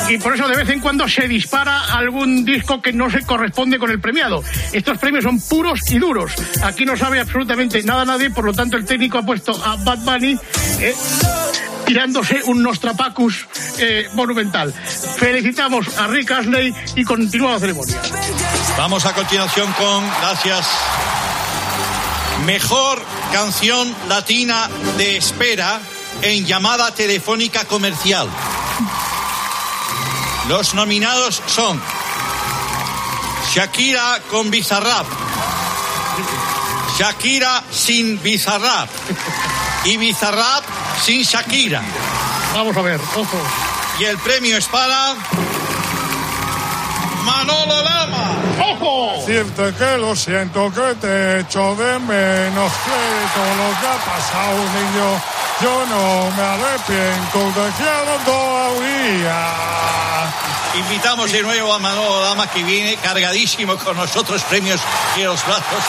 y 0.10 0.18
por 0.18 0.34
eso 0.34 0.48
de 0.48 0.56
vez 0.56 0.70
en 0.70 0.80
cuando 0.80 1.08
se 1.08 1.28
dispara 1.28 1.94
algún 1.96 2.44
disco 2.44 2.82
que 2.82 2.92
no 2.92 3.10
se 3.10 3.22
corresponde 3.24 3.78
con 3.78 3.92
el 3.92 4.00
premiado. 4.00 4.44
Estos 4.72 4.98
premios 4.98 5.24
son 5.24 5.40
puros 5.42 5.80
y 5.92 6.00
duros. 6.00 6.34
Aquí 6.64 6.86
no 6.86 6.98
sabe 6.98 7.20
absolutamente 7.20 7.84
nada 7.84 8.04
nadie, 8.04 8.32
por 8.32 8.46
lo 8.46 8.54
tanto 8.54 8.78
el 8.78 8.86
técnico 8.86 9.20
ha 9.20 9.24
puesto 9.24 9.52
a 9.64 9.76
Bad 9.76 10.00
Bunny 10.00 10.40
eh, 10.80 10.96
tirándose 11.86 12.42
un 12.46 12.64
Nostrapacus 12.64 13.48
eh, 13.78 14.08
monumental. 14.14 14.74
Felicitamos 14.74 15.98
a 16.00 16.08
Rick 16.08 16.32
Astley 16.32 16.74
y 16.96 17.04
continúa 17.04 17.52
la 17.52 17.60
ceremonia. 17.60 18.02
Vamos 18.78 19.06
a 19.06 19.14
continuación 19.14 19.72
con, 19.74 20.04
gracias, 20.22 20.68
mejor 22.46 23.04
canción 23.32 23.94
latina 24.10 24.68
de 24.98 25.18
espera 25.18 25.80
en 26.22 26.46
llamada 26.46 26.92
telefónica 26.92 27.66
comercial. 27.66 28.28
Los 30.48 30.74
nominados 30.74 31.42
son 31.48 31.82
Shakira 33.54 34.20
con 34.30 34.52
Bizarrap, 34.52 35.06
Shakira 36.98 37.64
sin 37.72 38.22
Bizarrap 38.22 38.90
y 39.86 39.98
Bizarrap 39.98 40.64
sin 41.04 41.24
Shakira. 41.24 41.82
Vamos 42.54 42.78
a 42.78 42.82
ver, 42.82 43.00
ojo. 43.16 43.38
Y 44.00 44.04
el 44.04 44.18
premio 44.18 44.58
es 44.58 44.66
para 44.66 45.16
Manolo 47.24 47.82
Lama. 47.82 48.38
¡Ojo! 48.72 49.14
Decirte 49.26 49.74
que 49.74 49.98
lo 49.98 50.16
siento, 50.16 50.72
que 50.72 50.96
te 50.96 51.40
echo 51.40 51.76
de 51.76 52.00
menos, 52.00 52.72
que 52.72 52.92
todo 53.34 53.56
lo 53.56 53.80
que 53.80 53.88
ha 53.88 53.98
pasado, 54.06 54.58
niño, 54.58 55.35
yo 55.62 55.86
no 55.88 56.32
me 56.36 56.42
arrepiento, 56.44 57.40
te 57.54 57.72
quiero 57.78 58.18
todavía. 58.26 59.46
Invitamos 60.76 61.32
de 61.32 61.42
nuevo 61.42 61.74
a 61.74 61.80
Manolo 61.80 62.22
Lama 62.26 62.48
que 62.48 62.62
viene 62.64 62.98
cargadísimo 62.98 63.78
con 63.78 63.96
nosotros 63.96 64.44
premios 64.44 64.82
y 65.16 65.24
los 65.24 65.46
brazos. 65.46 65.84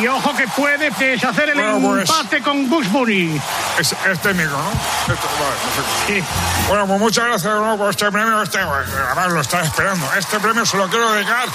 Y 0.00 0.06
ojo 0.06 0.34
que 0.36 0.46
puede 0.48 0.90
deshacer 0.90 1.48
el 1.50 1.54
Bueno, 1.56 1.80
pues- 1.80 2.08
empate 2.08 2.42
con 2.42 2.68
Bunny. 2.68 3.40
Es, 3.78 3.92
es 3.92 4.20
técnico, 4.20 4.50
¿no? 4.50 4.70
Esto, 5.12 5.26
vale, 5.40 5.56
perfecto. 5.74 6.30
Bueno, 6.68 6.86
pues 6.86 7.00
muchas 7.00 7.24
gracias 7.24 7.52
de 7.54 7.58
nuevo 7.58 7.78
por 7.78 7.90
este 7.90 8.10
premio. 8.12 8.42
Este, 8.42 8.58
además 8.58 9.28
lo 9.32 9.40
estaba 9.40 9.64
esperando. 9.64 10.06
Este 10.16 10.38
premio 10.38 10.64
se 10.66 10.76
lo 10.76 10.88
quiero 10.88 11.10
dedicar 11.12 11.48
a 11.48 11.52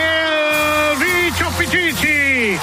El 0.00 0.96
bicho 0.98 1.48
Pichichi 1.58 2.58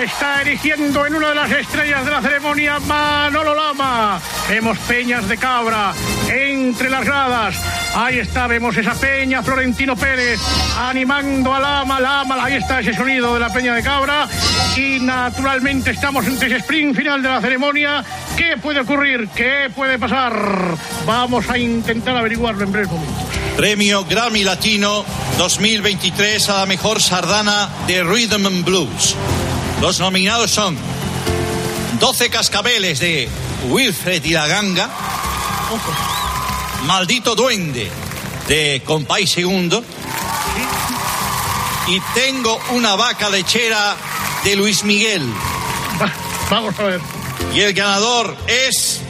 está 0.00 0.40
erigiendo 0.40 1.06
en 1.06 1.14
una 1.14 1.28
de 1.30 1.34
las 1.34 1.50
estrellas 1.50 2.04
de 2.04 2.10
la 2.10 2.22
ceremonia 2.22 2.78
Manolo 2.80 3.54
Lama. 3.54 4.20
Vemos 4.48 4.78
peñas 4.78 5.28
de 5.28 5.36
cabra 5.36 5.92
entre 6.28 6.88
las 6.88 7.04
gradas. 7.04 7.56
Ahí 7.94 8.18
está, 8.18 8.46
vemos 8.46 8.76
esa 8.76 8.94
peña 8.94 9.42
Florentino 9.42 9.96
Pérez 9.96 10.40
animando 10.78 11.54
a 11.54 11.60
Lama, 11.60 12.00
Lama. 12.00 12.42
Ahí 12.42 12.54
está 12.54 12.80
ese 12.80 12.94
sonido 12.94 13.34
de 13.34 13.40
la 13.40 13.52
peña 13.52 13.74
de 13.74 13.82
cabra. 13.82 14.28
Y 14.76 15.00
naturalmente 15.00 15.90
estamos 15.90 16.26
ante 16.26 16.46
ese 16.46 16.56
sprint 16.56 16.96
final 16.96 17.22
de 17.22 17.28
la 17.28 17.40
ceremonia. 17.40 18.04
¿Qué 18.36 18.56
puede 18.56 18.80
ocurrir? 18.80 19.28
¿Qué 19.34 19.70
puede 19.74 19.98
pasar? 19.98 20.32
Vamos 21.06 21.48
a 21.50 21.58
intentar 21.58 22.16
averiguarlo 22.16 22.64
en 22.64 22.72
breves 22.72 22.90
momentos. 22.90 23.24
Premio 23.56 24.04
Grammy 24.04 24.44
Latino 24.44 25.04
2023 25.38 26.48
a 26.48 26.58
la 26.60 26.66
mejor 26.66 27.02
sardana 27.02 27.68
de 27.86 28.02
Rhythm 28.02 28.46
and 28.46 28.64
Blues. 28.64 29.16
Los 29.82 29.98
nominados 29.98 30.52
son 30.52 30.78
12 31.98 32.30
cascabeles 32.30 33.00
de 33.00 33.28
Wilfred 33.68 34.24
y 34.24 34.30
la 34.30 34.46
Ganga, 34.46 34.88
Maldito 36.84 37.34
Duende 37.34 37.90
de 38.46 38.80
Compay 38.86 39.26
Segundo 39.26 39.82
y 41.88 41.98
Tengo 42.14 42.60
una 42.70 42.94
vaca 42.94 43.28
lechera 43.28 43.96
de 44.44 44.54
Luis 44.54 44.84
Miguel. 44.84 45.28
Vamos 46.48 46.78
a 46.78 46.82
ver. 46.84 47.00
Y 47.52 47.62
el 47.62 47.74
ganador 47.74 48.36
es 48.46 49.00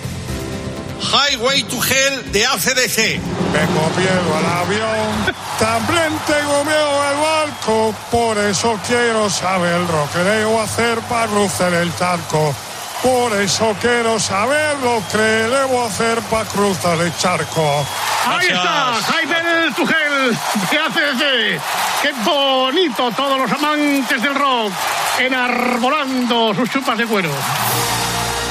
Highway 1.03 1.63
to 1.65 1.77
Hell 1.77 2.33
de 2.33 2.47
ACDC. 2.47 3.21
Tengo 3.53 3.91
miedo 3.97 4.37
al 4.37 4.47
avión, 4.47 5.35
también 5.59 6.19
tengo 6.27 6.65
miedo 6.65 7.03
al 7.03 7.17
barco, 7.17 7.95
por 8.11 8.39
eso 8.39 8.79
quiero 8.87 9.29
saber 9.29 9.81
lo 9.81 10.09
que 10.13 10.19
debo 10.19 10.61
hacer 10.61 10.99
para 11.01 11.27
cruzar 11.27 11.75
el 11.75 11.95
charco. 11.97 12.55
Por 13.03 13.33
eso 13.41 13.75
quiero 13.81 14.21
saber 14.21 14.77
lo 14.79 15.03
que 15.11 15.19
debo 15.19 15.85
hacer 15.85 16.21
para 16.23 16.49
cruzar 16.49 17.01
el 17.01 17.15
charco. 17.17 17.85
Ahí 18.25 18.47
está, 18.47 18.95
Jaime 19.03 19.75
Tugel 19.75 20.39
de 20.71 20.79
ACDC. 20.79 21.61
Qué 22.03 22.13
bonito 22.25 23.11
todos 23.17 23.41
los 23.41 23.51
amantes 23.51 24.23
del 24.23 24.35
rock 24.35 24.73
enarbolando 25.19 26.55
sus 26.55 26.71
chupas 26.71 26.97
de 26.97 27.07
cuero. 27.07 27.31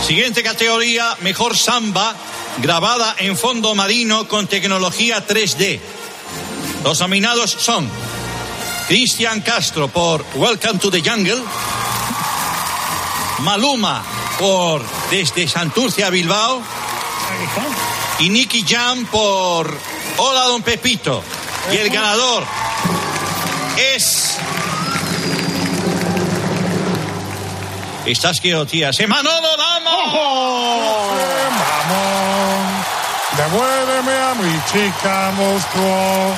Siguiente 0.05 0.43
categoría, 0.43 1.15
mejor 1.21 1.55
samba, 1.55 2.13
grabada 2.57 3.15
en 3.19 3.37
fondo 3.37 3.75
marino 3.75 4.27
con 4.27 4.47
tecnología 4.47 5.25
3D. 5.25 5.79
Los 6.83 6.99
nominados 6.99 7.51
son 7.51 7.89
Cristian 8.87 9.41
Castro 9.41 9.87
por 9.87 10.25
Welcome 10.35 10.79
to 10.79 10.91
the 10.91 11.01
Jungle, 11.01 11.41
Maluma 13.39 14.03
por 14.37 14.81
Desde 15.09 15.47
Santurce 15.47 16.03
a 16.03 16.09
Bilbao 16.09 16.61
y 18.19 18.29
Nicky 18.29 18.65
Jam 18.67 19.05
por 19.05 19.77
Hola 20.17 20.43
Don 20.45 20.61
Pepito. 20.61 21.23
Y 21.71 21.77
el 21.77 21.89
ganador 21.89 22.43
es... 23.95 24.37
Estás 28.05 28.41
que 28.41 28.53
tías. 28.65 28.99
¡Eh, 28.99 29.07
Manolo 29.07 29.57
Lama! 29.57 29.91
Mamón, 31.61 32.65
devuélveme 33.37 34.13
a 34.13 34.33
mi 34.35 34.59
chica 34.71 35.31
monstruo. 35.37 36.35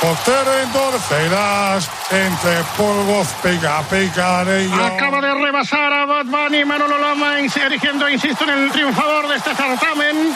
Por 0.00 0.16
te 0.18 0.62
endorcerás 0.62 1.88
entre 2.10 2.62
polvos 2.76 3.28
pica 3.42 3.82
picaré 3.88 4.68
yo. 4.68 4.84
Acaba 4.84 5.20
de 5.20 5.32
rebasar 5.32 5.92
a 5.92 6.06
Bad 6.06 6.26
Bunny 6.26 6.64
Manolo 6.64 6.98
Lama, 6.98 7.38
erigiendo, 7.38 8.08
insisto, 8.08 8.44
en 8.44 8.50
el 8.50 8.72
triunfador 8.72 9.28
de 9.28 9.36
este 9.36 9.54
certamen. 9.54 10.34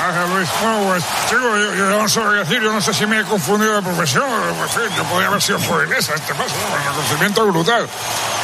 Gracias, 0.00 0.28
Luis. 0.30 0.48
Pues, 0.86 1.04
chico, 1.28 1.56
yo, 1.56 1.74
yo 1.74 1.84
no 2.02 2.08
sé 2.08 2.20
qué 2.20 2.36
decir. 2.36 2.62
Yo 2.62 2.72
no 2.72 2.80
sé 2.80 2.94
si 2.94 3.06
me 3.06 3.20
he 3.20 3.24
confundido 3.24 3.74
de 3.76 3.82
profesión. 3.82 4.24
Pues, 4.58 4.70
fin, 4.72 4.96
yo 4.96 5.04
podría 5.04 5.28
haber 5.28 5.42
sido 5.42 5.58
forenesa 5.58 6.14
este 6.14 6.34
paso. 6.34 6.54
Un 6.72 6.78
reconocimiento 6.84 7.46
brutal. 7.46 7.88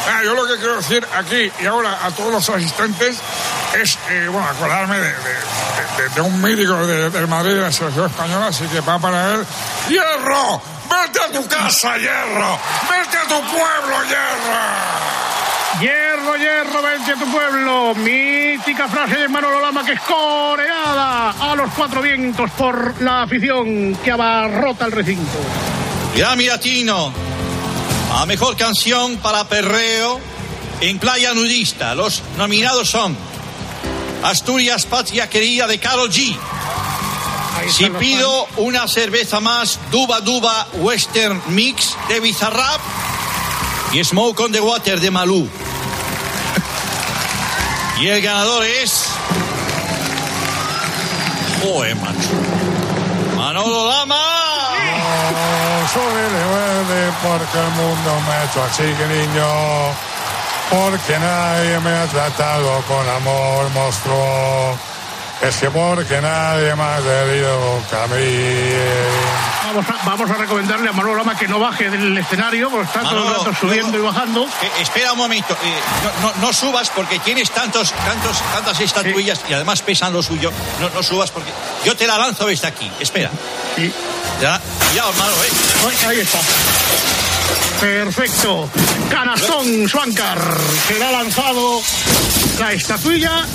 Ah, 0.09 0.21
yo 0.25 0.35
lo 0.35 0.47
que 0.47 0.57
quiero 0.57 0.77
decir 0.77 1.07
aquí 1.17 1.51
y 1.61 1.67
ahora 1.67 1.99
a 2.05 2.11
todos 2.11 2.33
los 2.33 2.49
asistentes 2.49 3.17
es, 3.75 3.99
eh, 4.11 4.29
bueno, 4.31 4.47
acordarme 4.49 4.99
de, 5.01 5.09
de- 6.15 6.21
un 6.21 6.41
mítico 6.41 6.75
de- 6.87 7.11
del 7.11 7.27
Madrid 7.27 7.55
de 7.55 7.63
la 7.63 7.73
selección 7.73 8.07
española. 8.07 8.47
Así 8.49 8.65
que 8.69 8.81
va 8.81 8.99
para 8.99 9.35
él. 9.35 9.47
¡Hierro! 9.89 10.63
¡Vete 10.89 11.21
a 11.21 11.33
tu 11.33 11.47
casa, 11.49 11.97
Hierro! 11.97 12.59
¡Vete 12.89 13.19
a 13.19 13.23
tu 13.23 13.41
pueblo, 13.51 14.05
Hierro! 14.07 15.16
Hierro, 15.81 16.37
hierro, 16.37 16.83
vente 16.83 17.13
a 17.13 17.15
tu 17.17 17.31
pueblo. 17.31 17.95
Mítica 17.97 18.89
frase 18.89 19.17
de 19.17 19.29
Manolo 19.29 19.61
Lama 19.61 19.85
que 19.85 19.93
es 19.93 20.01
coreada 20.01 21.31
a 21.33 21.55
los 21.55 21.71
cuatro 21.75 22.01
vientos 22.01 22.51
por 22.53 23.01
la 23.03 23.23
afición 23.23 23.95
que 23.97 24.11
abarrota 24.11 24.87
el 24.87 24.93
recinto. 24.93 25.39
Grammy 26.17 26.47
Latino 26.47 27.13
a 28.15 28.25
mejor 28.25 28.57
canción 28.57 29.19
para 29.19 29.49
perreo 29.49 30.19
en 30.81 30.99
playa 30.99 31.35
nudista. 31.35 31.95
Los 31.95 32.23
nominados 32.39 32.89
son 32.89 33.15
Asturias 34.23 34.87
Patria 34.87 35.29
Querida 35.29 35.67
de 35.67 35.79
Carol 35.79 36.11
G. 36.11 36.35
Si 37.69 37.91
pido 37.91 38.47
una 38.57 38.89
cerveza 38.89 39.41
más, 39.41 39.79
Duba 39.91 40.21
Duba 40.21 40.69
Western 40.75 41.43
Mix 41.49 41.97
de 42.09 42.21
Bizarrap 42.21 42.81
y 43.93 44.05
Smoke 44.05 44.41
on 44.41 44.53
the 44.53 44.61
Water 44.61 45.01
de 45.01 45.11
Malú. 45.11 45.49
Y 47.99 48.09
el 48.09 48.21
ganador 48.21 48.65
es. 48.65 49.07
Joder, 51.63 51.97
macho. 51.97 53.37
Manolo 53.37 53.89
Lama. 53.89 54.23
Soy 55.93 56.03
rebelde 56.03 57.13
porque 57.23 57.59
el 57.59 57.71
mundo 57.71 58.21
me 58.27 58.33
ha 58.35 58.45
hecho 58.45 58.63
así, 58.65 58.83
que 58.83 59.07
niño. 59.07 59.47
Porque 60.69 61.19
nadie 61.19 61.81
me 61.81 61.91
ha 61.91 62.07
tratado 62.07 62.83
con 62.89 63.09
amor, 63.09 63.71
monstruo. 63.71 64.77
Es 65.41 65.57
que 65.57 65.71
porque 65.71 66.21
nadie 66.21 66.75
me 66.75 66.83
ha 66.83 66.97
querido 66.99 67.83
que 67.89 67.97
a 67.97 68.07
mí. 68.09 69.56
Vamos 69.67 69.85
a, 69.91 70.05
vamos 70.05 70.31
a 70.31 70.35
recomendarle 70.35 70.89
a 70.89 70.93
Manolo 70.93 71.17
Lama 71.17 71.37
que 71.37 71.49
no 71.49 71.59
baje 71.59 71.91
del 71.91 72.17
escenario, 72.17 72.71
porque 72.71 72.87
está 72.87 73.01
todo 73.01 73.11
el 73.11 73.17
Manolo, 73.25 73.45
rato 73.45 73.57
subiendo 73.61 73.99
y 73.99 74.01
bajando. 74.01 74.45
Eh, 74.45 74.71
espera 74.81 75.13
un 75.13 75.19
momento, 75.19 75.55
eh, 75.61 75.79
no, 76.23 76.29
no- 76.29 76.35
no 76.47 76.53
subas 76.53 76.89
porque 76.91 77.19
tienes 77.19 77.51
tantos, 77.51 77.91
tantos, 77.93 78.39
tantas 78.55 78.79
estatuillas 78.81 79.41
y 79.49 79.55
además 79.55 79.83
pesan 79.83 80.13
lo 80.13 80.23
suyo. 80.23 80.53
No, 80.81 80.89
no 80.91 81.03
subas 81.03 81.33
porque 81.33 81.51
yo 81.85 81.97
te 81.97 82.07
la 82.07 82.17
lanzo 82.17 82.47
desde 82.47 82.69
aquí. 82.69 82.89
Espera. 83.01 83.31
Ya, 84.41 84.61
ya, 84.95 85.09
hermano, 85.09 85.33
eh. 85.43 86.07
Ahí 86.09 86.21
está. 86.21 86.39
Perfecto. 87.81 88.71
Canastón 89.11 89.67
le 90.99 91.05
ha 91.05 91.11
lanzado 91.13 91.83
la 92.59 92.73
estatuilla. 92.73 93.47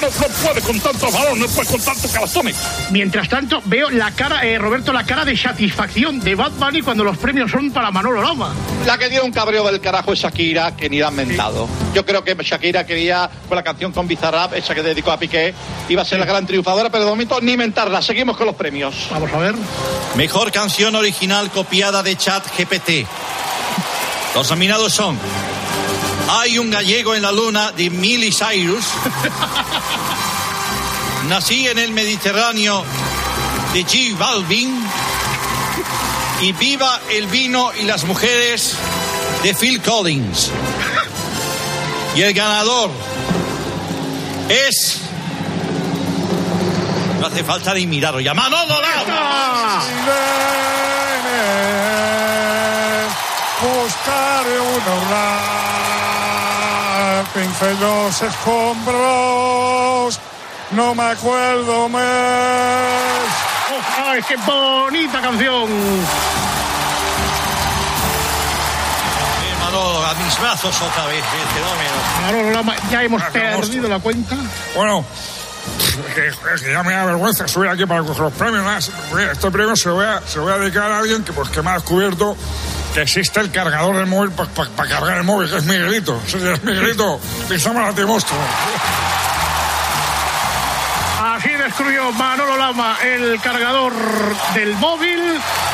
no 0.00 0.08
puede 0.42 0.60
con 0.62 0.80
tantos 0.80 1.12
balones, 1.12 1.38
no 1.38 1.48
puede 1.48 1.68
con 1.68 1.80
tantos 1.80 2.10
calastones. 2.10 2.56
Mientras 2.90 3.28
tanto, 3.28 3.62
veo 3.64 3.90
la 3.90 4.10
cara, 4.12 4.44
eh, 4.44 4.58
Roberto, 4.58 4.92
la 4.92 5.04
cara 5.04 5.24
de 5.24 5.36
satisfacción 5.36 6.20
de 6.20 6.34
Bad 6.34 6.52
Bunny 6.52 6.82
cuando 6.82 7.04
los 7.04 7.18
premios 7.18 7.50
son 7.50 7.70
para 7.70 7.90
Manolo 7.90 8.22
Lama. 8.22 8.54
La 8.86 8.98
que 8.98 9.08
dio 9.08 9.24
un 9.24 9.32
cabreo 9.32 9.64
del 9.66 9.80
carajo 9.80 10.12
es 10.12 10.20
Shakira, 10.20 10.76
que 10.76 10.88
ni 10.88 10.98
la 10.98 11.08
han 11.08 11.16
mentado. 11.16 11.68
Yo 11.94 12.04
creo 12.04 12.24
que 12.24 12.34
Shakira 12.34 12.86
quería, 12.86 13.28
con 13.48 13.56
la 13.56 13.62
canción 13.62 13.92
con 13.92 14.06
Bizarrap, 14.06 14.54
esa 14.54 14.74
que 14.74 14.82
dedicó 14.82 15.12
a 15.12 15.18
Piqué, 15.18 15.54
iba 15.88 16.02
a 16.02 16.04
ser 16.04 16.18
la 16.18 16.26
gran 16.26 16.46
triunfadora, 16.46 16.90
pero 16.90 17.04
de 17.04 17.10
momento 17.10 17.40
ni 17.40 17.56
mentarla. 17.56 18.02
Seguimos 18.02 18.36
con 18.36 18.46
los 18.46 18.54
premios. 18.54 18.94
Vamos 19.10 19.32
a 19.32 19.38
ver. 19.38 19.54
Mejor 20.16 20.52
canción 20.52 20.94
original 20.94 21.50
copiada 21.50 22.02
de 22.02 22.16
Chat 22.16 22.44
GPT. 22.56 23.06
Los 24.34 24.50
nominados 24.50 24.92
son 24.92 25.18
Hay 26.28 26.58
un 26.58 26.70
gallego 26.70 27.14
en 27.14 27.22
la 27.22 27.32
luna 27.32 27.72
de 27.72 27.90
Miley 27.90 28.32
Cyrus. 28.32 28.84
Nací 31.28 31.68
en 31.68 31.78
el 31.78 31.92
Mediterráneo 31.92 32.84
de 33.72 33.84
G 33.84 34.16
Balvin 34.16 34.84
y 36.42 36.52
Viva 36.52 37.00
el 37.10 37.26
vino 37.26 37.70
y 37.80 37.84
las 37.84 38.04
mujeres 38.04 38.74
de 39.42 39.54
Phil 39.54 39.80
Collins. 39.80 40.50
Y 42.16 42.22
el 42.22 42.32
ganador 42.32 42.90
es 44.48 45.00
no 47.20 47.28
hace 47.28 47.42
falta 47.42 47.72
ni 47.72 47.86
mirarlo. 47.86 48.20
Ya 48.20 48.34
Manolo 48.34 48.80
Lama. 48.82 49.82
Buscar 53.62 54.46
un 54.46 54.84
pincel 57.64 57.80
los 57.80 58.22
escombros, 58.22 60.20
no 60.72 60.94
me 60.94 61.04
acuerdo 61.04 61.88
más. 61.88 62.02
¡Ay, 64.06 64.20
qué 64.28 64.36
bonita 64.36 65.18
canción! 65.20 65.70
Eh, 65.70 66.04
Manolo, 69.60 70.04
a 70.04 70.12
mis 70.14 70.40
brazos 70.40 70.82
otra 70.82 71.06
vez, 71.06 71.24
el 71.24 71.48
fenómeno. 71.54 71.94
Manolo 72.22 72.50
Lama, 72.50 72.74
ya 72.90 73.02
hemos 73.02 73.22
perdido 73.24 73.88
la 73.88 73.98
cuenta. 73.98 74.36
Bueno, 74.76 75.04
que, 76.14 76.30
que 76.62 76.72
ya 76.72 76.82
me 76.82 76.92
da 76.92 77.06
vergüenza 77.06 77.48
subir 77.48 77.70
aquí 77.70 77.86
para 77.86 78.02
coger 78.02 78.24
los 78.24 78.34
premios. 78.34 78.92
Este 79.32 79.50
premio 79.50 79.74
se 79.76 79.88
lo, 79.88 79.94
voy 79.96 80.06
a, 80.06 80.20
se 80.26 80.36
lo 80.38 80.44
voy 80.44 80.52
a 80.52 80.58
dedicar 80.58 80.92
a 80.92 80.98
alguien 80.98 81.24
que, 81.24 81.32
pues, 81.32 81.48
que 81.48 81.62
me 81.62 81.70
ha 81.70 81.74
descubierto 81.74 82.36
que 82.94 83.02
existe 83.02 83.40
el 83.40 83.50
cargador 83.50 83.96
del 83.96 84.06
móvil 84.06 84.30
para 84.30 84.88
cargar 84.88 85.18
el 85.18 85.24
móvil, 85.24 85.50
que 85.50 85.56
es 85.56 85.64
Miguelito. 85.64 86.20
Sí, 86.26 86.36
es 86.36 86.62
Miguelito. 86.62 87.20
Pisamos 87.48 87.82
la 87.82 88.06
monstruo. 88.06 88.38
Así 91.20 91.50
destruyó 91.50 92.12
Manolo 92.12 92.56
Lama 92.56 92.96
el 93.02 93.40
cargador 93.40 93.92
del 94.54 94.74
móvil 94.76 95.20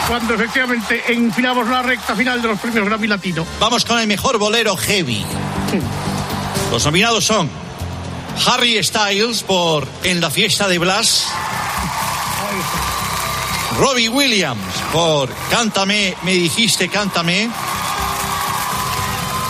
cuando 0.08 0.34
efectivamente 0.34 1.12
enfilamos 1.12 1.68
la 1.68 1.82
recta 1.82 2.16
final 2.16 2.40
de 2.40 2.48
los 2.48 2.58
premios 2.58 2.86
Grammy 2.86 3.06
Latino. 3.06 3.46
Vamos 3.60 3.84
con 3.84 3.98
el 3.98 4.06
mejor 4.06 4.38
bolero 4.38 4.74
heavy. 4.76 5.24
Los 6.70 6.86
nominados 6.86 7.26
son 7.26 7.50
Harry 8.46 8.82
Styles 8.82 9.42
por 9.42 9.86
En 10.04 10.22
la 10.22 10.30
fiesta 10.30 10.68
de 10.68 10.78
Blas. 10.78 11.26
Robbie 13.80 14.10
Williams 14.10 14.60
por 14.92 15.30
Cántame, 15.50 16.14
me 16.22 16.32
dijiste 16.32 16.90
cántame. 16.90 17.48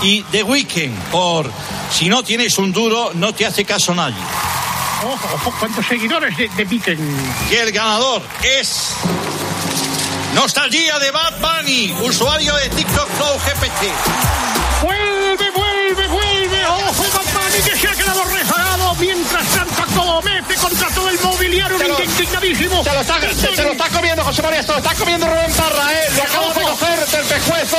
Y 0.02 0.22
The 0.30 0.44
Weeknd 0.44 0.96
por 1.10 1.50
Si 1.90 2.08
no 2.08 2.22
tienes 2.22 2.56
un 2.58 2.72
duro, 2.72 3.10
no 3.14 3.32
te 3.32 3.44
hace 3.44 3.64
caso 3.64 3.92
nadie. 3.92 4.22
Ojo, 5.02 5.28
ojo, 5.34 5.54
cuántos 5.58 5.84
seguidores 5.84 6.36
de, 6.36 6.48
de 6.48 6.64
Beacon. 6.64 6.96
Y 7.50 7.54
el 7.56 7.72
ganador 7.72 8.22
es. 8.44 8.94
Nostalgia 10.32 11.00
de 11.00 11.10
Bad 11.10 11.40
Bunny, 11.40 11.92
usuario 12.00 12.54
de 12.54 12.68
TikTok 12.68 13.08
Flow 13.08 13.36
GPT. 13.38 14.59
Mientras 19.00 19.46
tanto, 19.48 19.80
Comete 20.00 20.54
contra 20.54 20.88
todo 20.88 21.08
el 21.08 21.18
mobiliario 21.20 21.78
Se 21.78 21.88
lo- 21.88 22.02
indignadísimo. 22.02 22.82
Se 22.84 22.92
lo, 22.92 23.00
está, 23.00 23.20
se, 23.20 23.56
se 23.56 23.62
lo 23.62 23.72
está 23.72 23.88
comiendo 23.88 24.22
José 24.24 24.42
María, 24.42 24.62
se 24.62 24.68
lo 24.72 24.78
está 24.78 24.94
comiendo 24.94 25.26
Rubén 25.26 25.52
Parra, 25.52 25.92
¿eh? 25.92 26.08
Lo 26.16 26.22
acabo 26.22 26.48
de 26.54 26.60
coger 26.62 27.06
del 27.06 27.24
pescuezo. 27.26 27.76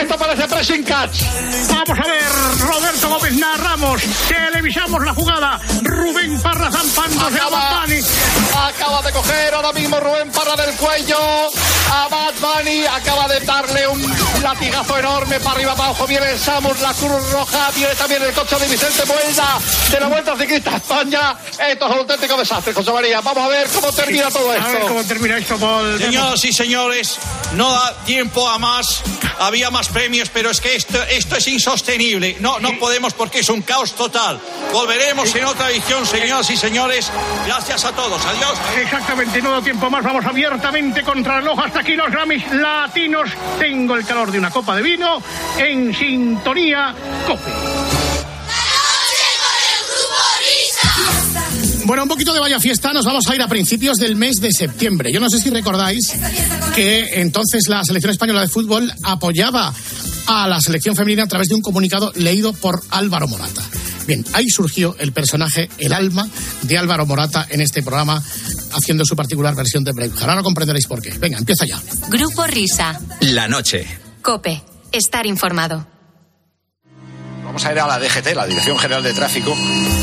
Esto 0.00 0.18
parece 0.18 0.48
pressing 0.48 0.82
catch. 0.84 1.22
Vamos 1.68 1.98
a 1.98 2.06
ver, 2.08 2.58
Roberto 2.60 3.08
Gómez 3.08 3.32
narramos, 3.34 4.02
televisamos 4.28 5.04
la 5.04 5.14
jugada. 5.14 5.60
Rubén 5.82 6.40
Parra 6.42 6.70
zampándose 6.70 7.38
a 7.40 7.48
Bad 7.48 7.54
Acaba, 7.64 7.80
Bunny. 7.86 8.00
acaba 8.68 9.02
de 9.02 9.12
coger 9.12 9.54
ahora 9.54 9.72
mismo 9.72 10.00
Rubén 10.00 10.30
Parra 10.32 10.56
del 10.64 10.74
cuello 10.76 11.18
a 11.92 12.08
Bad 12.08 12.34
Bunny. 12.40 12.84
Acaba 12.86 13.28
de 13.28 13.40
darle 13.40 13.86
un 13.88 14.16
latigazo 14.42 14.98
enorme 14.98 15.38
para 15.40 15.56
arriba, 15.56 15.74
para 15.74 15.88
abajo. 15.90 16.06
Viene 16.06 16.30
el 16.32 16.38
Samus, 16.38 16.80
la 16.80 16.92
Cruz 16.94 17.30
Roja. 17.30 17.70
Viene 17.74 17.94
también 17.94 18.22
el 18.22 18.32
coche 18.32 18.56
de 18.56 18.68
Vicente 18.68 19.02
Vuelta 19.04 19.58
de 19.90 20.00
la 20.00 20.06
Vuelta 20.08 20.36
Ciclista 20.36 20.53
España. 20.56 21.36
Esto 21.68 21.86
es 21.86 21.92
un 21.92 21.98
auténtico 21.98 22.36
desastre, 22.36 22.72
José 22.72 22.92
María. 22.92 23.20
Vamos 23.20 23.44
a 23.44 23.48
ver 23.48 23.68
cómo 23.68 23.92
termina 23.92 24.30
todo 24.30 24.50
A 24.50 24.54
ver 24.54 24.62
esto. 24.76 24.88
cómo 24.88 25.04
termina 25.04 25.38
esto, 25.38 25.56
Paul. 25.58 25.98
Señoras 25.98 26.44
y 26.44 26.52
señores, 26.52 27.18
no 27.54 27.70
da 27.72 27.94
tiempo 28.04 28.48
a 28.48 28.58
más. 28.58 29.02
Había 29.40 29.70
más 29.70 29.88
premios, 29.88 30.28
pero 30.28 30.50
es 30.50 30.60
que 30.60 30.76
esto, 30.76 31.02
esto 31.04 31.36
es 31.36 31.48
insostenible. 31.48 32.36
No, 32.40 32.60
no 32.60 32.78
podemos 32.78 33.14
porque 33.14 33.40
es 33.40 33.48
un 33.48 33.62
caos 33.62 33.92
total. 33.94 34.38
Volveremos 34.72 35.34
en 35.34 35.44
otra 35.44 35.70
edición, 35.70 36.06
señoras 36.06 36.48
y 36.50 36.56
señores. 36.56 37.10
Gracias 37.46 37.84
a 37.84 37.92
todos. 37.92 38.24
Adiós. 38.24 38.58
Exactamente, 38.76 39.42
no 39.42 39.50
da 39.52 39.60
tiempo 39.60 39.90
más. 39.90 40.04
Vamos 40.04 40.24
abiertamente 40.24 41.02
contra 41.02 41.36
el 41.38 41.42
reloj. 41.42 41.58
Hasta 41.64 41.80
aquí 41.80 41.94
los 41.94 42.10
Grammys 42.10 42.44
latinos. 42.52 43.30
Tengo 43.58 43.96
el 43.96 44.06
calor 44.06 44.30
de 44.30 44.38
una 44.38 44.50
copa 44.50 44.76
de 44.76 44.82
vino 44.82 45.20
en 45.58 45.94
sintonía 45.94 46.94
Cope. 47.26 47.93
Bueno, 51.84 52.04
un 52.04 52.08
poquito 52.08 52.32
de 52.32 52.40
vaya 52.40 52.58
fiesta, 52.60 52.94
nos 52.94 53.04
vamos 53.04 53.26
a 53.28 53.34
ir 53.34 53.42
a 53.42 53.48
principios 53.48 53.98
del 53.98 54.16
mes 54.16 54.36
de 54.36 54.50
septiembre. 54.52 55.12
Yo 55.12 55.20
no 55.20 55.28
sé 55.28 55.38
si 55.38 55.50
recordáis 55.50 56.14
que 56.74 57.20
entonces 57.20 57.68
la 57.68 57.84
selección 57.84 58.10
española 58.10 58.40
de 58.40 58.48
fútbol 58.48 58.90
apoyaba 59.02 59.72
a 60.26 60.48
la 60.48 60.60
selección 60.60 60.96
femenina 60.96 61.24
a 61.24 61.26
través 61.26 61.48
de 61.48 61.54
un 61.54 61.60
comunicado 61.60 62.10
leído 62.14 62.54
por 62.54 62.80
Álvaro 62.90 63.28
Morata. 63.28 63.62
Bien, 64.06 64.24
ahí 64.32 64.48
surgió 64.48 64.96
el 64.98 65.12
personaje, 65.12 65.68
el 65.78 65.92
alma 65.92 66.26
de 66.62 66.78
Álvaro 66.78 67.04
Morata 67.04 67.46
en 67.50 67.60
este 67.60 67.82
programa, 67.82 68.22
haciendo 68.72 69.04
su 69.04 69.14
particular 69.14 69.54
versión 69.54 69.84
de 69.84 69.92
Braveheart. 69.92 70.28
Ahora 70.28 70.42
comprenderéis 70.42 70.86
por 70.86 71.02
qué. 71.02 71.10
Venga, 71.18 71.36
empieza 71.36 71.66
ya. 71.66 71.80
Grupo 72.08 72.46
Risa. 72.46 72.98
La 73.20 73.46
noche. 73.46 73.86
Cope. 74.22 74.62
Estar 74.90 75.26
informado. 75.26 75.86
Vamos 77.44 77.64
a 77.66 77.72
ir 77.72 77.78
a 77.78 77.86
la 77.86 77.98
DGT, 77.98 78.34
la 78.34 78.46
Dirección 78.46 78.78
General 78.78 79.02
de 79.02 79.12
Tráfico. 79.12 79.54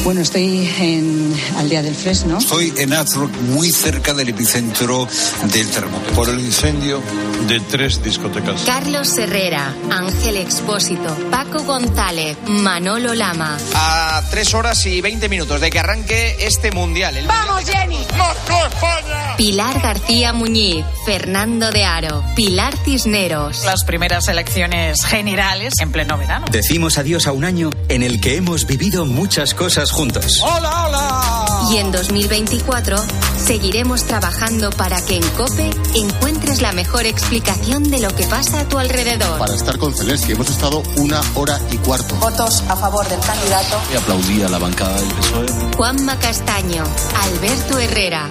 Bueno, 0.03 0.21
estoy 0.21 0.67
en 0.79 1.31
Aldea 1.57 1.83
del 1.83 1.93
Fresno. 1.93 2.39
Estoy 2.39 2.73
en 2.77 2.91
Azrock, 2.91 3.31
muy 3.41 3.69
cerca 3.69 4.15
del 4.15 4.29
epicentro 4.29 5.07
del 5.53 5.69
terremoto. 5.69 6.11
Por 6.13 6.27
el 6.27 6.39
incendio 6.39 7.01
de 7.47 7.59
tres 7.59 8.03
discotecas. 8.03 8.63
Carlos 8.65 9.15
Herrera, 9.17 9.75
Ángel 9.91 10.37
Expósito, 10.37 11.15
Paco 11.29 11.63
González, 11.63 12.35
Manolo 12.47 13.13
Lama. 13.13 13.59
A 13.75 14.23
tres 14.31 14.55
horas 14.55 14.83
y 14.87 15.01
20 15.01 15.29
minutos 15.29 15.61
de 15.61 15.69
que 15.69 15.79
arranque 15.79 16.35
este 16.39 16.71
mundial. 16.71 17.17
El 17.17 17.27
¡Vamos, 17.27 17.63
Jenny! 17.65 17.97
España! 18.01 19.35
Pilar 19.37 19.81
García 19.81 20.33
Muñiz, 20.33 20.85
Fernando 21.05 21.71
de 21.71 21.83
Aro, 21.83 22.23
Pilar 22.35 22.75
Cisneros. 22.83 23.63
Las 23.65 23.83
primeras 23.83 24.27
elecciones 24.27 25.03
generales 25.05 25.73
en 25.79 25.91
pleno 25.91 26.17
verano. 26.17 26.45
Decimos 26.51 26.97
adiós 26.97 27.27
a 27.27 27.31
un 27.31 27.45
año 27.45 27.69
en 27.87 28.03
el 28.03 28.21
que 28.21 28.35
hemos 28.35 28.67
vivido 28.67 29.05
muchas 29.05 29.53
cosas 29.53 29.90
juntos. 29.91 30.41
¡Hola, 30.43 30.85
hola! 30.85 31.69
Y 31.71 31.77
en 31.77 31.91
2024 31.91 32.97
seguiremos 33.37 34.03
trabajando 34.05 34.69
para 34.71 35.03
que 35.05 35.17
en 35.17 35.27
COPE 35.31 35.69
encuentres 35.95 36.61
la 36.61 36.71
mejor 36.71 37.05
explicación 37.05 37.83
de 37.83 37.99
lo 37.99 38.13
que 38.15 38.25
pasa 38.25 38.61
a 38.61 38.69
tu 38.69 38.77
alrededor. 38.77 39.37
Para 39.37 39.55
estar 39.55 39.77
con 39.77 39.93
Zelensky 39.93 40.33
hemos 40.33 40.49
estado 40.49 40.83
una 40.97 41.21
hora 41.35 41.59
y 41.71 41.77
cuarto. 41.77 42.15
Votos 42.15 42.63
a 42.67 42.75
favor 42.75 43.07
del 43.07 43.19
candidato. 43.19 43.79
Y 43.93 43.97
aplaudí 43.97 44.41
a 44.43 44.49
la 44.49 44.57
bancada 44.57 44.95
del 44.99 45.09
PSOE. 45.13 45.75
Juanma 45.75 46.19
Castaño, 46.19 46.83
Alberto 47.21 47.77
Herrera. 47.79 48.27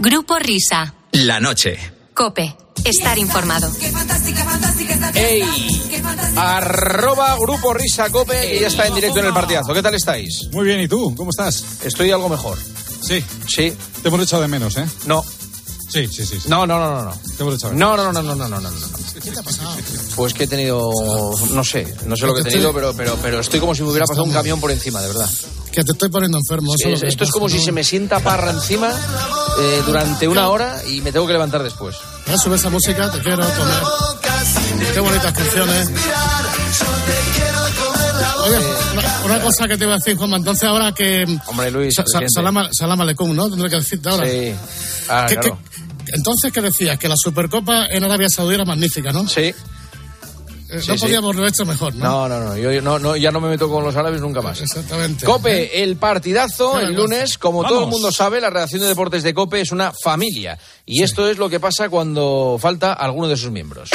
Grupo 0.00 0.38
Risa. 0.38 0.94
La 1.12 1.40
noche. 1.40 1.78
COPE. 2.14 2.67
Estar 2.84 3.18
informado. 3.18 3.70
¡Ey! 5.14 5.42
Arroba 6.36 7.36
Grupo 7.38 7.74
Risa 7.74 8.08
Cope, 8.10 8.40
que 8.48 8.60
ya 8.60 8.68
está 8.68 8.86
en 8.86 8.94
directo 8.94 9.20
en 9.20 9.26
el 9.26 9.32
partidazo. 9.32 9.74
¿Qué 9.74 9.82
tal 9.82 9.94
estáis? 9.94 10.48
Muy 10.52 10.64
bien, 10.64 10.80
¿y 10.80 10.88
tú? 10.88 11.14
¿Cómo 11.16 11.30
estás? 11.30 11.64
Estoy 11.84 12.10
algo 12.10 12.28
mejor. 12.28 12.58
Sí. 13.02 13.24
Sí. 13.46 13.72
Te 14.02 14.08
hemos 14.08 14.20
echado 14.22 14.42
de 14.42 14.48
menos, 14.48 14.76
¿eh? 14.76 14.86
No. 15.06 15.24
Sí, 15.88 16.06
sí, 16.06 16.26
sí. 16.26 16.38
sí. 16.40 16.48
No, 16.48 16.66
no, 16.66 16.78
no, 16.78 16.94
no, 16.96 17.04
no. 17.04 17.12
Te 17.36 17.42
hemos 17.42 17.54
echado 17.54 17.72
de 17.72 17.78
menos. 17.78 17.96
No, 17.96 17.96
no, 17.96 18.12
no, 18.12 18.22
no, 18.22 18.34
no, 18.34 18.48
no, 18.48 18.60
no, 18.60 18.70
no. 18.70 18.98
¿Qué 19.22 19.30
te 19.30 19.40
ha 19.40 19.42
pasado? 19.42 19.70
Pues 20.16 20.34
que 20.34 20.44
he 20.44 20.46
tenido, 20.46 20.90
no 21.52 21.64
sé, 21.64 21.94
no 22.06 22.16
sé 22.16 22.26
lo 22.26 22.34
que 22.34 22.40
he 22.40 22.44
tenido, 22.44 22.72
pero, 22.72 22.94
pero, 22.94 23.16
pero 23.22 23.40
estoy 23.40 23.60
como 23.60 23.74
si 23.74 23.82
me 23.82 23.88
hubiera 23.90 24.06
pasado 24.06 24.24
un 24.24 24.32
camión 24.32 24.60
por 24.60 24.70
encima, 24.70 25.00
de 25.00 25.08
verdad. 25.08 25.28
Que 25.72 25.84
te 25.84 25.92
estoy 25.92 26.08
poniendo 26.08 26.38
enfermo. 26.38 26.74
Eso 26.78 26.88
es- 26.90 27.02
esto 27.02 27.24
es 27.24 27.30
como 27.30 27.48
si 27.48 27.58
se 27.60 27.72
me 27.72 27.84
sienta 27.84 28.20
parra 28.20 28.50
encima 28.50 28.90
eh, 29.60 29.82
durante 29.86 30.26
una 30.28 30.48
hora 30.48 30.82
y 30.88 31.00
me 31.02 31.12
tengo 31.12 31.26
que 31.26 31.32
levantar 31.34 31.62
después. 31.62 31.96
Ahora 32.26 32.38
sube 32.38 32.56
esa 32.56 32.70
música, 32.70 33.10
te 33.10 33.20
quiero 33.20 33.38
comer. 33.38 34.92
Qué 34.94 35.00
bonitas 35.00 35.32
canciones. 35.32 35.88
Oye, 38.46 38.56
una, 38.96 39.20
una 39.24 39.40
cosa 39.42 39.68
que 39.68 39.76
te 39.76 39.84
iba 39.84 39.94
a 39.94 39.96
decir, 39.98 40.16
Juanma, 40.16 40.36
entonces 40.36 40.64
ahora 40.64 40.92
que... 40.92 41.24
Hombre, 41.46 41.70
Luis, 41.70 41.92
Sa- 41.94 42.02
sa- 42.06 42.18
presidente. 42.20 42.32
salam, 42.32 42.68
salam 42.72 43.00
aleikum, 43.02 43.34
¿no? 43.34 43.50
Tendré 43.50 43.68
que 43.68 43.76
decirte 43.76 44.08
ahora. 44.08 44.26
Sí. 44.26 44.54
Ah, 45.08 45.26
¿Qué- 45.28 45.34
claro. 45.36 45.58
qué- 45.74 45.82
entonces, 46.12 46.52
¿qué 46.52 46.60
decías? 46.60 46.98
Que 46.98 47.08
la 47.08 47.16
Supercopa 47.16 47.86
en 47.86 48.04
Arabia 48.04 48.28
Saudí 48.28 48.54
era 48.54 48.64
magnífica, 48.64 49.12
¿no? 49.12 49.26
Sí. 49.28 49.52
Eh, 50.70 50.80
Sí, 50.82 50.88
no 50.88 50.94
sí. 50.94 51.00
podíamos 51.00 51.30
haberlo 51.30 51.48
hecho 51.48 51.64
mejor, 51.64 51.94
¿no? 51.94 52.04
No, 52.04 52.28
no, 52.28 52.44
no, 52.48 52.56
yo 52.56 52.70
yo 52.72 52.82
no, 52.82 52.98
no, 52.98 53.16
ya 53.16 53.30
no 53.30 53.40
me 53.40 53.48
meto 53.48 53.70
con 53.70 53.82
los 53.84 53.96
árabes 53.96 54.20
nunca 54.20 54.42
más. 54.42 54.60
Exactamente. 54.60 55.24
Cope, 55.24 55.82
el 55.82 55.96
partidazo 55.96 56.74
Qué 56.78 56.84
el 56.84 56.94
lunes, 56.94 57.38
como 57.38 57.62
Vamos. 57.62 57.72
todo 57.72 57.84
el 57.84 57.90
mundo 57.90 58.12
sabe, 58.12 58.40
la 58.40 58.50
redacción 58.50 58.82
de 58.82 58.88
deportes 58.88 59.22
de 59.22 59.32
Cope 59.32 59.60
es 59.62 59.72
una 59.72 59.92
familia. 59.92 60.58
Y 60.84 61.02
esto 61.02 61.28
es 61.28 61.38
lo 61.38 61.48
que 61.48 61.58
pasa 61.60 61.88
cuando 61.88 62.58
falta 62.60 62.92
alguno 62.92 63.28
de 63.28 63.36
sus 63.36 63.50
miembros. 63.50 63.90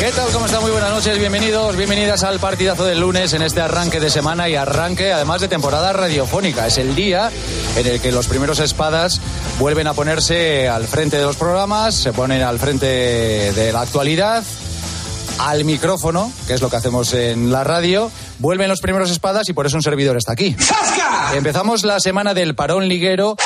¿Qué 0.00 0.10
tal? 0.12 0.30
¿Cómo 0.32 0.46
están? 0.46 0.62
Muy 0.62 0.70
buenas 0.70 0.90
noches, 0.90 1.18
bienvenidos, 1.18 1.76
bienvenidas 1.76 2.22
al 2.24 2.38
partidazo 2.40 2.84
del 2.84 3.00
lunes 3.00 3.32
en 3.34 3.42
este 3.42 3.60
arranque 3.60 4.00
de 4.00 4.08
semana 4.10 4.48
y 4.48 4.54
arranque 4.56 5.12
además 5.12 5.40
de 5.42 5.48
temporada 5.48 5.92
radiofónica. 5.92 6.66
Es 6.66 6.78
el 6.78 6.94
día 6.94 7.30
en 7.76 7.86
el 7.86 8.00
que 8.00 8.10
los 8.10 8.26
primeros 8.26 8.58
espadas 8.60 9.20
vuelven 9.58 9.86
a 9.86 9.94
ponerse 9.94 10.68
al 10.68 10.86
frente 10.86 11.18
de 11.18 11.24
los 11.24 11.36
programas, 11.36 11.94
se 11.94 12.12
ponen 12.12 12.42
al 12.42 12.58
frente 12.58 12.86
de 12.86 13.72
la 13.72 13.82
actualidad, 13.82 14.42
al 15.40 15.64
micrófono, 15.64 16.30
que 16.46 16.52
es 16.54 16.60
lo 16.60 16.68
que 16.68 16.76
hacemos 16.76 17.14
en 17.14 17.50
la 17.50 17.64
radio, 17.64 18.10
vuelven 18.38 18.68
los 18.68 18.80
primeros 18.80 19.10
espadas 19.10 19.48
y 19.48 19.54
por 19.54 19.66
eso 19.66 19.76
un 19.76 19.82
servidor 19.82 20.16
está 20.18 20.32
aquí. 20.32 20.54
Empezamos 21.34 21.82
la 21.84 21.98
semana 21.98 22.34
del 22.34 22.54
parón 22.54 22.86
liguero. 22.88 23.36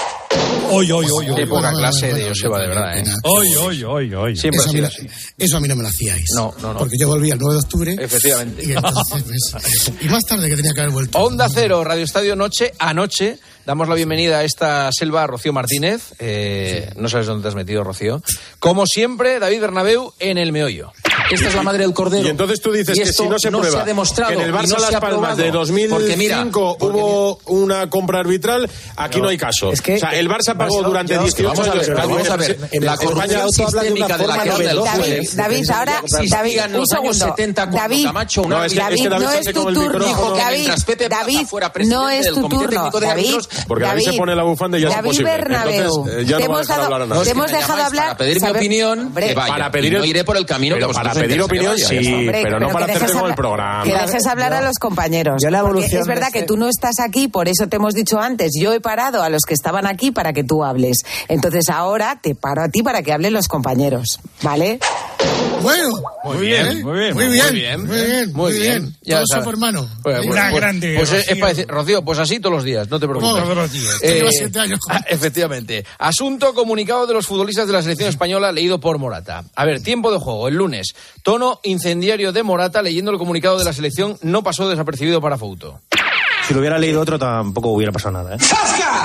Hoy, 0.71 0.91
hoy, 0.91 1.07
hoy, 1.13 1.27
Qué 1.37 1.47
poca 1.47 1.73
clase 1.73 2.13
de 2.13 2.29
Joseba, 2.29 2.61
de 2.61 2.67
verdad, 2.67 2.99
¿eh? 2.99 3.05
Hoy, 3.23 3.55
hoy, 3.55 3.85
hoy, 3.85 4.15
hoy. 4.15 4.37
Siempre 4.37 4.61
eso, 4.61 4.71
a 4.71 4.73
mí, 4.73 4.81
así. 4.81 5.07
eso 5.39 5.57
a 5.57 5.61
mí 5.61 5.69
no 5.69 5.77
me 5.77 5.83
lo 5.83 5.89
hacíais. 5.89 6.25
No, 6.35 6.53
no, 6.61 6.73
no. 6.73 6.79
Porque 6.81 6.97
yo 6.99 7.07
volví 7.07 7.31
el 7.31 7.39
9 7.39 7.55
de 7.55 7.61
octubre. 7.61 7.97
Efectivamente. 8.01 8.65
Y, 8.65 8.73
entonces, 8.73 9.23
pues, 9.53 9.93
y 10.01 10.09
más 10.09 10.25
tarde 10.25 10.49
que 10.49 10.57
tenía 10.57 10.73
que 10.75 10.81
haber 10.81 10.93
vuelto. 10.93 11.19
Onda 11.19 11.47
Cero, 11.53 11.85
Radio 11.85 12.03
Estadio 12.03 12.35
Noche, 12.35 12.73
anoche. 12.81 13.39
Damos 13.67 13.89
la 13.89 13.95
bienvenida 13.95 14.39
a 14.39 14.45
esta 14.45 14.91
selva 14.93 15.23
a 15.23 15.27
Rocío 15.27 15.53
Martínez. 15.53 16.15
Eh, 16.19 16.91
No 16.97 17.09
sabes 17.09 17.27
dónde 17.27 17.43
te 17.43 17.49
has 17.49 17.55
metido, 17.55 17.85
Rocío. 17.85 18.21
Como 18.59 18.87
siempre, 18.87 19.39
David 19.39 19.61
Bernabeu 19.61 20.13
en 20.19 20.39
el 20.39 20.51
meollo. 20.53 20.93
Esta 21.31 21.49
es 21.49 21.55
la 21.55 21.63
madre 21.63 21.83
del 21.85 21.95
cordero. 21.95 22.27
Y 22.27 22.31
entonces 22.31 22.61
tú 22.61 22.73
dices 22.73 22.97
que 22.97 23.03
esto 23.05 23.23
si 23.25 23.29
no 23.29 23.39
se 23.39 23.51
prueba 23.51 23.83
ha 23.83 23.85
demostrado 23.85 24.33
que 24.33 24.39
en 24.39 24.45
el 24.45 24.53
Barça 24.55 24.69
no 24.69 24.77
se 24.77 24.81
Las 24.83 24.95
ha 24.95 25.01
Palmas 25.01 25.19
probado. 25.21 25.37
de 25.43 25.51
2005 25.51 25.97
Porque 25.99 26.17
mira, 26.17 26.47
hubo 26.53 27.39
una 27.47 27.89
compra 27.91 28.21
arbitral, 28.21 28.69
aquí 28.97 29.21
no, 29.21 29.29
hay 29.29 29.39
caso. 29.39 29.73
Es 29.73 29.81
que- 29.81 29.95
o 29.97 29.99
sea, 29.99 30.11
el 30.11 30.29
Barça 30.29 30.57
pagó 30.57 30.81
Barça- 30.81 30.87
durante 30.87 31.15
yo- 31.15 31.23
18 31.23 31.49
vamos 31.49 31.69
a 31.69 31.73
años. 31.73 31.87
ver, 31.89 31.97
vamos 31.97 32.31
a 32.31 32.37
ver. 32.37 32.59
En 32.73 32.85
La 32.85 32.97
corrupción 32.97 33.41
auto 33.41 33.67
habla 33.67 33.83
de 33.83 33.93
una 33.93 34.07
sistémica 34.07 34.19
de 34.19 34.27
la 34.27 34.43
que 34.43 34.51
habla 34.51 34.71
el. 34.71 34.79
David. 34.85 35.29
David, 35.35 35.71
ahora, 35.71 36.03
David, 36.29 36.61
un 36.77 36.87
segundo. 36.87 37.15
70 37.25 37.63
cuando 37.63 37.79
David, 37.81 38.05
Camacho, 38.07 38.43
una 38.43 38.57
No, 38.59 38.65
es 38.65 38.73
que- 38.73 38.79
David, 38.79 38.95
es 38.95 39.03
que 39.03 39.09
David 39.09 39.25
no 39.25 39.31
se 39.31 39.39
es 39.39 39.45
tu 39.47 39.53
turno. 39.53 40.35
David, 40.37 40.69
no 41.87 42.09
es 42.11 42.29
tu 42.33 42.49
turno. 42.49 42.91
David, 42.91 43.35
Porque 43.69 43.85
David 43.85 44.05
se 44.05 44.13
pone 44.15 44.35
la 44.35 44.43
bufanda 44.43 44.79
y 44.79 44.83
ya 44.83 44.89
es 44.89 44.95
David 44.95 45.05
imposible. 45.07 45.31
Bernabeu, 45.31 46.07
eh, 46.09 46.25
te 46.25 46.25
no 46.25 46.37
a 46.37 46.41
hemos 46.41 46.71
a 46.71 47.57
dejado 47.57 47.83
hablar. 47.83 48.05
Para 48.05 48.17
pedir 48.17 48.41
mi 48.43 48.49
opinión. 48.51 49.13
Para 49.35 49.71
pedir 49.71 49.93
no 49.99 50.05
iré 50.05 50.25
por 50.25 50.37
el 50.37 50.47
camino 50.47 50.77
que 50.77 50.81
para 50.83 50.87
vosotros 50.89 51.14
pedir 51.15 51.43
opinión, 51.43 51.79
sí, 51.79 52.13
Hombre, 52.13 52.41
pero 52.43 52.61
no 52.61 52.69
para 52.69 52.87
hacer 52.87 53.11
el 53.11 53.17
hablar- 53.17 53.37
programa. 53.37 53.85
Que 53.85 53.93
dejes 53.93 54.27
hablar 54.27 54.53
a 54.53 54.61
los 54.63 54.79
compañeros. 54.79 55.41
Yo 55.43 55.51
la 55.51 55.59
evolución 55.61 56.01
es 56.03 56.07
verdad 56.07 56.29
que 56.33 56.41
este- 56.41 56.49
tú 56.49 56.57
no 56.57 56.69
estás 56.69 56.97
aquí, 57.01 57.29
por 57.29 57.49
eso 57.49 57.67
te 57.69 57.77
hemos 57.77 57.95
dicho 57.95 58.21
antes. 58.21 58.53
Yo 58.61 58.73
he 58.73 58.81
parado 58.81 59.23
a 59.23 59.29
los 59.29 59.43
que 59.43 59.55
estaban 59.55 59.87
aquí 59.87 60.11
para 60.11 60.33
que 60.33 60.45
tú 60.45 60.65
hables. 60.65 60.99
Entonces 61.29 61.69
ahora 61.69 62.19
te 62.23 62.35
paro 62.35 62.63
a 62.63 62.69
ti 62.69 62.83
para 62.83 63.03
que 63.03 63.13
hablen 63.13 63.33
los 63.33 63.49
compañeros. 63.49 64.21
¿Vale? 64.43 64.79
Bueno, 65.63 65.89
Muy 66.25 66.37
bien, 66.39 66.65
bien, 66.69 66.83
muy 66.85 66.99
bien, 66.99 67.15
muy 67.15 67.25
muy 67.25 67.33
bien, 67.33 67.47
muy 67.53 67.61
bien, 67.61 68.33
muy 68.33 68.33
muy 68.35 68.53
bien. 68.53 68.83
bien. 68.83 68.97
Ya. 69.03 69.19
Pues, 69.19 69.45
pues, 70.03 70.27
Una 70.27 70.51
pues- 70.51 70.55
grande, 70.61 70.95
pues 70.97 71.13
es- 71.13 71.39
para 71.39 71.49
decir, 71.55 71.67
Rocío, 71.69 72.05
pues 72.05 72.19
así 72.19 72.39
todos 72.41 72.57
los 72.57 72.65
días, 72.65 72.89
no 72.91 73.01
te 73.01 73.07
preocupes. 73.09 73.43
Todos 73.43 73.57
los 73.57 73.73
días. 73.73 73.95
Tú 74.01 74.07
llevas 74.07 74.35
siete 74.37 74.59
años 74.59 74.79
con- 74.81 74.97
ah, 74.97 75.05
Efectivamente. 75.09 75.85
Asunto 75.99 76.53
comunicado 76.55 77.07
de 77.07 77.15
los 77.15 77.27
futbolistas 77.27 77.67
de 77.67 77.73
la 77.73 77.83
selección 77.83 78.09
española 78.11 78.53
leído 78.53 78.79
por 78.81 78.99
Morata. 78.99 79.45
A 79.55 79.65
ver, 79.65 79.83
tiempo 79.83 80.13
de 80.13 80.19
juego, 80.19 80.49
el 80.49 80.55
lunes. 80.57 80.95
Tono 81.23 81.61
incendiario 81.63 82.33
de 82.33 82.43
Morata 82.43 82.83
leyendo 82.83 83.11
el 83.11 83.19
comunicado 83.19 83.59
de 83.59 83.65
la 83.65 83.73
selección 83.73 84.17
no 84.23 84.43
pasó 84.43 84.69
desapercibido 84.69 85.21
para 85.21 85.39
Fouto. 85.39 85.81
Si 86.47 86.53
lo 86.53 86.61
hubiera 86.61 86.77
leído 86.79 87.01
otro 87.01 87.19
tampoco 87.19 87.71
hubiera 87.71 87.91
pasado 87.91 88.13
nada. 88.13 88.35
¿eh? 88.37 88.39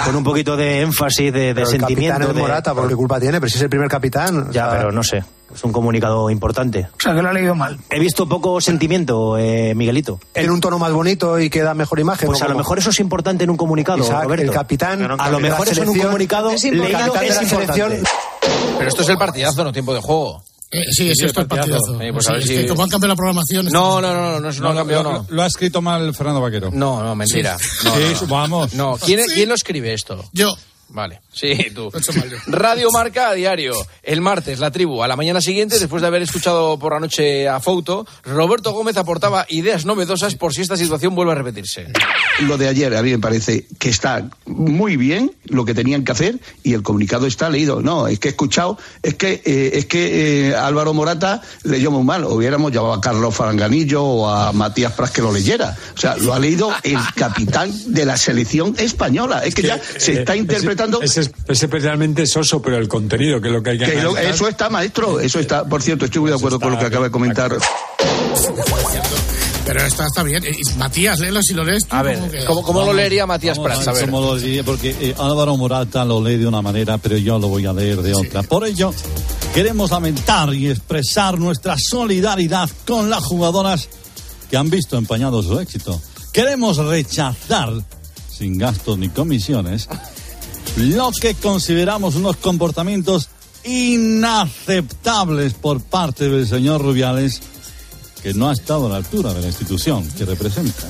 Con 0.04 0.14
un 0.16 0.26
poquito 0.26 0.58
de 0.58 0.82
énfasis, 0.82 1.32
de, 1.32 1.40
de 1.40 1.54
Pero 1.56 1.68
el 1.68 1.72
sentimiento. 1.72 2.16
capitán 2.16 2.30
es 2.30 2.36
de- 2.36 2.42
Morata, 2.42 2.74
porque 2.74 2.90
qué 2.90 2.96
culpa 2.98 3.18
tiene, 3.20 3.40
pero 3.40 3.50
si 3.50 3.56
es 3.56 3.62
el 3.62 3.70
primer 3.70 3.88
capitán. 3.88 4.50
o 4.50 4.52
Ya, 4.52 4.70
sea, 4.70 4.78
pero 4.78 4.92
no 4.92 5.04
sé. 5.04 5.24
Es 5.56 5.64
un 5.64 5.72
comunicado 5.72 6.30
importante. 6.30 6.90
O 6.98 7.02
sea, 7.02 7.16
que 7.16 7.22
lo 7.22 7.30
ha 7.30 7.34
leído 7.34 7.56
mal. 7.56 7.80
He 7.90 7.98
visto 8.00 8.28
poco 8.28 8.60
sentimiento, 8.60 9.38
eh, 9.38 9.74
Miguelito. 9.74 10.20
Tiene 10.34 10.52
un 10.52 10.60
tono 10.60 10.78
más 10.80 10.92
bonito 10.92 11.40
y 11.40 11.50
que 11.50 11.62
da 11.64 11.74
mejor 11.74 12.00
imagen. 12.00 12.28
Pues 12.28 12.40
¿no? 12.42 12.46
a 12.46 12.50
lo 12.50 12.58
mejor 12.58 12.78
eso 12.78 12.90
es 12.90 13.00
importante 13.00 13.46
en 13.46 13.50
un 13.50 13.58
comunicado, 13.58 14.00
Isaac, 14.00 14.24
Roberto. 14.26 14.44
el 14.46 14.52
capitán 14.52 15.02
A 15.18 15.30
lo 15.30 15.40
mejor 15.40 15.68
eso 15.70 15.82
en 15.84 15.90
un 15.90 15.98
comunicado 15.98 16.50
Es 16.52 16.62
leído 16.66 16.84
es 16.84 16.92
Capitán 16.92 17.14
de 17.22 17.30
la 17.36 17.44
importante. 17.44 17.74
selección- 17.74 18.04
Pero 18.78 18.90
esto 18.90 19.02
es 19.02 19.10
el 19.10 19.18
partidazo, 19.18 19.64
no 19.64 19.72
tiempo 19.72 19.94
de 19.94 20.02
juego. 20.02 20.44
Eh, 20.72 20.84
sí, 20.92 21.10
es 21.10 21.20
esto 21.22 21.42
el 21.42 21.48
partidazo. 21.48 22.00
Eh, 22.00 22.14
pues 22.14 22.26
Sí, 22.26 22.32
a 22.32 22.34
ver 22.36 22.44
es 22.44 22.48
si- 22.50 22.56
que 22.58 22.68
como 22.68 22.84
han 22.84 22.90
cambiado 22.90 23.14
la 23.14 23.16
programación. 23.16 23.66
No, 23.68 24.00
no, 24.02 24.14
no, 24.14 24.40
no, 24.40 24.40
no, 24.40 24.52
no, 24.52 24.70
ha 24.70 24.76
cambiado, 24.76 25.04
lo, 25.04 25.12
no. 25.14 25.26
lo 25.28 25.42
ha 25.42 25.48
escrito 25.48 25.82
mal 25.82 26.14
Fernando 26.14 26.42
Vaquero. 26.42 26.70
No, 26.72 27.02
no, 27.04 27.16
mentira. 27.16 27.58
Sí. 27.58 27.66
No, 27.86 27.96
Sí, 27.96 28.02
no, 28.14 28.22
no. 28.22 28.28
vamos. 28.28 28.74
No, 28.74 28.98
¿quién, 29.04 29.20
Sí. 29.28 29.34
¿quién 29.36 29.50
lo 29.50 29.56
escribe 29.56 29.94
esto? 29.94 30.24
Yo. 30.32 30.56
Vale, 30.92 31.22
sí, 31.32 31.56
tú. 31.74 31.92
Radio 32.48 32.90
Marca 32.92 33.30
a 33.30 33.34
diario. 33.34 33.74
El 34.02 34.22
martes, 34.22 34.60
la 34.60 34.72
tribu. 34.72 35.04
A 35.04 35.08
la 35.08 35.16
mañana 35.16 35.40
siguiente, 35.40 35.78
después 35.78 36.02
de 36.02 36.08
haber 36.08 36.24
escuchado 36.24 36.80
por 36.80 36.94
la 36.94 37.00
noche 37.00 37.48
a 37.48 37.60
Fouto, 37.60 38.08
Roberto 38.24 38.72
Gómez 38.74 38.98
aportaba 38.98 39.46
ideas 39.50 39.86
novedosas 39.86 40.36
por 40.36 40.54
si 40.54 40.62
esta 40.62 40.78
situación 40.78 41.14
vuelve 41.14 41.34
a 41.34 41.36
repetirse. 41.36 41.88
Lo 42.42 42.58
de 42.58 42.68
ayer 42.68 42.96
a 42.96 43.04
mí 43.04 43.12
me 43.12 43.20
parece 43.20 43.68
que 43.78 43.90
está 43.90 44.30
muy 44.46 44.98
bien 44.98 45.32
lo 45.46 45.64
que 45.64 45.74
tenían 45.74 46.04
que 46.04 46.12
hacer 46.12 46.40
y 46.64 46.74
el 46.74 46.82
comunicado 46.82 47.28
está 47.28 47.50
leído. 47.50 47.82
No, 47.82 48.08
es 48.08 48.20
que 48.20 48.30
he 48.30 48.32
escuchado, 48.32 48.78
es 49.04 49.14
que 49.14 49.42
eh, 49.46 49.72
es 49.74 49.86
que 49.86 50.50
eh, 50.50 50.56
Álvaro 50.56 50.94
Morata 50.94 51.42
leyó 51.64 51.92
muy 51.92 52.04
mal. 52.04 52.26
Hubiéramos 52.26 52.72
llamado 52.72 52.94
a 52.94 53.02
Carlos 53.02 53.36
Faranganillo 53.36 54.04
o 54.04 54.28
a 54.28 54.52
Matías 54.54 54.94
Pras 54.94 55.12
que 55.12 55.22
lo 55.22 55.32
leyera. 55.32 55.78
O 55.96 55.98
sea, 56.00 56.18
lo 56.18 56.34
ha 56.34 56.40
leído 56.40 56.72
el 56.84 56.98
capitán 57.16 57.72
de 57.94 58.06
la 58.06 58.18
selección 58.18 58.74
española. 58.78 59.44
Es 59.46 59.54
que 59.54 59.64
ya 59.64 59.80
se 59.98 60.20
está 60.20 60.36
interpretando. 60.36 60.79
Es, 61.02 61.18
es- 61.18 61.32
es 61.48 61.64
especialmente 61.64 62.26
soso, 62.26 62.62
pero 62.62 62.78
el 62.78 62.88
contenido, 62.88 63.40
que 63.42 63.48
es 63.50 63.54
lo 63.54 63.62
que 63.64 63.72
hay 63.72 63.78
que, 63.80 63.86
que 63.86 64.02
lo- 64.02 64.18
eso 64.18 64.48
está, 64.48 64.70
maestro, 64.70 65.20
eso 65.20 65.40
está. 65.40 65.64
Por 65.66 65.82
cierto, 65.82 66.06
estoy 66.06 66.22
muy 66.22 66.30
de 66.32 66.38
acuerdo 66.38 66.60
con 66.60 66.72
lo 66.72 66.80
que 66.80 66.86
acaba 66.86 67.06
de 67.06 67.12
comentar. 67.12 67.52
Pero 69.66 69.82
está, 69.84 70.06
está 70.08 70.24
bien. 70.24 70.44
Y 70.44 70.78
Matías, 70.80 71.20
léelo 71.20 71.44
si 71.44 71.54
lo 71.54 71.64
lees. 71.64 71.84
tú, 71.88 71.96
A 71.96 72.02
ver, 72.02 72.18
¿cómo 72.18 72.32
que- 72.32 72.46
¿cómo, 72.46 72.64
cómo 72.64 72.86
lo 72.86 72.94
leería 72.94 73.28
Matías 73.28 73.60
Prats? 73.60 73.88
a 73.88 73.94
ver 73.94 74.06
cómo 74.06 74.22
lo 74.22 74.36
diría, 74.38 74.64
porque 74.64 74.96
eh, 75.00 75.16
Álvaro 75.18 75.56
Morata 75.58 76.04
lo 76.06 76.24
lee 76.24 76.38
de 76.38 76.48
una 76.48 76.62
manera, 76.62 76.98
pero 76.98 77.18
yo 77.18 77.38
lo 77.38 77.50
voy 77.50 77.66
a 77.68 77.74
leer 77.74 78.02
de 78.02 78.16
otra. 78.16 78.42
Por 78.42 78.66
ello, 78.66 78.92
queremos 79.54 79.92
lamentar 79.92 80.54
y 80.56 80.70
expresar 80.72 81.38
nuestra 81.38 81.76
solidaridad 81.78 82.68
con 82.88 83.10
las 83.12 83.24
jugadoras 83.24 83.90
que 84.50 84.58
han 84.58 84.72
visto 84.72 84.98
empañado 84.98 85.44
su 85.44 85.60
éxito. 85.60 86.02
Queremos 86.34 86.78
rechazar, 86.78 87.72
sin 88.36 88.58
gastos 88.58 88.98
ni 88.98 89.10
comisiones, 89.10 89.88
lo 90.78 91.12
que 91.12 91.36
consideramos 91.36 92.16
unos 92.16 92.38
comportamientos 92.38 93.30
inaceptables 93.66 95.54
por 95.54 95.82
parte 95.82 96.30
del 96.30 96.48
señor 96.48 96.82
Rubiales, 96.82 97.42
que 98.24 98.34
no 98.34 98.50
ha 98.50 98.54
estado 98.54 98.88
a 98.88 98.90
la 98.90 98.96
altura 98.98 99.34
de 99.34 99.42
la 99.42 99.48
institución 99.48 100.08
que 100.18 100.26
representa. 100.26 100.88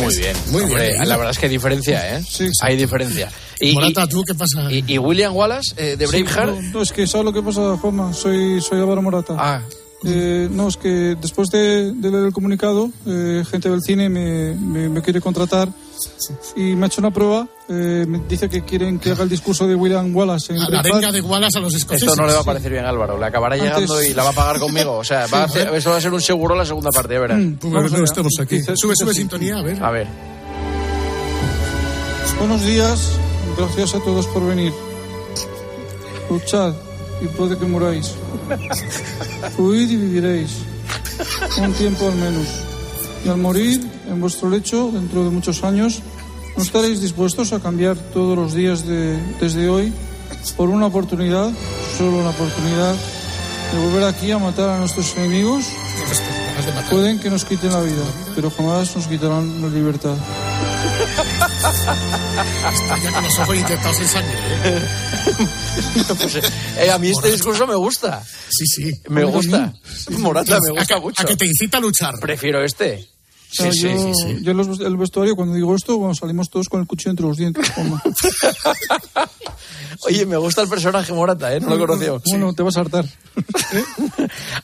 Muy 0.00 0.16
bien. 0.16 0.36
Muy 0.50 0.62
Hombre, 0.62 0.88
bien. 0.94 1.08
La 1.08 1.16
verdad 1.16 1.32
es 1.32 1.38
que 1.38 1.46
hay 1.46 1.52
diferencia, 1.52 2.18
¿eh? 2.18 2.24
Hay 2.62 2.76
diferencia. 2.76 3.30
Y, 3.60 3.72
Morata, 3.74 4.06
¿tú 4.08 4.22
qué 4.26 4.34
pasa? 4.34 4.72
y- 4.72 4.82
y 4.86 4.98
William 4.98 5.34
Wallace, 5.36 5.74
eh, 5.76 5.96
de 5.96 6.06
Sí, 6.08 6.22
Braveheart. 6.22 6.56
no, 6.60 6.62
no, 6.72 6.82
es 6.82 6.92
que 6.92 7.06
¿sabes 7.06 7.24
lo 7.26 7.32
que 7.32 7.42
pasa, 7.42 7.76
Juanma? 7.76 8.12
Soy, 8.12 8.60
soy 8.60 8.80
Álvaro 8.80 9.02
Morata. 9.02 9.36
Ah. 9.38 9.62
Eh, 10.04 10.48
no, 10.50 10.66
es 10.68 10.76
que 10.76 11.16
después 11.20 11.48
de, 11.50 11.92
de 11.92 12.10
leer 12.10 12.24
el 12.26 12.32
comunicado, 12.32 12.90
eh, 13.06 13.44
gente 13.48 13.70
del 13.70 13.82
cine 13.82 14.08
me, 14.08 14.54
me- 14.54 14.88
me 14.88 15.00
quiere 15.02 15.20
contratar 15.20 15.68
y 16.56 16.74
me 16.74 16.84
ha 16.84 16.86
hecho 16.88 17.00
una 17.00 17.12
prueba. 17.12 17.46
eh, 17.68 18.04
me 18.08 18.18
dice 18.28 18.48
que 18.48 18.62
quieren 18.62 18.98
que 18.98 19.12
haga 19.12 19.22
el 19.22 19.28
discurso 19.28 19.66
de 19.68 19.74
William 19.76 20.14
Wallace 20.14 20.52
en 20.54 20.58
La 20.60 20.80
arenga 20.80 21.12
de 21.12 21.20
Wallace 21.20 21.58
a 21.58 21.60
los 21.60 21.74
escoceses. 21.74 22.08
Esto 22.08 22.20
no 22.20 22.26
le 22.26 22.34
va 22.34 22.40
a 22.40 22.44
parecer 22.44 22.72
bien 22.72 22.84
Álvaro. 22.84 23.16
Le 23.18 23.26
acabará 23.26 23.54
Antes- 23.54 23.70
llegando 23.74 24.02
y 24.02 24.12
la 24.12 24.24
va 24.24 24.30
a 24.30 24.32
pagar 24.32 24.58
conmigo. 24.58 24.96
O 24.98 25.04
sea, 25.04 25.26
va 25.28 25.42
a 25.42 25.44
hacer, 25.44 25.72
eso 25.74 25.90
va 25.90 25.96
a 25.98 26.00
ser 26.00 26.12
un 26.12 26.20
seguro 26.20 26.54
la 26.56 26.66
segunda 26.66 26.90
parte, 26.90 27.18
verás. 27.18 27.38
Mm, 27.38 27.52
pues 27.54 27.72
Vamos 27.72 27.92
no 27.92 28.04
estamos 28.04 28.32
aquí. 28.40 28.56
Dice- 28.56 28.76
Sube, 28.76 28.94
sube 28.96 29.14
sintonía, 29.14 29.58
a 29.58 29.62
ver. 29.62 29.82
A 29.82 29.90
ver. 29.92 30.06
Buenos 32.38 32.62
días, 32.64 33.12
gracias 33.56 33.94
a 33.94 34.00
todos 34.00 34.26
por 34.26 34.44
venir. 34.46 34.72
Luchad 36.28 36.74
y 37.22 37.26
puede 37.28 37.56
que 37.56 37.64
muráis. 37.64 38.14
Huid 39.58 39.90
y 39.90 39.96
viviréis. 39.96 40.50
Un 41.58 41.72
tiempo 41.74 42.08
al 42.08 42.16
menos. 42.16 42.46
Y 43.24 43.28
al 43.28 43.38
morir 43.38 43.80
en 44.08 44.20
vuestro 44.20 44.50
lecho, 44.50 44.90
dentro 44.92 45.24
de 45.24 45.30
muchos 45.30 45.62
años, 45.62 46.02
¿no 46.56 46.62
estaréis 46.62 47.00
dispuestos 47.00 47.52
a 47.52 47.60
cambiar 47.60 47.96
todos 47.96 48.36
los 48.36 48.54
días 48.54 48.86
de, 48.86 49.18
desde 49.40 49.68
hoy 49.68 49.92
por 50.56 50.68
una 50.68 50.86
oportunidad, 50.86 51.50
solo 51.96 52.18
una 52.18 52.30
oportunidad, 52.30 52.94
de 53.72 53.78
volver 53.78 54.04
aquí 54.04 54.30
a 54.32 54.38
matar 54.38 54.70
a 54.70 54.78
nuestros 54.78 55.16
enemigos? 55.16 55.64
Pueden 56.90 57.20
que 57.20 57.30
nos 57.30 57.44
quiten 57.44 57.70
la 57.70 57.80
vida, 57.80 58.04
pero 58.34 58.50
jamás 58.50 58.94
nos 58.96 59.06
quitarán 59.06 59.62
la 59.62 59.68
libertad. 59.68 60.16
Está 62.72 62.98
ya 62.98 63.12
con 63.12 63.24
los 63.24 63.38
ojos 63.38 63.56
intentados 63.56 64.00
en 64.00 64.08
sangre. 64.08 64.38
¿eh? 64.64 64.82
Pues, 66.18 66.34
eh, 66.78 66.90
a 66.90 66.98
mí 66.98 67.10
este 67.10 67.30
discurso 67.32 67.66
me 67.66 67.74
gusta. 67.74 68.22
Sí, 68.50 68.66
sí. 68.66 68.90
Me 69.08 69.24
gusta. 69.24 69.72
Morata 70.18 70.58
me 70.60 70.70
gusta 70.70 70.82
a, 70.82 70.86
que- 70.98 71.02
mucho. 71.02 71.22
A 71.22 71.24
que 71.24 71.36
te 71.36 71.46
incita 71.46 71.78
a 71.78 71.80
luchar. 71.80 72.14
Prefiero 72.20 72.62
este. 72.64 73.08
O 73.50 73.54
sea, 73.54 73.72
Sí, 73.72 73.80
sí, 73.80 73.88
yo, 73.88 73.98
sí, 73.98 74.12
sí. 74.14 74.38
yo 74.42 74.50
en 74.52 74.56
los- 74.56 74.80
el 74.80 74.96
vestuario, 74.96 75.36
cuando 75.36 75.54
digo 75.54 75.74
esto, 75.76 75.98
bueno, 75.98 76.14
salimos 76.14 76.48
todos 76.50 76.68
con 76.68 76.80
el 76.80 76.86
cuchillo 76.86 77.10
entre 77.10 77.26
los 77.26 77.36
dientes. 77.36 77.70
Oye, 80.06 80.26
me 80.26 80.36
gusta 80.36 80.62
el 80.62 80.68
personaje 80.68 81.12
Morata, 81.12 81.54
¿eh? 81.54 81.60
No 81.60 81.74
lo 81.76 81.86
conocía. 81.86 82.12
Bueno, 82.30 82.52
te 82.54 82.62
vas 82.62 82.76
a 82.76 82.80
hartar. 82.80 83.04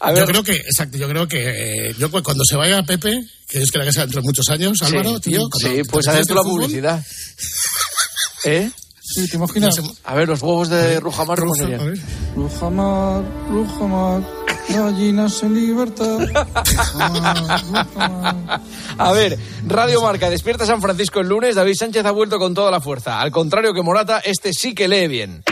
A 0.01 0.13
ver. 0.13 0.21
Yo 0.21 0.27
creo 0.27 0.43
que, 0.43 0.57
exacto, 0.57 0.97
yo 0.99 1.09
creo 1.09 1.29
que 1.29 1.89
eh, 1.91 1.95
yo 1.99 2.11
cu- 2.11 2.23
cuando 2.23 2.45
se 2.45 2.57
vaya 2.57 2.83
Pepe, 2.83 3.21
que 3.49 3.63
es 3.63 3.71
que 3.71 3.79
la 3.79 3.85
que 3.85 3.93
sea 3.93 4.03
dentro 4.03 4.21
de 4.21 4.27
muchos 4.27 4.49
años, 4.51 4.81
Álvaro, 4.83 5.15
Sí, 5.17 5.21
tío. 5.31 5.49
cuando 5.51 5.59
Sí, 5.59 5.83
pues 5.91 6.07
la 6.07 6.43
publicidad. 6.43 7.03
¿Eh? 8.45 8.71
Sí, 9.01 9.27
¿te 9.27 9.37
imaginas? 9.37 9.75
A 10.05 10.15
ver, 10.15 10.29
los 10.29 10.43
huevos 10.43 10.69
de 10.69 11.01
Rujamar, 11.01 11.39
¿cómo 11.41 11.55
serían? 11.55 11.95
Rujamar, 12.37 13.23
Rujamar, 13.51 14.23
gallinas 14.69 15.43
en 15.43 15.55
libertad. 15.55 16.19
Rujamar, 16.21 17.63
Rujamar. 17.87 18.61
A 18.99 19.13
ver, 19.13 19.39
Radio 19.67 20.03
Marca, 20.03 20.29
despierta 20.29 20.67
San 20.67 20.83
Francisco 20.83 21.21
el 21.21 21.29
lunes. 21.29 21.55
David 21.55 21.75
Sánchez 21.75 22.05
ha 22.05 22.11
vuelto 22.11 22.39
con 22.39 22.53
toda 22.53 22.71
la 22.71 22.83
fuerza. 22.83 23.19
Al 23.19 23.31
contrario 23.33 23.73
que 23.73 23.83
Morata, 23.83 24.19
este 24.19 24.53
sí 24.53 24.75
que 24.75 24.89
lee 24.89 25.09
bien. 25.09 25.43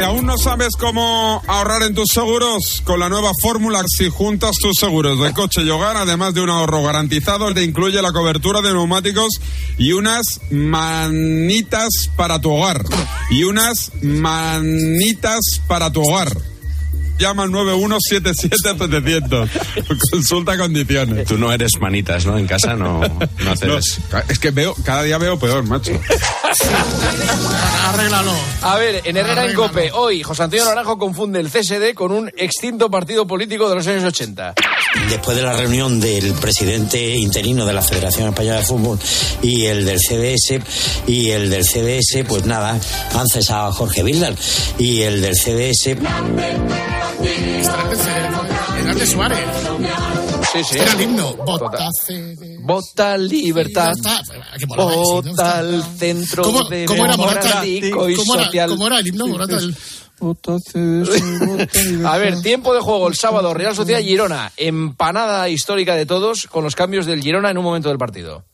¿Que 0.00 0.06
aún 0.06 0.24
no 0.24 0.38
sabes 0.38 0.76
cómo 0.78 1.42
ahorrar 1.46 1.82
en 1.82 1.94
tus 1.94 2.08
seguros? 2.10 2.80
Con 2.84 3.00
la 3.00 3.10
nueva 3.10 3.32
fórmula, 3.38 3.84
si 3.86 4.08
juntas 4.08 4.56
tus 4.56 4.78
seguros 4.78 5.20
de 5.20 5.34
coche 5.34 5.60
y 5.60 5.68
hogar, 5.68 5.98
además 5.98 6.32
de 6.32 6.40
un 6.40 6.48
ahorro 6.48 6.82
garantizado, 6.82 7.52
te 7.52 7.62
incluye 7.62 8.00
la 8.00 8.10
cobertura 8.10 8.62
de 8.62 8.72
neumáticos 8.72 9.28
y 9.76 9.92
unas 9.92 10.40
manitas 10.50 12.08
para 12.16 12.40
tu 12.40 12.50
hogar. 12.50 12.82
Y 13.30 13.44
unas 13.44 13.92
manitas 14.00 15.40
para 15.66 15.92
tu 15.92 16.00
hogar. 16.00 16.34
Llama 17.20 17.42
al 17.42 17.50
9177700. 17.50 19.48
Consulta 20.10 20.56
condiciones. 20.56 21.26
Tú 21.26 21.36
no 21.36 21.52
eres 21.52 21.72
manitas, 21.78 22.24
¿no? 22.24 22.38
En 22.38 22.46
casa 22.46 22.74
no, 22.74 23.00
no 23.00 23.50
haces... 23.50 24.00
Es 24.28 24.38
que 24.38 24.50
veo, 24.50 24.74
cada 24.84 25.02
día 25.02 25.18
veo 25.18 25.38
peor, 25.38 25.62
macho. 25.64 25.92
Arréglalo. 27.88 28.32
A 28.62 28.76
ver, 28.76 29.02
en 29.04 29.18
Herrera 29.18 29.44
en. 29.44 29.54
Cope, 29.54 29.92
hoy 29.92 30.22
José 30.22 30.44
Antonio 30.44 30.64
Naranjo 30.64 30.96
confunde 30.96 31.40
el 31.40 31.50
CSD 31.50 31.92
con 31.94 32.12
un 32.12 32.30
extinto 32.36 32.90
partido 32.90 33.26
político 33.26 33.68
de 33.68 33.74
los 33.74 33.86
años 33.86 34.04
80. 34.04 34.54
Después 35.10 35.36
de 35.36 35.42
la 35.42 35.52
reunión 35.52 36.00
del 36.00 36.32
presidente 36.34 37.16
interino 37.16 37.66
de 37.66 37.74
la 37.74 37.82
Federación 37.82 38.28
Española 38.28 38.60
de 38.60 38.64
Fútbol 38.64 38.98
y 39.42 39.66
el 39.66 39.84
del 39.84 39.98
CDS, 40.00 40.60
y 41.06 41.30
el 41.30 41.50
del 41.50 41.64
CDS, 41.64 42.24
pues 42.26 42.46
nada, 42.46 42.80
han 43.14 43.28
cesado 43.28 43.68
a 43.68 43.72
Jorge 43.72 44.02
Vildal. 44.02 44.36
Y 44.78 45.02
el 45.02 45.20
del 45.20 45.36
CDS. 45.36 45.98
Era 48.80 48.94
de 48.94 49.06
Suárez. 49.06 49.38
Sí, 50.52 50.64
sí. 50.64 50.78
Era 50.78 50.92
el 50.92 51.00
himno. 51.00 51.34
Vota 51.34 51.88
CD. 52.06 52.58
Vota 52.60 53.16
libertad. 53.16 53.92
Vota 54.66 55.58
al 55.58 55.82
centro 55.96 56.42
¿Cómo, 56.42 56.64
de 56.64 56.86
cómo 56.86 57.04
era 57.04 57.16
Morata? 57.16 57.62
¿Cómo 57.92 58.34
era, 58.34 58.44
social. 58.44 58.70
cómo 58.70 58.86
era 58.86 58.98
el 58.98 59.06
himno 59.08 59.26
Morata? 59.26 59.56
El-. 59.58 59.74
A 62.04 62.18
ver, 62.18 62.42
tiempo 62.42 62.74
de 62.74 62.80
juego 62.80 63.08
el 63.08 63.14
sábado, 63.14 63.54
Real 63.54 63.74
Sociedad 63.74 64.00
Girona. 64.00 64.52
Empanada 64.56 65.48
histórica 65.48 65.94
de 65.94 66.04
todos 66.04 66.46
con 66.46 66.62
los 66.62 66.74
cambios 66.74 67.06
del 67.06 67.22
Girona 67.22 67.50
en 67.50 67.58
un 67.58 67.64
momento 67.64 67.88
del 67.88 67.98
partido. 67.98 68.44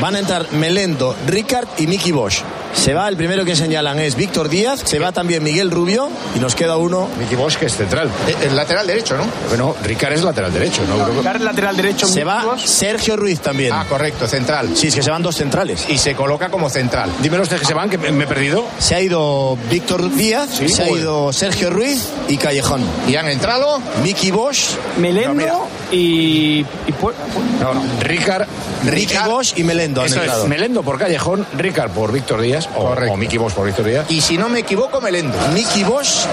Van 0.00 0.16
a 0.16 0.18
entrar 0.18 0.50
Melendo, 0.52 1.14
Ricard 1.26 1.68
y 1.78 1.86
Miki 1.86 2.10
Bosch. 2.12 2.40
Se 2.74 2.94
va, 2.94 3.06
el 3.08 3.16
primero 3.16 3.44
que 3.44 3.54
señalan 3.54 4.00
es 4.00 4.16
Víctor 4.16 4.48
Díaz, 4.48 4.80
se 4.84 4.98
va 4.98 5.12
también 5.12 5.42
Miguel 5.44 5.70
Rubio 5.70 6.08
y 6.34 6.38
nos 6.40 6.54
queda 6.54 6.76
uno. 6.78 7.06
Miki 7.18 7.34
Bosch, 7.36 7.56
que 7.56 7.66
es 7.66 7.76
central. 7.76 8.08
Eh, 8.26 8.34
El 8.46 8.56
lateral 8.56 8.86
derecho, 8.86 9.16
¿no? 9.16 9.24
Bueno, 9.48 9.76
Ricard 9.84 10.14
es 10.14 10.22
lateral 10.22 10.52
derecho, 10.52 10.82
¿no? 10.88 11.04
Creo 11.04 11.22
que- 11.22 11.38
lateral 11.44 11.76
derecho. 11.76 12.08
Se 12.08 12.24
va 12.24 12.56
Sergio 12.64 13.16
Ruiz 13.16 13.40
también. 13.40 13.72
Ah, 13.72 13.84
correcto, 13.88 14.26
central. 14.26 14.70
Sí, 14.74 14.88
es 14.88 14.94
que 14.94 15.02
se 15.02 15.10
van 15.10 15.22
dos 15.22 15.36
centrales. 15.36 15.84
Y 15.88 15.98
se 15.98 16.14
coloca 16.14 16.48
como 16.50 16.70
central. 16.70 17.10
Dime 17.20 17.36
los 17.36 17.48
que 17.48 17.58
se 17.64 17.74
van, 17.74 17.90
que 17.90 17.98
me 17.98 18.24
he 18.24 18.26
perdido. 18.26 18.64
Se 18.78 18.94
ha 18.94 19.00
ido 19.00 19.56
Víctor 19.70 20.12
Díaz, 20.14 20.48
Sí, 20.58 20.68
se 20.68 20.82
ha 20.84 20.88
ido 20.90 21.32
Sergio 21.32 21.68
Ruiz 21.70 22.08
y 22.28 22.38
Callejón. 22.38 22.82
Y 23.06 23.16
han 23.16 23.28
entrado 23.28 23.80
Miki 24.02 24.30
Bosch, 24.30 24.76
Melendo 24.98 25.68
y, 25.92 26.60
y 26.60 26.94
No, 27.60 27.74
no. 27.74 27.82
Ricard. 28.00 28.46
Ricky 28.84 29.16
Bosch 29.26 29.52
y 29.56 29.62
Melendo 29.62 30.00
han 30.00 30.08
Eso 30.08 30.22
es. 30.22 30.48
Melendo 30.48 30.82
por 30.82 30.98
Callejón, 30.98 31.46
Ricard 31.56 31.90
por 31.92 32.10
Víctor 32.10 32.40
Díaz 32.40 32.68
o, 32.74 32.90
o 32.90 33.16
Miki 33.16 33.38
Bosch 33.38 33.52
por 33.54 33.66
Víctor 33.66 33.84
Díaz. 33.86 34.06
Y 34.10 34.20
si 34.20 34.36
no 34.36 34.48
me 34.48 34.60
equivoco, 34.60 35.00
Melendo. 35.00 35.36
Miki 35.54 35.84
Bosch 35.84 36.24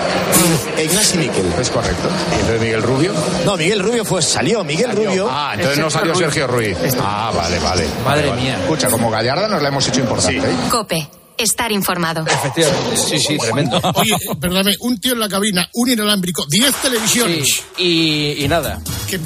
y 0.78 0.82
Ignasi 0.82 1.18
Miquel. 1.20 1.45
Es 1.60 1.70
correcto. 1.70 2.07
Y 2.32 2.36
entonces 2.36 2.62
Miguel 2.62 2.82
Rubio. 2.82 3.14
No, 3.45 3.57
Miguel 3.57 3.80
Rubio 3.84 4.05
fue, 4.05 4.22
salió, 4.22 4.64
Miguel 4.64 4.91
Rubio. 4.95 5.28
Ah, 5.30 5.51
entonces 5.55 5.78
no 5.80 5.89
salió 5.89 6.16
Sergio 6.16 6.47
Ruiz. 6.47 6.78
Ah, 7.01 7.32
vale, 7.36 7.60
vale. 7.60 7.84
Madre 8.03 8.22
Vale, 8.22 8.30
vale. 8.30 8.41
mía. 8.41 8.57
Escucha, 8.62 8.89
como 8.89 9.12
Gallarda 9.12 9.47
nos 9.47 9.62
la 9.62 9.68
hemos 9.70 9.88
hecho 9.88 9.99
importante. 10.01 10.38
¿eh? 10.38 10.55
Cope, 10.72 11.07
estar 11.40 11.72
informado. 11.72 12.26
Efectivamente, 12.28 12.98
sí, 12.98 13.20
sí, 13.20 13.38
tremendo. 13.38 13.80
Oye, 13.96 14.16
perdóname, 14.40 14.76
un 14.82 15.00
tío 15.00 15.14
en 15.14 15.20
la 15.20 15.30
cabina, 15.30 15.68
un 15.74 15.90
inalámbrico, 15.90 16.46
10 16.50 16.76
televisiones. 16.76 17.48
Sí, 17.78 18.36
y, 18.38 18.44
y 18.46 18.48
nada. 18.48 18.80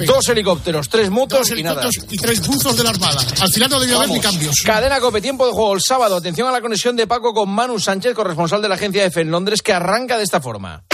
Dos 0.06 0.28
helicópteros, 0.28 0.88
tres 0.88 1.10
motos 1.10 1.48
Dos 1.48 1.58
y 1.58 1.62
nada. 1.62 1.88
y 2.10 2.16
tres 2.16 2.46
buzos 2.46 2.76
de 2.76 2.84
la 2.84 2.90
Armada. 2.90 3.20
Al 3.40 3.50
final 3.52 3.70
no 3.70 3.80
debió 3.80 3.96
haber 3.98 4.10
ni 4.10 4.20
cambios. 4.20 4.62
Cadena 4.64 5.00
Cope, 5.00 5.20
tiempo 5.20 5.46
de 5.46 5.52
juego 5.52 5.74
el 5.74 5.80
sábado. 5.82 6.16
Atención 6.16 6.48
a 6.48 6.52
la 6.52 6.60
conexión 6.60 6.96
de 6.96 7.06
Paco 7.06 7.34
con 7.34 7.50
Manu 7.50 7.78
Sánchez, 7.78 8.14
corresponsal 8.14 8.62
de 8.62 8.68
la 8.68 8.76
agencia 8.76 9.04
EFE 9.04 9.20
en 9.22 9.30
Londres, 9.30 9.60
que 9.62 9.72
arranca 9.72 10.16
de 10.16 10.24
esta 10.24 10.40
forma. 10.40 10.84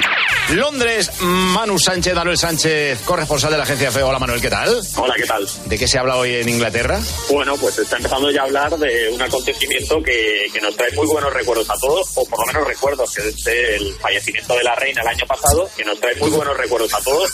Londres, 0.49 1.13
Manu 1.21 1.79
Sánchez, 1.79 2.13
Manuel 2.15 2.37
Sánchez, 2.37 2.99
corresponsal 3.05 3.53
de 3.53 3.57
la 3.59 3.63
agencia 3.63 3.93
FE. 3.93 4.03
Hola 4.03 4.19
Manuel, 4.19 4.41
¿qué 4.41 4.51
tal? 4.51 4.81
Hola, 4.97 5.15
¿qué 5.17 5.25
tal? 5.25 5.47
¿De 5.67 5.79
qué 5.79 5.87
se 5.87 5.97
habla 5.99 6.17
hoy 6.17 6.35
en 6.35 6.49
Inglaterra? 6.49 6.99
Bueno, 7.31 7.57
pues 7.57 7.79
está 7.79 7.99
empezando 7.99 8.31
ya 8.33 8.41
a 8.41 8.45
hablar 8.45 8.77
de 8.77 9.11
un 9.13 9.23
acontecimiento 9.23 10.03
que, 10.03 10.47
que 10.53 10.61
nos 10.61 10.77
trae 10.77 10.91
muy 10.93 11.07
buenos 11.07 11.33
recuerdos 11.33 11.71
a 11.71 11.75
todos, 11.79 12.09
o 12.17 12.25
por 12.25 12.41
lo 12.41 12.47
menos 12.53 12.67
recuerdos, 12.67 13.15
que 13.15 13.29
es 13.29 13.47
el 13.47 13.95
fallecimiento 14.01 14.55
de 14.57 14.65
la 14.65 14.75
reina 14.75 15.03
el 15.03 15.09
año 15.09 15.25
pasado, 15.27 15.71
que 15.77 15.85
nos 15.85 16.01
trae 16.01 16.17
muy 16.17 16.31
buenos 16.31 16.57
recuerdos 16.57 16.93
a 16.95 17.01
todos. 17.01 17.31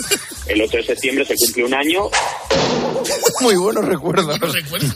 El 0.46 0.60
8 0.60 0.76
de 0.76 0.82
septiembre 0.84 1.24
se 1.24 1.34
cumple 1.36 1.64
un 1.64 1.74
año. 1.74 2.10
Muy 3.40 3.56
buenos 3.56 3.84
recuerdos. 3.84 4.38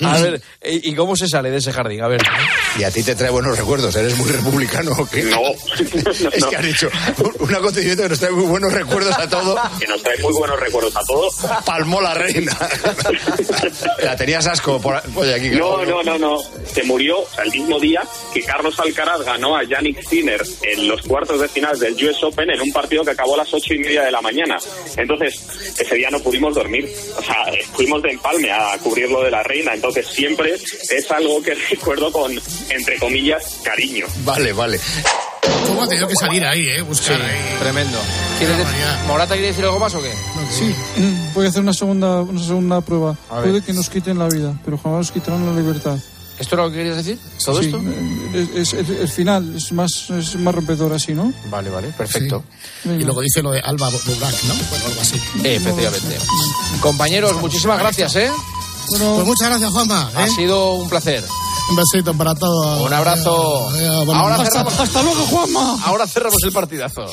A 0.03 0.19
ver, 0.21 0.43
¿y 0.65 0.95
cómo 0.95 1.17
se 1.17 1.27
sale 1.29 1.51
de 1.51 1.59
ese 1.59 1.73
jardín? 1.73 2.03
A 2.03 2.09
ver. 2.09 2.21
Y 2.79 2.83
a 2.85 2.91
ti 2.91 3.03
te 3.03 3.15
trae 3.15 3.31
buenos 3.31 3.57
recuerdos, 3.57 3.95
eres 3.97 4.17
muy 4.17 4.29
republicano. 4.31 4.93
¿o 4.99 5.07
qué? 5.09 5.23
No, 5.25 5.41
Es 6.33 6.45
que 6.45 6.57
han 6.57 6.63
dicho 6.67 6.91
un- 7.19 7.35
un 7.39 7.49
acontecimiento 8.01 8.03
que 8.03 8.09
nos 8.09 8.21
trae 8.21 8.33
muy 8.33 8.47
buenos 8.47 8.73
recuerdos 8.73 9.19
a 9.19 9.29
todos. 9.29 9.61
que 9.81 9.87
nos 9.87 10.03
trae 10.03 10.19
muy 10.19 10.33
buenos 10.33 10.61
recuerdos 10.61 10.97
a 10.97 11.05
todos. 11.05 11.35
Palmó 11.65 12.01
la 12.01 12.15
reina. 12.15 12.57
La 14.03 14.17
tenías 14.17 14.47
asco 14.47 14.81
por 14.81 15.03
oye, 15.17 15.35
aquí. 15.35 15.51
No, 15.51 15.85
no, 15.85 16.03
no, 16.03 16.19
no. 16.19 16.39
Se 16.73 16.83
murió 16.85 17.25
el 17.43 17.51
mismo 17.51 17.79
día 17.79 18.03
que 18.33 18.43
Carlos 18.43 18.79
Alcaraz 18.79 19.23
ganó 19.23 19.57
a 19.57 19.65
Yannick 19.65 20.03
Sinner 20.03 20.43
en 20.63 20.89
los 20.89 21.03
cuartos 21.03 21.41
de 21.41 21.49
final 21.49 21.79
del 21.79 21.95
US 21.95 22.23
Open 22.23 22.51
en 22.51 22.61
un 22.61 22.73
partido 22.73 23.05
que 23.05 23.11
acabó 23.11 23.35
a 23.35 23.39
las 23.39 23.53
ocho 23.53 23.75
y 23.75 23.79
media 23.79 24.03
de 24.03 24.11
la 24.11 24.21
mañana. 24.21 24.57
Entonces, 24.97 25.75
ese 25.79 25.95
día 25.95 26.11
no 26.11 26.21
pudimos 26.21 26.55
dormir. 26.55 26.89
O 27.17 27.23
sea, 27.23 27.47
fuimos 27.73 28.03
de 28.03 28.11
empalme 28.11 28.51
a 28.51 28.77
cubrir 28.79 29.11
lo 29.11 29.23
de 29.23 29.31
la 29.31 29.43
reina. 29.43 29.75
Entonces, 29.75 30.07
siempre 30.07 30.55
es 30.55 31.11
algo 31.11 31.43
que 31.43 31.55
recuerdo 31.71 32.11
con, 32.13 32.33
entre 32.71 32.99
comillas, 32.99 33.61
cariño. 33.63 34.07
Vale, 34.25 34.53
vale. 34.53 34.81
¿Cómo 35.67 35.83
ha 35.83 35.89
tenido 35.89 36.09
que 36.09 36.15
salir 36.17 36.45
ahí, 36.45 36.69
eh? 36.69 36.83
Buscar 36.83 37.21
ahí. 37.21 37.57
Tremendo. 37.59 37.99
¿Quieres 38.39 38.59
de- 38.59 38.65
¿Morata 39.07 39.35
quiere 39.35 39.49
decir 39.49 39.65
algo 39.65 39.79
más 39.79 39.95
o 39.95 40.03
qué? 40.03 40.13
Sí, 40.51 40.75
voy 41.35 41.47
a 41.47 41.49
hacer 41.49 41.63
una 41.63 41.73
segunda, 41.75 42.21
una 42.23 42.43
segunda 42.43 42.81
prueba. 42.81 43.15
Puede 43.29 43.63
que 43.63 43.73
nos 43.73 43.89
quiten 43.91 44.19
la 44.19 44.29
vida, 44.29 44.55
pero 44.65 44.79
jamás 44.79 44.99
nos 44.99 45.11
quitarán 45.13 45.47
la 45.47 45.61
libertad. 45.61 45.97
¿Esto 46.39 46.55
era 46.55 46.65
lo 46.65 46.71
que 46.71 46.79
querías 46.79 46.97
decir? 46.97 47.19
¿Todo 47.45 47.61
Sí, 47.61 47.67
esto? 47.67 47.79
eh, 47.85 48.49
Es, 48.55 48.73
es- 48.73 48.89
el 48.89 49.09
final 49.09 49.55
es 49.57 49.73
más, 49.73 50.09
es 50.09 50.37
más 50.37 50.55
rompedor 50.55 50.91
así, 50.95 51.13
¿no? 51.13 51.33
Vale, 51.51 51.69
vale, 51.69 51.89
perfecto. 51.89 52.43
Y 52.85 53.05
luego 53.05 53.21
dice 53.21 53.43
lo 53.43 53.51
de 53.51 53.61
Alba 53.61 53.91
Burak, 53.91 54.43
¿no? 54.45 54.55
Bueno, 54.71 54.85
algo 54.87 55.01
así. 55.03 55.21
Efectivamente. 55.45 56.17
Compañeros, 56.81 57.39
muchísimas 57.43 57.79
gracias, 57.79 58.17
¿eh? 58.17 58.31
Pues 58.89 59.01
muchas 59.27 59.49
gracias, 59.51 59.71
Juanma. 59.71 60.11
Ha 60.15 60.27
¿eh? 60.27 60.31
sido 60.35 60.75
un 60.75 60.89
placer. 60.89 61.23
Un 61.71 61.77
besito 61.77 62.15
para 62.15 62.35
todos. 62.35 62.81
Un 62.87 62.93
abrazo. 62.93 63.71
Eh, 63.77 63.85
eh, 63.85 64.03
bueno, 64.05 64.21
Ahora 64.21 64.35
hasta- 64.37 64.51
cerramos. 64.51 64.81
hasta 64.81 65.03
luego, 65.03 65.25
Juanma. 65.27 65.79
Ahora 65.85 66.07
cerramos 66.07 66.39
el 66.43 66.53
partidazo. 66.53 67.07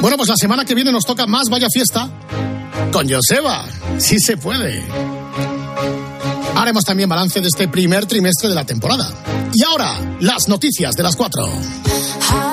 Bueno, 0.00 0.16
pues 0.16 0.28
la 0.28 0.36
semana 0.36 0.64
que 0.64 0.74
viene 0.74 0.92
nos 0.92 1.04
toca 1.04 1.26
más 1.26 1.48
Vaya 1.50 1.66
Fiesta 1.72 2.08
con 2.92 3.08
Joseba. 3.08 3.64
Sí 3.98 4.18
se 4.20 4.36
puede. 4.36 4.84
Haremos 6.54 6.84
también 6.84 7.08
balance 7.08 7.40
de 7.40 7.48
este 7.48 7.68
primer 7.68 8.06
trimestre 8.06 8.48
de 8.48 8.54
la 8.54 8.64
temporada. 8.64 9.10
Y 9.52 9.64
ahora, 9.64 10.16
las 10.20 10.48
noticias 10.48 10.94
de 10.94 11.02
las 11.02 11.16
cuatro. 11.16 11.46
High 11.46 12.47